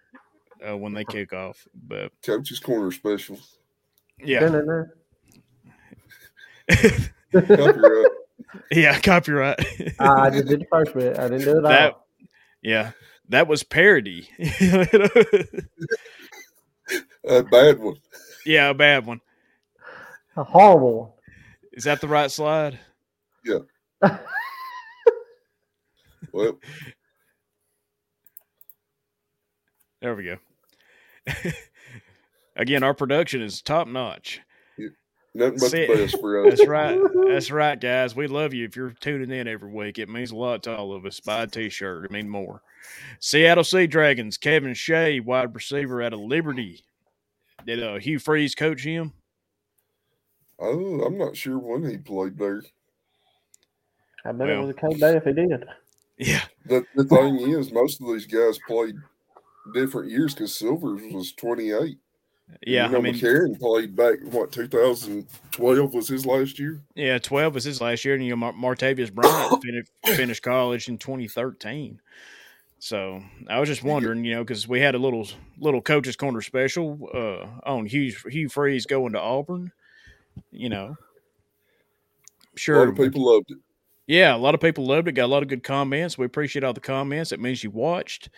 uh, 0.68 0.76
when 0.76 0.92
they 0.92 1.04
kick 1.04 1.32
off. 1.32 1.64
But 1.72 2.10
Coach's 2.20 2.58
corner 2.58 2.90
special. 2.90 3.38
yeah, 4.18 4.40
Copyright. 4.40 4.88
yeah, 8.72 8.98
copyright. 8.98 9.60
I 10.00 10.30
just 10.30 10.48
did 10.48 10.62
the 10.62 10.66
first 10.68 10.92
bit. 10.92 11.16
I 11.16 11.28
didn't 11.28 11.44
do 11.44 11.58
it 11.58 11.62
that, 11.62 11.92
all. 11.92 12.08
yeah, 12.60 12.90
that 13.28 13.46
was 13.46 13.62
parody. 13.62 14.28
A 17.24 17.44
bad 17.44 17.78
one. 17.78 17.98
yeah, 18.44 18.70
a 18.70 18.74
bad 18.74 19.06
one. 19.06 19.20
A 20.36 20.42
horrible 20.42 20.98
one. 20.98 21.10
Is 21.72 21.84
that 21.84 22.00
the 22.00 22.08
right 22.08 22.32
slide? 22.32 22.80
one. 23.44 24.18
Well, 26.32 26.58
There 30.00 30.14
we 30.14 30.24
go. 30.24 30.36
Again, 32.56 32.82
our 32.82 32.94
production 32.94 33.42
is 33.42 33.60
top 33.62 33.86
notch. 33.86 34.40
nothing 35.34 35.58
but 35.58 35.70
See- 35.70 35.86
the 35.86 35.94
best 35.94 36.20
for 36.20 36.46
us. 36.46 36.56
That's 36.58 36.68
right. 36.68 36.98
That's 37.28 37.50
right, 37.50 37.78
guys. 37.80 38.16
We 38.16 38.26
love 38.26 38.54
you. 38.54 38.64
If 38.64 38.76
you're 38.76 38.94
tuning 39.00 39.30
in 39.30 39.46
every 39.46 39.70
week, 39.70 39.98
it 39.98 40.08
means 40.08 40.30
a 40.30 40.36
lot 40.36 40.62
to 40.64 40.76
all 40.76 40.92
of 40.94 41.04
us. 41.04 41.20
Buy 41.20 41.42
a 41.42 41.46
t-shirt. 41.46 42.06
It 42.06 42.10
means 42.10 42.28
more. 42.28 42.62
Seattle 43.20 43.64
Sea 43.64 43.86
Dragons, 43.86 44.38
Kevin 44.38 44.72
Shaa, 44.72 45.20
wide 45.20 45.54
receiver 45.54 46.02
out 46.02 46.14
of 46.14 46.20
Liberty. 46.20 46.82
Did 47.66 47.82
uh, 47.82 47.98
Hugh 47.98 48.18
Freeze 48.18 48.54
coach 48.54 48.82
him? 48.82 49.12
Oh, 50.58 51.02
I'm 51.02 51.18
not 51.18 51.36
sure 51.36 51.58
when 51.58 51.88
he 51.88 51.98
played 51.98 52.38
there. 52.38 52.62
I 54.24 54.32
bet 54.32 54.48
Well. 54.48 54.58
it 54.58 54.60
was 54.62 54.70
a 54.70 54.74
cold 54.74 54.98
day 54.98 55.16
if 55.16 55.24
he 55.24 55.32
did. 55.34 55.64
Yeah. 56.20 56.42
The 56.66 56.84
the 56.94 57.04
thing 57.04 57.38
is, 57.40 57.72
most 57.72 58.00
of 58.00 58.06
these 58.08 58.26
guys 58.26 58.58
played 58.68 58.94
different 59.74 60.10
years 60.10 60.34
because 60.34 60.54
Silvers 60.54 61.00
was 61.12 61.32
28. 61.32 61.98
Yeah. 62.66 62.86
you 62.86 62.92
know, 62.92 62.98
I 62.98 63.00
mean, 63.00 63.14
McCarron 63.14 63.58
played 63.58 63.96
back 63.96 64.18
what 64.24 64.52
2012 64.52 65.94
was 65.94 66.08
his 66.08 66.26
last 66.26 66.58
year. 66.58 66.80
yeah, 66.94 67.18
12 67.18 67.54
was 67.54 67.64
his 67.64 67.80
last 67.80 68.04
year. 68.04 68.14
And, 68.14 68.24
you 68.24 68.30
know, 68.30 68.36
Mar- 68.36 68.52
Martavius 68.52 69.12
Bryant 69.12 69.62
finished, 69.62 69.90
finished 70.04 70.42
college 70.42 70.88
in 70.88 70.98
2013. 70.98 72.00
So 72.80 73.22
I 73.48 73.60
was 73.60 73.68
just 73.68 73.82
wondering, 73.84 74.24
you 74.24 74.34
know, 74.34 74.42
because 74.42 74.66
we 74.68 74.80
had 74.80 74.94
a 74.94 74.98
little 74.98 75.28
little 75.58 75.80
coaches 75.80 76.16
corner 76.16 76.40
special 76.42 76.98
uh, 77.14 77.68
on 77.70 77.86
Hugh 77.86 78.12
Hugh 78.28 78.48
Freeze 78.48 78.84
going 78.86 79.12
to 79.12 79.20
Auburn. 79.20 79.70
You 80.50 80.70
know, 80.70 80.96
A 82.54 82.58
sure, 82.58 82.78
lot 82.78 82.88
of 82.88 82.96
people 82.96 83.32
loved 83.32 83.50
it. 83.50 83.58
Yeah, 84.10 84.34
a 84.34 84.38
lot 84.38 84.56
of 84.56 84.60
people 84.60 84.86
loved 84.86 85.06
it. 85.06 85.12
Got 85.12 85.26
a 85.26 85.32
lot 85.32 85.44
of 85.44 85.48
good 85.48 85.62
comments. 85.62 86.18
We 86.18 86.26
appreciate 86.26 86.64
all 86.64 86.72
the 86.72 86.80
comments. 86.80 87.30
It 87.30 87.38
means 87.38 87.62
you 87.62 87.70
watched. 87.70 88.28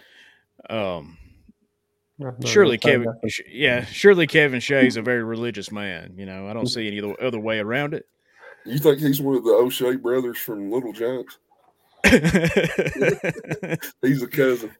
Um, 0.68 1.16
No, 2.18 2.34
no, 2.38 2.46
surely 2.46 2.76
Kevin, 2.76 3.04
nothing. 3.06 3.30
yeah, 3.50 3.86
surely 3.86 4.26
Kevin 4.26 4.60
Shaa 4.60 4.82
is 4.84 4.98
a 4.98 5.02
very 5.02 5.24
religious 5.24 5.72
man. 5.72 6.12
You 6.14 6.26
know, 6.26 6.46
I 6.46 6.52
don't 6.52 6.66
see 6.66 6.86
any 6.88 7.00
other, 7.00 7.16
other 7.22 7.40
way 7.40 7.58
around 7.58 7.94
it. 7.94 8.04
You 8.66 8.78
think 8.78 8.98
he's 8.98 9.22
one 9.22 9.36
of 9.36 9.44
the 9.44 9.50
O'Shea 9.50 9.96
brothers 9.96 10.36
from 10.36 10.70
Little 10.70 10.92
Giants? 10.92 11.38
He's 14.02 14.22
a 14.22 14.28
cousin. 14.28 14.72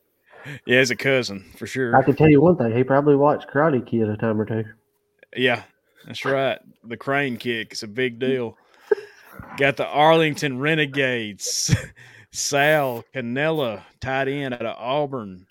Yeah, 0.67 0.81
he's 0.81 0.91
a 0.91 0.97
cousin 0.97 1.51
for 1.57 1.67
sure. 1.67 1.97
I 1.97 2.03
can 2.03 2.17
tell 2.17 2.29
you 2.29 2.43
one 2.43 2.57
thing. 2.57 2.77
He 2.77 2.85
probably 2.85 3.17
watched 3.17 3.49
Karate 3.49 3.87
Kid 3.87 4.11
a 4.11 4.17
time 4.19 4.39
or 4.41 4.45
two. 4.45 4.65
Yeah, 5.35 5.63
that's 6.07 6.25
right. 6.27 6.59
The 6.85 6.97
crane 6.99 7.39
kick 7.39 7.73
is 7.73 7.83
a 7.83 7.89
big 7.89 8.19
deal. 8.19 8.59
Got 9.57 9.77
the 9.77 9.87
Arlington 9.87 10.59
Renegades. 10.59 11.75
Sal 12.33 13.05
Cannella, 13.15 13.83
tight 14.01 14.27
end 14.29 14.55
out 14.55 14.65
of 14.65 14.77
Auburn. 14.79 15.47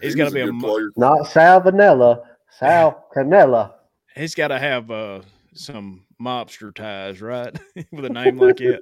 He's 0.00 0.14
He 0.14 0.18
got 0.18 0.28
to 0.28 0.34
be 0.34 0.40
a 0.40 0.46
good 0.46 0.60
player. 0.60 0.90
Not 0.96 1.24
Sal 1.26 1.60
Vanilla, 1.60 2.22
Sal 2.50 3.06
Cannella. 3.14 3.74
he's 4.16 4.34
got 4.34 4.48
to 4.48 4.58
have 4.58 4.90
uh, 4.90 5.20
some 5.54 6.04
mobster 6.20 6.74
ties, 6.74 7.20
right? 7.20 7.56
With 7.92 8.06
a 8.06 8.08
name 8.08 8.38
like 8.38 8.60
it. 8.62 8.80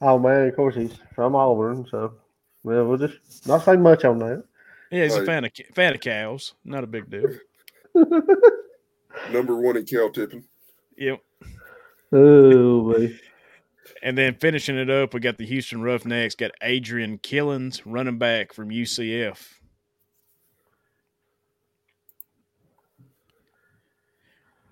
Oh 0.00 0.18
man, 0.18 0.46
of 0.48 0.56
course 0.56 0.76
he's 0.76 0.94
from 1.14 1.34
Auburn, 1.34 1.86
so 1.90 2.14
well 2.62 2.86
we'll 2.86 2.98
just 2.98 3.46
not 3.46 3.64
say 3.64 3.76
much 3.76 4.04
on 4.04 4.18
that. 4.20 4.44
Yeah, 4.90 5.04
he's 5.04 5.16
a 5.16 5.26
fan 5.26 5.44
of 5.44 5.50
fan 5.74 5.94
of 5.94 6.00
cows. 6.00 6.54
Not 6.64 6.84
a 6.84 6.86
big 6.86 7.10
deal. 7.10 7.28
Number 9.32 9.56
one 9.56 9.76
in 9.76 9.84
cow 9.84 10.08
tipping. 10.08 10.44
Yep. 10.96 11.20
Oh 12.12 12.82
boy. 12.92 13.14
And 14.02 14.16
then 14.16 14.34
finishing 14.34 14.76
it 14.78 14.88
up, 14.88 15.12
we 15.12 15.20
got 15.20 15.36
the 15.38 15.44
Houston 15.46 15.82
Roughnecks. 15.82 16.34
Got 16.34 16.52
Adrian 16.62 17.18
Killins, 17.18 17.82
running 17.84 18.18
back 18.18 18.52
from 18.54 18.70
UCF. 18.70 19.38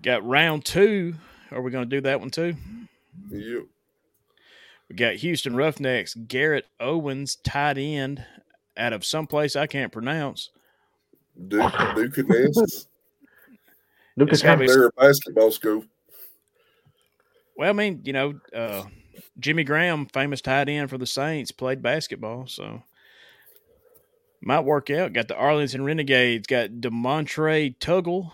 Got 0.01 0.25
round 0.25 0.65
two. 0.65 1.15
Are 1.51 1.61
we 1.61 1.71
going 1.71 1.89
to 1.89 1.95
do 1.95 2.01
that 2.01 2.19
one 2.19 2.29
too? 2.29 2.55
Yep. 3.31 3.63
We 4.89 4.95
got 4.95 5.15
Houston 5.15 5.55
Roughnecks. 5.55 6.15
Garrett 6.15 6.65
Owens, 6.79 7.35
tight 7.35 7.77
end, 7.77 8.23
out 8.77 8.93
of 8.93 9.03
someplace 9.05 9.55
I 9.55 9.67
can't 9.67 9.91
pronounce. 9.91 10.49
Duke, 11.47 11.71
Duke 11.95 12.17
and 12.17 12.29
Nancy's. 12.29 12.87
Look 14.15 14.29
It's 14.31 14.41
at 14.41 14.45
gotta 14.45 14.57
that. 14.59 14.67
be- 14.67 14.67
They're 14.67 14.87
a 14.87 14.91
basketball 14.91 15.51
school. 15.51 15.83
Well, 17.59 17.69
I 17.69 17.73
mean, 17.73 17.99
you 18.05 18.13
know, 18.13 18.39
uh, 18.55 18.85
Jimmy 19.37 19.65
Graham, 19.65 20.05
famous 20.05 20.39
tight 20.39 20.69
end 20.69 20.89
for 20.89 20.97
the 20.97 21.05
Saints, 21.05 21.51
played 21.51 21.81
basketball, 21.81 22.47
so 22.47 22.83
might 24.41 24.61
work 24.61 24.89
out. 24.89 25.11
Got 25.11 25.27
the 25.27 25.35
Arlington 25.35 25.83
Renegades, 25.83 26.47
got 26.47 26.69
De'Montre 26.69 27.77
Tuggle, 27.77 28.31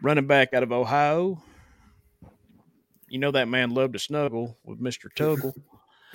running 0.00 0.26
back 0.26 0.54
out 0.54 0.62
of 0.62 0.72
Ohio. 0.72 1.42
You 3.10 3.18
know 3.18 3.32
that 3.32 3.48
man 3.48 3.72
loved 3.72 3.92
to 3.92 3.98
snuggle 3.98 4.56
with 4.64 4.80
Mister 4.80 5.10
Tuggle. 5.10 5.52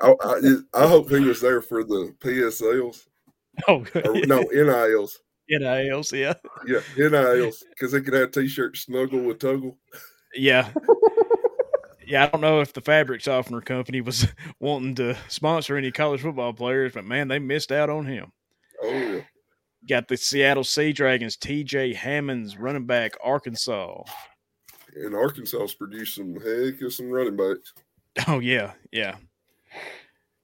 I, 0.00 0.14
I, 0.22 0.56
I 0.72 0.88
hope 0.88 1.10
he 1.10 1.20
was 1.20 1.42
there 1.42 1.60
for 1.60 1.84
the 1.84 2.14
PSLs. 2.18 3.08
oh, 3.68 3.84
Or, 3.94 4.24
no, 4.24 4.44
NILs. 4.44 5.18
NILs, 5.50 6.12
yeah, 6.14 6.32
Yeah, 6.66 6.80
NILs. 6.96 7.62
Because 7.68 7.92
they 7.92 8.00
could 8.00 8.14
have 8.14 8.30
t 8.30 8.48
shirts 8.48 8.86
snuggle 8.86 9.20
with 9.20 9.38
Tuggle. 9.38 9.76
Yeah, 10.34 10.68
yeah. 12.06 12.24
I 12.24 12.26
don't 12.28 12.40
know 12.40 12.60
if 12.60 12.72
the 12.72 12.80
fabric 12.80 13.20
softener 13.20 13.60
company 13.60 14.00
was 14.00 14.26
wanting 14.60 14.94
to 14.96 15.16
sponsor 15.28 15.76
any 15.76 15.90
college 15.90 16.22
football 16.22 16.52
players, 16.52 16.92
but 16.92 17.04
man, 17.04 17.28
they 17.28 17.38
missed 17.38 17.72
out 17.72 17.90
on 17.90 18.06
him. 18.06 18.32
Oh, 18.82 18.88
yeah. 18.88 19.20
Got 19.88 20.08
the 20.08 20.16
Seattle 20.16 20.64
Sea 20.64 20.92
Dragons, 20.92 21.36
TJ 21.36 21.94
Hammonds, 21.94 22.58
running 22.58 22.86
back, 22.86 23.12
Arkansas. 23.24 24.02
And 24.94 25.14
Arkansas's 25.14 25.74
produced 25.74 26.16
some 26.16 26.34
heck 26.34 26.82
of 26.82 26.92
some 26.92 27.10
running 27.10 27.36
backs. 27.36 27.72
Oh, 28.26 28.40
yeah, 28.40 28.72
yeah. 28.90 29.14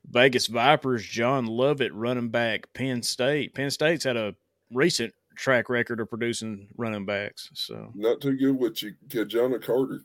Vegas 0.08 0.46
Vipers, 0.46 1.04
John 1.04 1.46
Lovett, 1.46 1.92
running 1.92 2.28
back, 2.28 2.72
Penn 2.72 3.02
State. 3.02 3.54
Penn 3.54 3.70
State's 3.70 4.04
had 4.04 4.16
a 4.16 4.36
recent 4.72 5.12
track 5.36 5.68
record 5.68 6.00
of 6.00 6.08
producing 6.10 6.68
running 6.76 7.04
backs. 7.06 7.50
So, 7.54 7.92
Not 7.94 8.20
too 8.20 8.36
good 8.36 8.58
with 8.58 8.82
you, 8.82 8.94
Ki-Jana 9.08 9.58
Carter. 9.58 10.00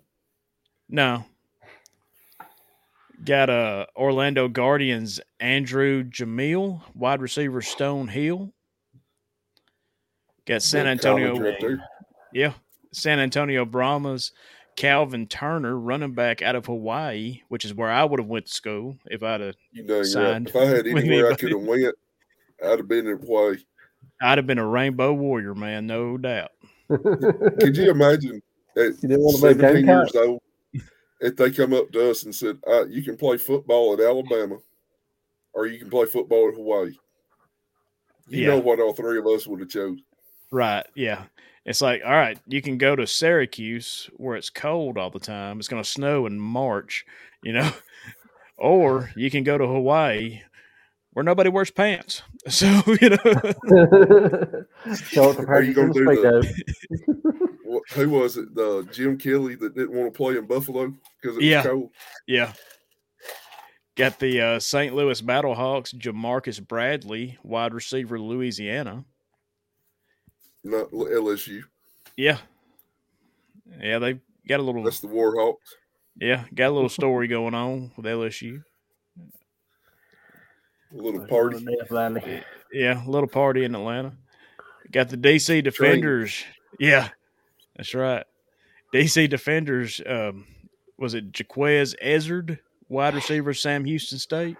no. 0.89 1.25
Got 3.23 3.51
uh, 3.51 3.85
Orlando 3.95 4.47
Guardians, 4.47 5.19
Andrew 5.39 6.03
Jamil, 6.03 6.81
wide 6.95 7.21
receiver, 7.21 7.61
Stonehill. 7.61 8.51
Got 10.47 10.63
San 10.63 10.87
Antonio. 10.87 11.37
right. 11.39 11.63
Yeah. 12.33 12.53
San 12.93 13.19
Antonio 13.19 13.63
Brahmas, 13.63 14.31
Calvin 14.75 15.27
Turner, 15.27 15.77
running 15.77 16.13
back 16.15 16.41
out 16.41 16.55
of 16.55 16.65
Hawaii, 16.65 17.41
which 17.49 17.63
is 17.63 17.75
where 17.75 17.91
I 17.91 18.03
would 18.03 18.19
have 18.19 18.27
went 18.27 18.47
to 18.47 18.51
school 18.53 18.97
if 19.05 19.21
I'd 19.21 19.41
have 19.41 19.55
You 19.71 19.83
dang 19.83 19.97
right. 20.15 20.47
If 20.47 20.55
I 20.55 20.65
had 20.65 20.87
anywhere 20.87 21.31
I 21.31 21.35
could 21.35 21.51
have 21.51 21.61
went, 21.61 21.95
I'd 22.65 22.79
have 22.79 22.87
been 22.87 23.05
in 23.05 23.19
Hawaii. 23.19 23.57
I'd 24.21 24.37
have 24.37 24.47
been 24.47 24.57
a 24.59 24.67
rainbow 24.67 25.13
warrior, 25.13 25.55
man, 25.55 25.87
no 25.87 26.17
doubt. 26.17 26.51
Could 26.89 27.75
you 27.77 27.89
imagine 27.91 28.41
at 28.77 28.83
You 29.01 29.09
didn't 29.09 29.21
want 29.21 29.35
to 29.37 29.41
17 29.41 29.85
Gamecock? 29.85 30.13
years 30.13 30.15
old 30.27 30.41
if 31.21 31.35
they 31.35 31.51
come 31.51 31.73
up 31.73 31.91
to 31.91 32.09
us 32.09 32.23
and 32.23 32.33
said, 32.33 32.57
uh, 32.67 32.85
you 32.87 33.03
can 33.03 33.15
play 33.17 33.37
football 33.37 33.93
at 33.93 33.99
Alabama? 33.99 34.57
or 35.53 35.65
you 35.67 35.77
can 35.77 35.89
play 35.89 36.05
football 36.05 36.47
at 36.47 36.55
Hawaii. 36.55 36.93
You 38.29 38.41
Yeah. 38.43 38.47
know 38.51 38.59
what 38.59 38.79
all 38.79 38.93
three 38.93 39.19
of 39.19 39.27
us 39.27 39.45
would 39.45 39.59
have 39.59 39.67
chose. 39.67 39.99
Right. 40.49 40.85
Yeah. 40.95 41.25
It's 41.65 41.81
like, 41.81 42.01
all 42.05 42.11
right, 42.13 42.39
you 42.47 42.61
can 42.61 42.77
go 42.77 42.95
to 42.95 43.05
Syracuse 43.05 44.09
where 44.15 44.37
it's 44.37 44.49
cold 44.49 44.97
all 44.97 45.09
the 45.09 45.19
time. 45.19 45.59
It's 45.59 45.67
going 45.67 45.83
to 45.83 45.89
snow 45.89 46.25
in 46.25 46.39
March, 46.39 47.05
you 47.43 47.51
know, 47.51 47.69
or 48.57 49.11
you 49.17 49.29
can 49.29 49.43
go 49.43 49.57
to 49.57 49.67
Hawaii 49.67 50.39
where 51.11 51.23
nobody 51.25 51.49
wears 51.49 51.69
pants. 51.69 52.21
So, 52.49 52.65
you 52.99 53.09
know, 53.09 53.17
Show 54.95 55.29
up 55.29 55.47
Are 55.47 55.61
you 55.61 55.73
gonna 55.75 55.93
do 55.93 56.05
Speedo. 56.05 56.47
What, 57.63 57.83
who 57.93 58.09
was 58.09 58.35
it? 58.35 58.53
The 58.53 58.85
Jim 58.91 59.17
Kelly 59.17 59.55
that 59.55 59.75
didn't 59.75 59.93
want 59.93 60.11
to 60.11 60.17
play 60.17 60.35
in 60.37 60.45
Buffalo 60.45 60.93
because 61.21 61.37
it 61.37 61.43
Yeah. 61.43 61.57
was 61.59 61.67
cold. 61.67 61.89
yeah. 62.27 62.51
Got 63.95 64.19
the 64.19 64.41
uh, 64.41 64.59
St. 64.59 64.93
Louis 64.95 65.21
Battlehawks, 65.21 65.93
Jamarcus 65.95 66.65
Bradley, 66.65 67.37
wide 67.43 67.73
receiver, 67.73 68.19
Louisiana. 68.19 69.05
Not 70.63 70.91
LSU. 70.91 71.61
Yeah. 72.17 72.39
Yeah, 73.79 73.99
they 73.99 74.19
got 74.47 74.59
a 74.59 74.63
little, 74.63 74.83
That's 74.83 74.99
the 74.99 75.07
Warhawks. 75.07 75.55
yeah, 76.19 76.43
got 76.53 76.69
a 76.71 76.73
little 76.73 76.89
story 76.89 77.27
going 77.27 77.53
on 77.53 77.91
with 77.95 78.05
LSU. 78.05 78.63
A 80.93 80.97
little 80.97 81.25
party. 81.25 81.63
Death 81.63 81.89
Valley. 81.89 82.43
Yeah, 82.73 83.05
a 83.05 83.09
little 83.09 83.27
party 83.27 83.63
in 83.63 83.75
Atlanta. 83.75 84.13
Got 84.91 85.09
the 85.09 85.17
DC 85.17 85.63
Defenders. 85.63 86.43
Yeah, 86.79 87.09
that's 87.75 87.93
right. 87.93 88.25
DC 88.93 89.29
Defenders. 89.29 90.01
Um, 90.05 90.45
was 90.97 91.13
it 91.13 91.31
Jequez 91.31 91.95
Ezzard, 92.03 92.59
wide 92.89 93.13
receiver, 93.15 93.53
Sam 93.53 93.85
Houston 93.85 94.19
State? 94.19 94.57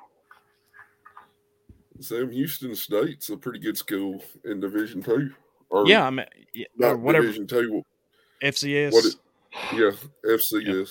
Sam 2.00 2.32
Houston 2.32 2.74
State's 2.76 3.30
a 3.30 3.38
pretty 3.38 3.60
good 3.60 3.78
school 3.78 4.24
in 4.46 4.60
Division 4.60 5.04
Two. 5.04 5.32
Or 5.70 5.88
Yeah, 5.88 6.06
I 6.06 6.10
mean, 6.10 6.26
yeah, 6.54 6.66
or 6.80 6.88
not 6.96 7.00
whatever. 7.00 7.26
Division 7.26 7.48
Two. 7.48 7.84
FCS. 8.42 8.92
What 8.94 9.06
it- 9.06 9.16
Yeah, 9.74 9.92
FCS. 10.26 10.90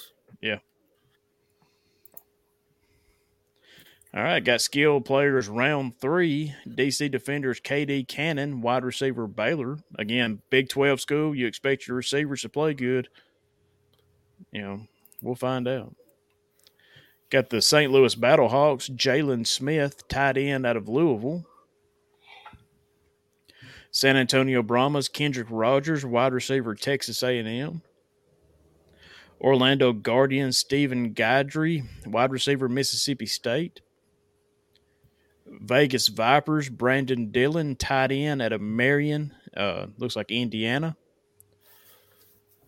All 4.12 4.24
right, 4.24 4.42
got 4.42 4.60
skilled 4.60 5.04
players 5.04 5.48
round 5.48 6.00
three. 6.00 6.54
DC 6.66 7.10
Defenders 7.12 7.60
KD 7.60 8.08
Cannon, 8.08 8.60
wide 8.60 8.84
receiver 8.84 9.28
Baylor. 9.28 9.78
Again, 9.96 10.42
Big 10.50 10.68
12 10.68 11.00
school. 11.00 11.34
You 11.34 11.46
expect 11.46 11.86
your 11.86 11.96
receivers 11.96 12.42
to 12.42 12.48
play 12.48 12.74
good. 12.74 13.08
You 14.50 14.62
know, 14.62 14.80
we'll 15.22 15.36
find 15.36 15.68
out. 15.68 15.94
Got 17.30 17.50
the 17.50 17.62
St. 17.62 17.92
Louis 17.92 18.16
Battlehawks, 18.16 18.90
Jalen 18.90 19.46
Smith, 19.46 20.08
tight 20.08 20.36
end 20.36 20.66
out 20.66 20.76
of 20.76 20.88
Louisville. 20.88 21.44
San 23.92 24.16
Antonio 24.16 24.60
Brahmas, 24.62 25.08
Kendrick 25.08 25.46
Rogers, 25.50 26.04
wide 26.04 26.32
receiver, 26.32 26.74
Texas 26.74 27.22
A&M. 27.22 27.82
Orlando 29.40 29.92
Guardians, 29.92 30.58
Stephen 30.58 31.14
Guidry, 31.14 31.84
wide 32.06 32.32
receiver, 32.32 32.68
Mississippi 32.68 33.26
State. 33.26 33.80
Vegas 35.50 36.08
Vipers, 36.08 36.68
Brandon 36.68 37.30
Dillon, 37.30 37.74
tight 37.76 38.12
end 38.12 38.40
out 38.40 38.52
of 38.52 38.60
Marian, 38.60 39.34
uh, 39.56 39.86
looks 39.98 40.16
like 40.16 40.30
Indiana. 40.30 40.96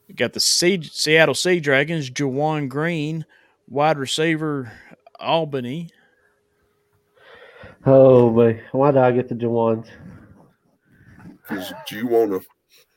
We 0.09 0.15
got 0.15 0.33
the 0.33 0.41
Sea, 0.41 0.83
Seattle 0.83 1.35
Sea 1.35 1.61
Dragons, 1.61 2.11
Juwan 2.11 2.69
Green, 2.69 3.25
wide 3.69 3.99
receiver, 3.99 4.73
Albany. 5.21 5.91
Oh 7.87 8.31
boy, 8.31 8.61
why 8.73 8.91
did 8.91 9.01
I 9.01 9.13
get 9.13 9.29
the 9.29 9.35
Jawans? 9.35 9.89
Because 11.49 11.73
you 11.91 12.07
want 12.09 12.33
to. 12.33 12.43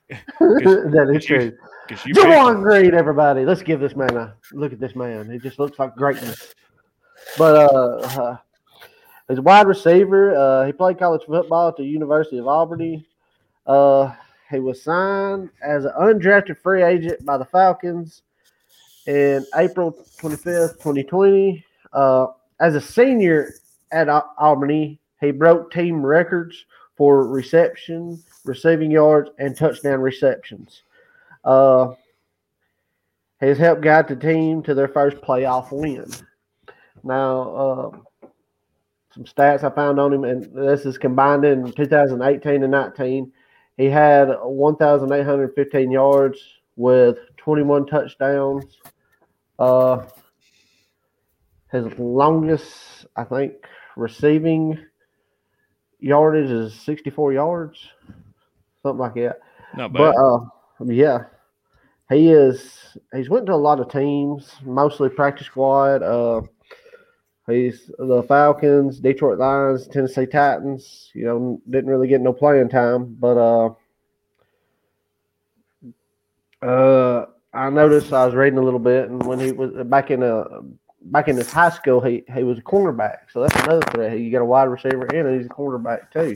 that 0.39 1.11
is 1.15 1.25
true. 1.25 1.53
Because 1.87 2.03
Juwan 2.03 2.61
Green, 2.61 2.93
everybody. 2.93 3.45
Let's 3.45 3.61
give 3.61 3.79
this 3.79 3.95
man 3.95 4.15
a 4.17 4.35
look 4.51 4.73
at 4.73 4.79
this 4.79 4.95
man. 4.95 5.29
He 5.29 5.37
just 5.37 5.59
looks 5.59 5.77
like 5.77 5.95
greatness. 5.95 6.53
But 7.37 7.55
uh, 7.55 8.21
uh 8.21 8.37
he's 9.27 9.37
a 9.37 9.41
wide 9.41 9.67
receiver. 9.67 10.35
Uh, 10.35 10.65
he 10.65 10.71
played 10.71 10.99
college 10.99 11.23
football 11.25 11.69
at 11.69 11.77
the 11.77 11.83
University 11.83 12.37
of 12.37 12.47
Albany. 12.47 13.05
Uh, 13.65 14.13
he 14.49 14.59
was 14.59 14.83
signed 14.83 15.49
as 15.63 15.85
an 15.85 15.91
undrafted 15.99 16.57
free 16.59 16.83
agent 16.83 17.25
by 17.25 17.37
the 17.37 17.45
Falcons 17.45 18.21
in 19.07 19.45
April 19.55 19.91
25th, 20.19 20.73
2020. 20.73 21.63
Uh, 21.93 22.27
as 22.59 22.75
a 22.75 22.81
senior 22.81 23.53
at 23.91 24.09
Al- 24.09 24.33
Albany, 24.37 24.99
he 25.21 25.31
broke 25.31 25.71
team 25.71 26.05
records 26.05 26.65
for 26.95 27.27
reception, 27.27 28.21
receiving 28.45 28.91
yards, 28.91 29.29
and 29.39 29.57
touchdown 29.57 29.99
receptions. 29.99 30.83
Uh, 31.43 31.93
has 33.41 33.57
helped 33.57 33.81
guide 33.81 34.07
the 34.07 34.15
team 34.15 34.63
to 34.63 34.73
their 34.73 34.87
first 34.87 35.17
playoff 35.17 35.71
win. 35.71 36.05
Now, 37.03 37.41
uh, 37.55 37.97
some 39.15 39.23
stats 39.23 39.63
I 39.63 39.73
found 39.73 39.97
on 39.97 40.11
him, 40.11 40.25
and 40.25 40.43
this 40.53 40.85
is 40.85 40.97
combined 40.97 41.45
in 41.45 41.71
2018 41.71 42.63
and 42.63 42.71
19. 42.71 43.31
He 43.77 43.85
had 43.85 44.27
1,815 44.43 45.91
yards 45.91 46.39
with 46.75 47.17
21 47.37 47.85
touchdowns. 47.85 48.65
Uh, 49.57 50.03
his 51.71 51.97
longest, 51.97 53.05
I 53.15 53.23
think, 53.23 53.53
receiving 53.95 54.77
yardage 55.99 56.51
is 56.51 56.73
64 56.81 57.33
yards, 57.33 57.87
something 58.83 58.99
like 58.99 59.13
that. 59.13 59.39
Not 59.77 59.93
bad. 59.93 59.99
But 59.99 60.15
uh, 60.17 60.39
yeah, 60.85 61.19
he 62.09 62.31
is. 62.31 62.97
He's 63.13 63.29
went 63.29 63.45
to 63.45 63.53
a 63.53 63.55
lot 63.55 63.79
of 63.79 63.89
teams, 63.89 64.55
mostly 64.63 65.07
practice 65.07 65.47
squad. 65.47 66.03
Uh, 66.03 66.41
he's 67.47 67.91
the 67.97 68.23
Falcons, 68.23 68.99
Detroit 68.99 69.39
Lions, 69.39 69.87
Tennessee 69.87 70.25
Titans. 70.25 71.11
You 71.13 71.25
know, 71.25 71.61
didn't 71.69 71.89
really 71.89 72.07
get 72.07 72.21
no 72.21 72.33
playing 72.33 72.69
time, 72.69 73.15
but 73.19 73.37
uh, 73.37 73.73
uh, 76.65 77.25
I 77.53 77.69
noticed 77.69 78.11
I 78.11 78.25
was 78.25 78.35
reading 78.35 78.59
a 78.59 78.63
little 78.63 78.79
bit, 78.79 79.09
and 79.09 79.23
when 79.25 79.39
he 79.39 79.51
was 79.51 79.71
back 79.87 80.11
in 80.11 80.23
a 80.23 80.45
back 81.05 81.27
in 81.27 81.37
his 81.37 81.51
high 81.51 81.69
school, 81.69 82.01
he 82.01 82.23
he 82.33 82.43
was 82.43 82.57
a 82.57 82.61
cornerback. 82.61 83.17
So 83.31 83.41
that's 83.41 83.63
another 83.63 83.81
threat. 83.91 84.19
You 84.19 84.31
got 84.31 84.41
a 84.41 84.45
wide 84.45 84.63
receiver 84.63 85.05
and 85.05 85.37
he's 85.37 85.45
a 85.45 85.49
cornerback 85.49 86.11
too. 86.11 86.35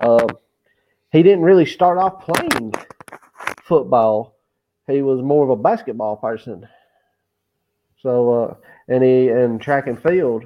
Uh, 0.00 0.26
he 1.12 1.22
didn't 1.22 1.42
really 1.42 1.66
start 1.66 1.98
off 1.98 2.24
playing 2.24 2.72
football. 3.62 4.36
He 4.86 5.02
was 5.02 5.22
more 5.22 5.44
of 5.44 5.50
a 5.50 5.56
basketball 5.56 6.16
person. 6.16 6.66
So 8.00 8.32
uh, 8.32 8.54
and 8.88 9.02
he 9.04 9.28
and 9.28 9.60
track 9.60 9.86
and 9.86 10.02
field, 10.02 10.44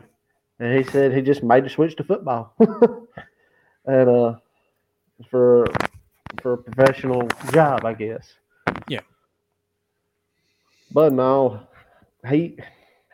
and 0.58 0.76
he 0.76 0.84
said 0.90 1.12
he 1.12 1.22
just 1.22 1.42
made 1.42 1.64
the 1.64 1.70
switch 1.70 1.96
to 1.96 2.04
football, 2.04 2.54
and 3.86 4.08
uh, 4.08 4.34
for 5.30 5.66
for 6.42 6.54
a 6.54 6.58
professional 6.58 7.28
job, 7.52 7.84
I 7.84 7.94
guess. 7.94 8.34
Yeah. 8.88 9.00
But 10.90 11.12
no, 11.12 11.60
he 12.28 12.58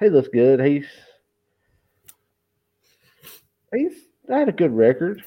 he 0.00 0.08
looks 0.08 0.28
good. 0.28 0.60
He's 0.64 0.86
he's 3.74 3.92
had 4.28 4.48
a 4.48 4.52
good 4.52 4.74
record. 4.74 5.22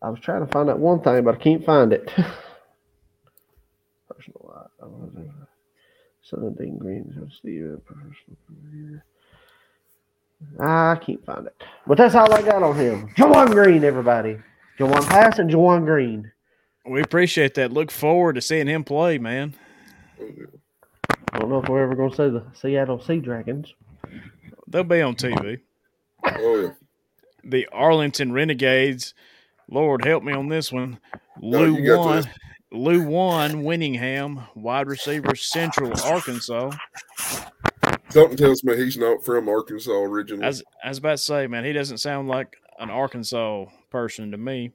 I 0.00 0.10
was 0.10 0.20
trying 0.20 0.46
to 0.46 0.52
find 0.52 0.68
that 0.68 0.78
one 0.78 1.00
thing, 1.00 1.24
but 1.24 1.34
I 1.34 1.38
can't 1.38 1.64
find 1.64 1.92
it. 1.92 2.08
Personal, 4.08 4.70
Seventeen 6.28 6.76
Green, 6.78 7.30
Steve, 7.38 7.78
professional 7.84 8.36
career. 8.46 9.04
I 10.60 10.96
can't 10.96 11.24
find 11.24 11.46
it, 11.46 11.62
but 11.86 11.98
that's 11.98 12.14
all 12.14 12.32
I 12.32 12.42
got 12.42 12.62
on 12.62 12.76
him. 12.76 13.08
Juwan 13.16 13.50
Green, 13.50 13.82
everybody. 13.82 14.38
Jawon 14.78 15.06
Pass 15.08 15.38
and 15.38 15.50
Juwan 15.50 15.84
Green. 15.84 16.30
we 16.86 17.00
appreciate 17.00 17.54
that. 17.54 17.72
Look 17.72 17.90
forward 17.90 18.34
to 18.34 18.40
seeing 18.40 18.66
him 18.68 18.84
play, 18.84 19.18
man. 19.18 19.54
I 21.32 21.38
don't 21.38 21.50
know 21.50 21.62
if 21.62 21.68
we're 21.68 21.82
ever 21.82 21.94
going 21.96 22.10
to 22.10 22.16
see 22.16 22.28
the 22.30 22.44
Seattle 22.54 23.00
Sea 23.00 23.18
Dragons. 23.18 23.72
They'll 24.68 24.84
be 24.84 25.00
on 25.00 25.16
TV. 25.16 25.60
Oh 26.24 26.60
yeah. 26.60 26.70
The 27.44 27.66
Arlington 27.72 28.32
Renegades. 28.32 29.14
Lord 29.70 30.04
help 30.04 30.22
me 30.22 30.32
on 30.32 30.48
this 30.48 30.70
one. 30.72 30.98
No, 31.40 31.60
Lou 31.60 31.76
you 31.76 31.86
got 31.86 32.04
one. 32.04 32.16
this. 32.16 32.26
Lujuan 32.72 33.62
Winningham, 33.62 34.46
wide 34.54 34.88
receiver, 34.88 35.34
Central 35.34 35.92
Arkansas. 36.04 36.70
Something 38.10 38.36
tells 38.36 38.64
me 38.64 38.76
he's 38.76 38.96
not 38.96 39.24
from 39.24 39.48
Arkansas 39.48 39.90
originally. 39.92 40.44
I 40.44 40.48
was, 40.48 40.62
I 40.84 40.88
was 40.88 40.98
about 40.98 41.10
to 41.12 41.18
say, 41.18 41.46
man, 41.46 41.64
he 41.64 41.72
doesn't 41.72 41.98
sound 41.98 42.28
like 42.28 42.56
an 42.78 42.90
Arkansas 42.90 43.66
person 43.90 44.30
to 44.30 44.38
me. 44.38 44.72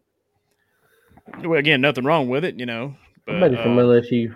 Well, 1.43 1.59
again, 1.59 1.81
nothing 1.81 2.03
wrong 2.03 2.29
with 2.29 2.43
it, 2.43 2.59
you 2.59 2.65
know. 2.65 2.95
But, 3.25 3.33
Somebody 3.33 3.55
from 3.57 3.77
uh, 3.77 3.81
LSU. 3.81 4.35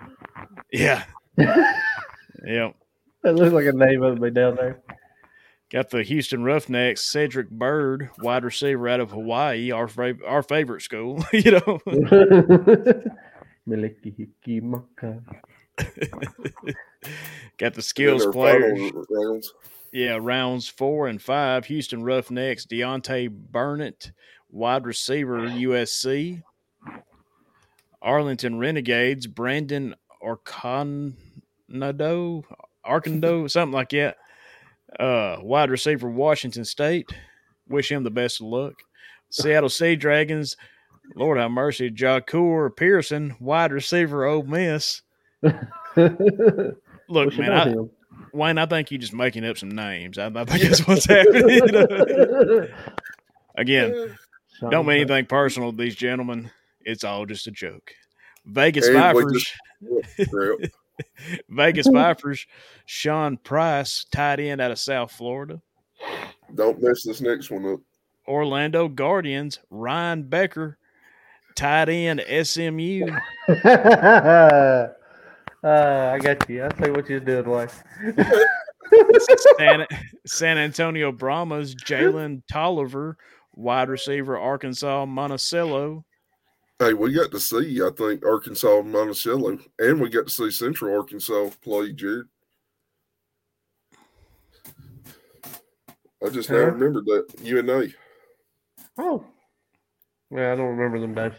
yeah, 0.72 1.04
yeah. 1.36 2.70
That 3.22 3.34
looks 3.34 3.52
like 3.52 3.66
a 3.66 3.72
name 3.72 4.02
of 4.02 4.20
me 4.20 4.30
down 4.30 4.56
there. 4.56 4.80
Got 5.70 5.90
the 5.90 6.02
Houston 6.02 6.44
Roughnecks, 6.44 7.02
Cedric 7.04 7.50
Byrd, 7.50 8.08
wide 8.20 8.42
receiver 8.42 8.88
out 8.88 9.00
of 9.00 9.10
Hawaii, 9.10 9.70
our 9.70 9.86
fav- 9.86 10.26
our 10.26 10.42
favorite 10.42 10.80
school. 10.80 11.22
you 11.32 11.52
know, 11.52 11.80
Miliki 13.68 14.14
hiki 14.16 14.62
maka. 14.62 15.22
got 17.58 17.74
the 17.74 17.82
skills 17.82 18.22
their 18.22 18.32
players. 18.32 18.92
rounds. 19.10 19.52
Yeah, 19.92 20.18
rounds 20.20 20.68
four 20.68 21.08
and 21.08 21.20
five. 21.20 21.66
Houston 21.66 22.02
Roughnecks, 22.02 22.66
Deontay 22.66 23.30
Burnett, 23.30 24.12
wide 24.50 24.86
receiver, 24.86 25.40
USC. 25.40 26.42
Arlington 28.00 28.58
Renegades, 28.58 29.26
Brandon 29.26 29.94
Arconado, 30.22 31.14
Arcando, 32.84 33.46
something 33.48 33.72
like 33.72 33.90
that. 33.90 34.16
Uh, 34.98 35.38
wide 35.42 35.70
receiver, 35.70 36.08
Washington 36.08 36.64
State. 36.64 37.10
Wish 37.68 37.90
him 37.90 38.04
the 38.04 38.10
best 38.10 38.40
of 38.40 38.46
luck. 38.46 38.74
Seattle 39.30 39.68
Sea 39.68 39.94
Dragons, 39.96 40.56
Lord 41.14 41.38
have 41.38 41.50
mercy, 41.50 41.90
Jacour 41.90 42.70
Pearson, 42.70 43.36
wide 43.40 43.72
receiver, 43.72 44.24
Ole 44.24 44.42
Miss. 44.42 45.02
Look, 45.42 47.38
man, 47.38 47.52
I. 47.52 47.74
Wayne, 48.32 48.58
I 48.58 48.66
think 48.66 48.90
you're 48.90 49.00
just 49.00 49.14
making 49.14 49.44
up 49.44 49.58
some 49.58 49.70
names. 49.70 50.18
I, 50.18 50.26
I 50.26 50.44
think 50.44 50.62
that's 50.62 50.86
what's 50.86 51.06
happening. 51.06 52.68
Again, 53.56 54.16
don't 54.70 54.86
mean 54.86 55.00
anything 55.00 55.26
personal 55.26 55.72
to 55.72 55.76
these 55.76 55.96
gentlemen. 55.96 56.50
It's 56.84 57.04
all 57.04 57.26
just 57.26 57.46
a 57.46 57.50
joke. 57.50 57.92
Vegas 58.44 58.86
And 58.86 58.96
Vipers, 58.96 59.52
Crap. 60.30 60.58
Vegas 61.48 61.86
Vipers, 61.86 62.46
Sean 62.86 63.36
Price, 63.36 64.06
tight 64.10 64.40
end 64.40 64.60
out 64.60 64.70
of 64.70 64.78
South 64.78 65.12
Florida. 65.12 65.60
Don't 66.54 66.82
mess 66.82 67.02
this 67.02 67.20
next 67.20 67.50
one 67.50 67.66
up. 67.66 67.80
Orlando 68.26 68.88
Guardians, 68.88 69.58
Ryan 69.70 70.22
Becker, 70.22 70.77
tight 71.58 71.88
end 71.88 72.22
SMU. 72.46 73.06
uh, 73.64 74.88
I 75.64 76.18
got 76.20 76.48
you. 76.48 76.64
I 76.64 76.68
see 76.84 76.90
what 76.90 77.08
you're 77.08 77.18
doing, 77.20 77.48
Wayne. 77.50 77.68
San, 79.58 79.86
San 80.26 80.56
Antonio 80.58 81.10
Brahmas, 81.12 81.74
Jalen 81.74 82.42
Tolliver, 82.50 83.16
wide 83.54 83.88
receiver, 83.88 84.38
Arkansas 84.38 85.04
Monticello. 85.04 86.04
Hey, 86.78 86.94
we 86.94 87.12
got 87.12 87.32
to 87.32 87.40
see, 87.40 87.82
I 87.82 87.90
think, 87.96 88.24
Arkansas 88.24 88.82
Monticello, 88.82 89.58
and 89.80 90.00
we 90.00 90.08
got 90.08 90.28
to 90.28 90.32
see 90.32 90.50
Central 90.52 90.94
Arkansas 90.96 91.50
play, 91.60 91.92
Jared. 91.92 92.26
I 96.24 96.28
just 96.30 96.50
now 96.50 96.58
Huh? 96.58 96.70
remembered 96.70 97.04
that 97.06 97.26
UNA. 97.42 97.88
Oh. 98.96 99.24
Yeah, 100.30 100.52
I 100.52 100.56
don't 100.56 100.76
remember 100.76 101.00
them 101.00 101.14
days. 101.14 101.32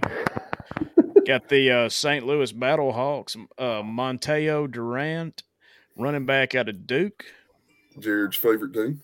Got 1.26 1.48
the 1.48 1.70
uh, 1.70 1.88
St. 1.88 2.26
Louis 2.26 2.52
Battlehawks, 2.52 3.36
uh, 3.58 3.82
Mataeo 3.82 4.70
Durant, 4.70 5.42
running 5.96 6.26
back 6.26 6.54
out 6.54 6.68
of 6.68 6.86
Duke. 6.86 7.24
Jared's 7.98 8.36
favorite 8.36 8.74
team. 8.74 9.00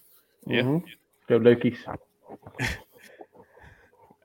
Yeah. 0.47 0.63
Mhm. 0.63 0.85
Go 1.29 1.39
Dukies. 1.39 1.79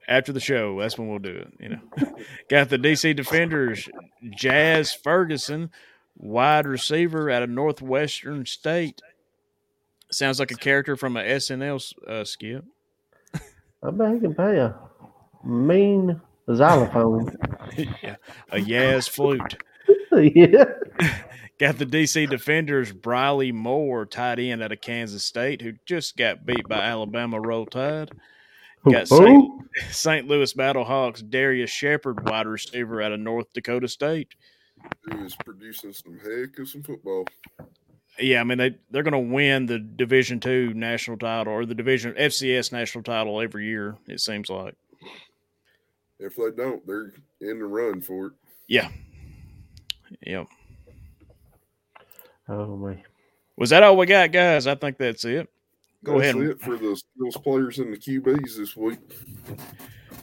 After 0.08 0.32
the 0.32 0.40
show, 0.40 0.78
that's 0.80 0.96
when 0.98 1.08
we'll 1.08 1.18
do 1.18 1.30
it. 1.30 1.52
You 1.58 1.68
know, 1.70 1.80
got 2.50 2.68
the 2.68 2.78
DC 2.78 3.16
Defenders, 3.16 3.88
Jazz 4.30 4.92
Ferguson, 4.92 5.70
wide 6.16 6.66
receiver 6.66 7.30
out 7.30 7.42
of 7.42 7.50
Northwestern 7.50 8.46
State. 8.46 9.02
Sounds 10.12 10.38
like 10.38 10.52
a 10.52 10.56
character 10.56 10.96
from 10.96 11.16
a 11.16 11.22
SNL 11.22 11.92
uh, 12.06 12.24
skit. 12.24 12.62
I 13.82 13.90
bet 13.90 14.14
he 14.14 14.20
can 14.20 14.34
pay 14.34 14.58
a 14.58 14.76
mean 15.44 16.20
xylophone. 16.54 17.34
yeah, 17.76 18.16
a 18.50 18.58
Yaz 18.58 19.08
flute. 19.08 19.56
yeah. 20.12 20.64
Got 21.58 21.78
the 21.78 21.86
DC 21.86 22.28
Defenders, 22.28 22.92
Briley 22.92 23.50
Moore, 23.50 24.04
tight 24.04 24.38
end 24.38 24.62
out 24.62 24.72
of 24.72 24.80
Kansas 24.82 25.24
State, 25.24 25.62
who 25.62 25.72
just 25.86 26.18
got 26.18 26.44
beat 26.44 26.68
by 26.68 26.80
Alabama 26.80 27.40
Roll 27.40 27.64
Tide. 27.64 28.10
Got 28.90 29.08
St. 29.08 29.26
Who? 29.26 29.64
St. 29.90 30.28
Louis 30.28 30.52
Battlehawks, 30.52 31.28
Darius 31.28 31.70
Shepherd, 31.70 32.28
wide 32.28 32.46
receiver 32.46 33.00
out 33.00 33.12
of 33.12 33.20
North 33.20 33.50
Dakota 33.54 33.88
State. 33.88 34.34
Who 35.04 35.24
is 35.24 35.34
producing 35.46 35.94
some 35.94 36.18
heck 36.18 36.58
of 36.58 36.68
some 36.68 36.82
football. 36.82 37.24
Yeah, 38.18 38.40
I 38.40 38.44
mean 38.44 38.58
they 38.58 38.76
they're 38.90 39.02
going 39.02 39.12
to 39.12 39.34
win 39.34 39.64
the 39.66 39.78
Division 39.78 40.40
Two 40.40 40.72
national 40.74 41.16
title 41.16 41.54
or 41.54 41.64
the 41.64 41.74
Division 41.74 42.14
FCS 42.14 42.70
national 42.70 43.04
title 43.04 43.40
every 43.40 43.66
year. 43.66 43.96
It 44.06 44.20
seems 44.20 44.50
like. 44.50 44.74
If 46.18 46.36
they 46.36 46.50
don't, 46.56 46.86
they're 46.86 47.12
in 47.40 47.58
the 47.58 47.66
run 47.66 48.00
for 48.00 48.26
it. 48.26 48.32
Yeah. 48.68 48.88
Yep. 50.22 50.46
Oh 52.48 52.76
my. 52.76 53.02
Was 53.56 53.70
that 53.70 53.82
all 53.82 53.96
we 53.96 54.06
got, 54.06 54.32
guys? 54.32 54.66
I 54.66 54.74
think 54.74 54.98
that's 54.98 55.24
it. 55.24 55.48
Go 56.04 56.20
That's 56.20 56.34
ahead. 56.36 56.50
it 56.50 56.60
for 56.60 56.76
the 56.76 56.94
skills 56.96 57.36
players 57.38 57.78
and 57.78 57.92
the 57.92 57.96
QBs 57.96 58.56
this 58.56 58.76
week. 58.76 58.98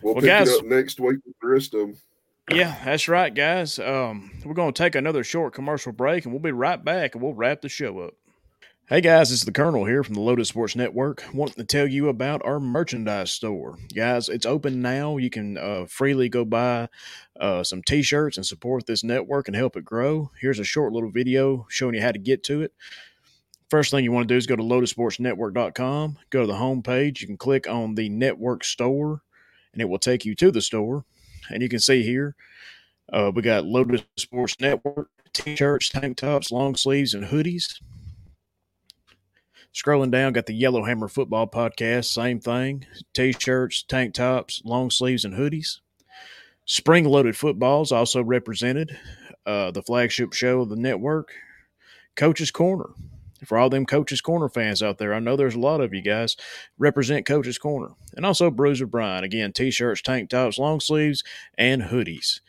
We'll, 0.01 0.13
Well, 0.13 0.21
pick 0.21 0.25
guys- 0.25 0.49
it 0.49 0.59
up 0.59 0.65
next 0.65 0.99
week 0.99 1.17
with 1.25 1.35
the 1.41 1.47
rest 1.47 1.73
of 1.73 1.81
them. 1.81 1.97
Yeah, 2.51 2.77
that's 2.83 3.07
right, 3.07 3.33
guys. 3.33 3.79
Um, 3.79 4.31
we're 4.45 4.53
going 4.53 4.73
to 4.73 4.77
take 4.77 4.95
another 4.95 5.23
short 5.23 5.53
commercial 5.53 5.91
break, 5.93 6.25
and 6.25 6.33
we'll 6.33 6.41
be 6.41 6.51
right 6.51 6.81
back, 6.83 7.15
and 7.15 7.23
we'll 7.23 7.33
wrap 7.33 7.61
the 7.61 7.69
show 7.69 7.99
up. 7.99 8.13
Hey 8.93 9.01
guys, 9.01 9.31
it's 9.31 9.43
the 9.43 9.51
Colonel 9.51 9.85
here 9.85 10.03
from 10.03 10.13
the 10.13 10.21
Loaded 10.21 10.45
Sports 10.45 10.75
Network. 10.75 11.23
Wanting 11.33 11.55
to 11.55 11.63
tell 11.63 11.87
you 11.87 12.09
about 12.09 12.45
our 12.45 12.59
merchandise 12.59 13.31
store, 13.31 13.79
guys. 13.95 14.29
It's 14.29 14.45
open 14.45 14.83
now. 14.83 15.17
You 15.17 15.31
can 15.31 15.57
uh, 15.57 15.87
freely 15.89 16.29
go 16.29 16.45
buy 16.45 16.89
uh, 17.39 17.63
some 17.63 17.81
T-shirts 17.81 18.37
and 18.37 18.45
support 18.45 18.85
this 18.85 19.03
network 19.03 19.47
and 19.47 19.57
help 19.57 19.75
it 19.77 19.83
grow. 19.83 20.29
Here's 20.39 20.59
a 20.59 20.63
short 20.63 20.93
little 20.93 21.09
video 21.09 21.65
showing 21.71 21.95
you 21.95 22.03
how 22.03 22.11
to 22.11 22.19
get 22.19 22.43
to 22.43 22.61
it. 22.61 22.71
First 23.67 23.89
thing 23.89 24.03
you 24.03 24.11
want 24.11 24.27
to 24.27 24.33
do 24.35 24.37
is 24.37 24.45
go 24.45 24.55
to 24.55 24.61
loadedsportsnetwork.com. 24.61 26.19
Go 26.29 26.41
to 26.41 26.45
the 26.45 26.57
home 26.57 26.83
page. 26.83 27.19
You 27.19 27.25
can 27.25 27.37
click 27.37 27.67
on 27.67 27.95
the 27.95 28.09
network 28.09 28.63
store, 28.63 29.23
and 29.71 29.81
it 29.81 29.89
will 29.89 29.97
take 29.97 30.23
you 30.23 30.35
to 30.35 30.51
the 30.51 30.61
store. 30.61 31.03
And 31.49 31.63
you 31.63 31.67
can 31.67 31.79
see 31.79 32.03
here 32.03 32.35
uh, 33.11 33.31
we 33.33 33.41
got 33.41 33.65
Loaded 33.65 34.05
Sports 34.17 34.59
Network 34.59 35.09
t-shirts, 35.33 35.89
tank 35.89 36.17
tops, 36.17 36.51
long 36.51 36.75
sleeves, 36.75 37.15
and 37.15 37.25
hoodies. 37.25 37.79
Scrolling 39.73 40.11
down, 40.11 40.33
got 40.33 40.45
the 40.45 40.53
Yellowhammer 40.53 41.07
Football 41.07 41.47
Podcast, 41.47 42.05
same 42.05 42.39
thing. 42.39 42.85
T-shirts, 43.13 43.81
tank 43.81 44.13
tops, 44.13 44.61
long 44.63 44.91
sleeves, 44.91 45.25
and 45.25 45.33
hoodies. 45.33 45.79
Spring 46.65 47.05
Loaded 47.05 47.35
Footballs 47.35 47.91
also 47.91 48.23
represented. 48.23 48.97
Uh, 49.45 49.71
the 49.71 49.81
flagship 49.81 50.31
show 50.31 50.61
of 50.61 50.69
the 50.69 50.75
network, 50.75 51.33
Coach's 52.15 52.51
Corner. 52.51 52.91
For 53.45 53.57
all 53.57 53.69
them 53.69 53.85
Coach's 53.85 54.21
Corner 54.21 54.47
fans 54.47 54.81
out 54.81 54.99
there, 54.99 55.13
I 55.13 55.19
know 55.19 55.35
there's 55.35 55.55
a 55.55 55.59
lot 55.59 55.81
of 55.81 55.93
you 55.93 56.01
guys 56.01 56.37
represent 56.77 57.25
Coach's 57.25 57.57
Corner. 57.57 57.89
And 58.15 58.25
also 58.25 58.51
Bruiser 58.51 58.85
Brian. 58.85 59.23
Again, 59.23 59.51
t-shirts, 59.51 60.01
tank 60.01 60.29
tops, 60.29 60.57
long 60.57 60.79
sleeves, 60.79 61.23
and 61.57 61.81
hoodies. 61.81 62.39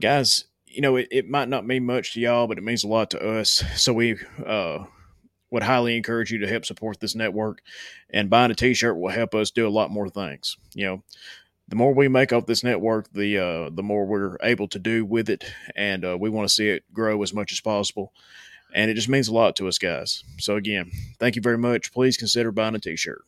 Guys, 0.00 0.44
you 0.64 0.80
know, 0.80 0.96
it, 0.96 1.08
it 1.10 1.28
might 1.28 1.48
not 1.48 1.66
mean 1.66 1.84
much 1.84 2.14
to 2.14 2.20
y'all, 2.20 2.46
but 2.46 2.56
it 2.56 2.64
means 2.64 2.84
a 2.84 2.88
lot 2.88 3.10
to 3.10 3.20
us. 3.20 3.62
So 3.76 3.92
we 3.92 4.16
uh, 4.46 4.84
would 5.52 5.62
highly 5.62 5.96
encourage 5.96 6.32
you 6.32 6.38
to 6.38 6.48
help 6.48 6.64
support 6.64 6.98
this 6.98 7.14
network. 7.14 7.62
And 8.10 8.30
buying 8.30 8.50
a 8.50 8.54
t-shirt 8.54 8.98
will 8.98 9.10
help 9.10 9.34
us 9.34 9.50
do 9.50 9.68
a 9.68 9.70
lot 9.70 9.90
more 9.90 10.08
things. 10.08 10.56
You 10.74 10.86
know, 10.86 11.02
the 11.68 11.76
more 11.76 11.94
we 11.94 12.08
make 12.08 12.32
off 12.32 12.46
this 12.46 12.64
network, 12.64 13.12
the 13.12 13.38
uh, 13.38 13.70
the 13.70 13.82
more 13.82 14.04
we're 14.06 14.36
able 14.42 14.66
to 14.68 14.78
do 14.78 15.04
with 15.04 15.28
it. 15.28 15.44
And 15.76 16.04
uh, 16.04 16.16
we 16.18 16.30
want 16.30 16.48
to 16.48 16.54
see 16.54 16.68
it 16.68 16.84
grow 16.92 17.22
as 17.22 17.32
much 17.32 17.52
as 17.52 17.60
possible. 17.60 18.12
And 18.74 18.90
it 18.90 18.94
just 18.94 19.08
means 19.08 19.28
a 19.28 19.34
lot 19.34 19.54
to 19.56 19.68
us, 19.68 19.76
guys. 19.76 20.24
So 20.38 20.56
again, 20.56 20.90
thank 21.20 21.36
you 21.36 21.42
very 21.42 21.58
much. 21.58 21.92
Please 21.92 22.16
consider 22.16 22.50
buying 22.50 22.74
a 22.74 22.78
t-shirt. 22.78 23.22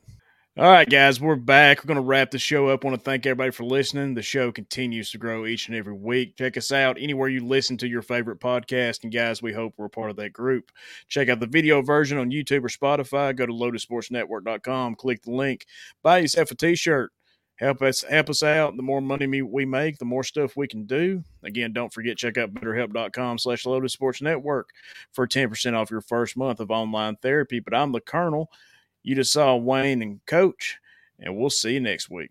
All 0.56 0.70
right, 0.70 0.88
guys, 0.88 1.20
we're 1.20 1.34
back. 1.34 1.82
We're 1.82 1.88
going 1.88 1.96
to 1.96 2.06
wrap 2.06 2.30
the 2.30 2.38
show 2.38 2.68
up. 2.68 2.84
Want 2.84 2.96
to 2.96 3.02
thank 3.02 3.26
everybody 3.26 3.50
for 3.50 3.64
listening. 3.64 4.14
The 4.14 4.22
show 4.22 4.52
continues 4.52 5.10
to 5.10 5.18
grow 5.18 5.46
each 5.46 5.66
and 5.66 5.76
every 5.76 5.94
week. 5.94 6.36
Check 6.36 6.56
us 6.56 6.70
out 6.70 6.96
anywhere 6.96 7.28
you 7.28 7.44
listen 7.44 7.76
to 7.78 7.88
your 7.88 8.02
favorite 8.02 8.38
podcast. 8.38 9.02
And, 9.02 9.12
guys, 9.12 9.42
we 9.42 9.52
hope 9.52 9.74
we're 9.76 9.88
part 9.88 10.10
of 10.10 10.16
that 10.18 10.32
group. 10.32 10.70
Check 11.08 11.28
out 11.28 11.40
the 11.40 11.48
video 11.48 11.82
version 11.82 12.18
on 12.18 12.30
YouTube 12.30 12.62
or 12.62 12.68
Spotify. 12.68 13.34
Go 13.34 13.46
to 13.46 13.52
loadedsportsnetwork.com, 13.52 14.94
click 14.94 15.22
the 15.22 15.32
link, 15.32 15.66
buy 16.04 16.18
yourself 16.18 16.52
a 16.52 16.54
t 16.54 16.76
shirt. 16.76 17.10
Help 17.56 17.82
us 17.82 18.04
help 18.08 18.30
us 18.30 18.44
out. 18.44 18.76
The 18.76 18.82
more 18.84 19.00
money 19.00 19.42
we 19.42 19.64
make, 19.64 19.98
the 19.98 20.04
more 20.04 20.22
stuff 20.22 20.56
we 20.56 20.68
can 20.68 20.86
do. 20.86 21.24
Again, 21.42 21.72
don't 21.72 21.92
forget 21.92 22.16
check 22.16 22.38
out 22.38 22.54
betterhelp.com 22.54 23.38
slash 23.38 23.66
Loaded 23.66 23.90
Sports 23.90 24.22
Network 24.22 24.68
for 25.10 25.26
10% 25.26 25.74
off 25.74 25.90
your 25.90 26.00
first 26.00 26.36
month 26.36 26.60
of 26.60 26.70
online 26.70 27.16
therapy. 27.16 27.58
But 27.58 27.74
I'm 27.74 27.90
the 27.90 28.00
Colonel. 28.00 28.50
You 29.04 29.14
just 29.14 29.32
saw 29.32 29.54
Wayne 29.54 30.02
and 30.02 30.24
Coach, 30.26 30.78
and 31.20 31.36
we'll 31.36 31.50
see 31.50 31.74
you 31.74 31.80
next 31.80 32.10
week. 32.10 32.30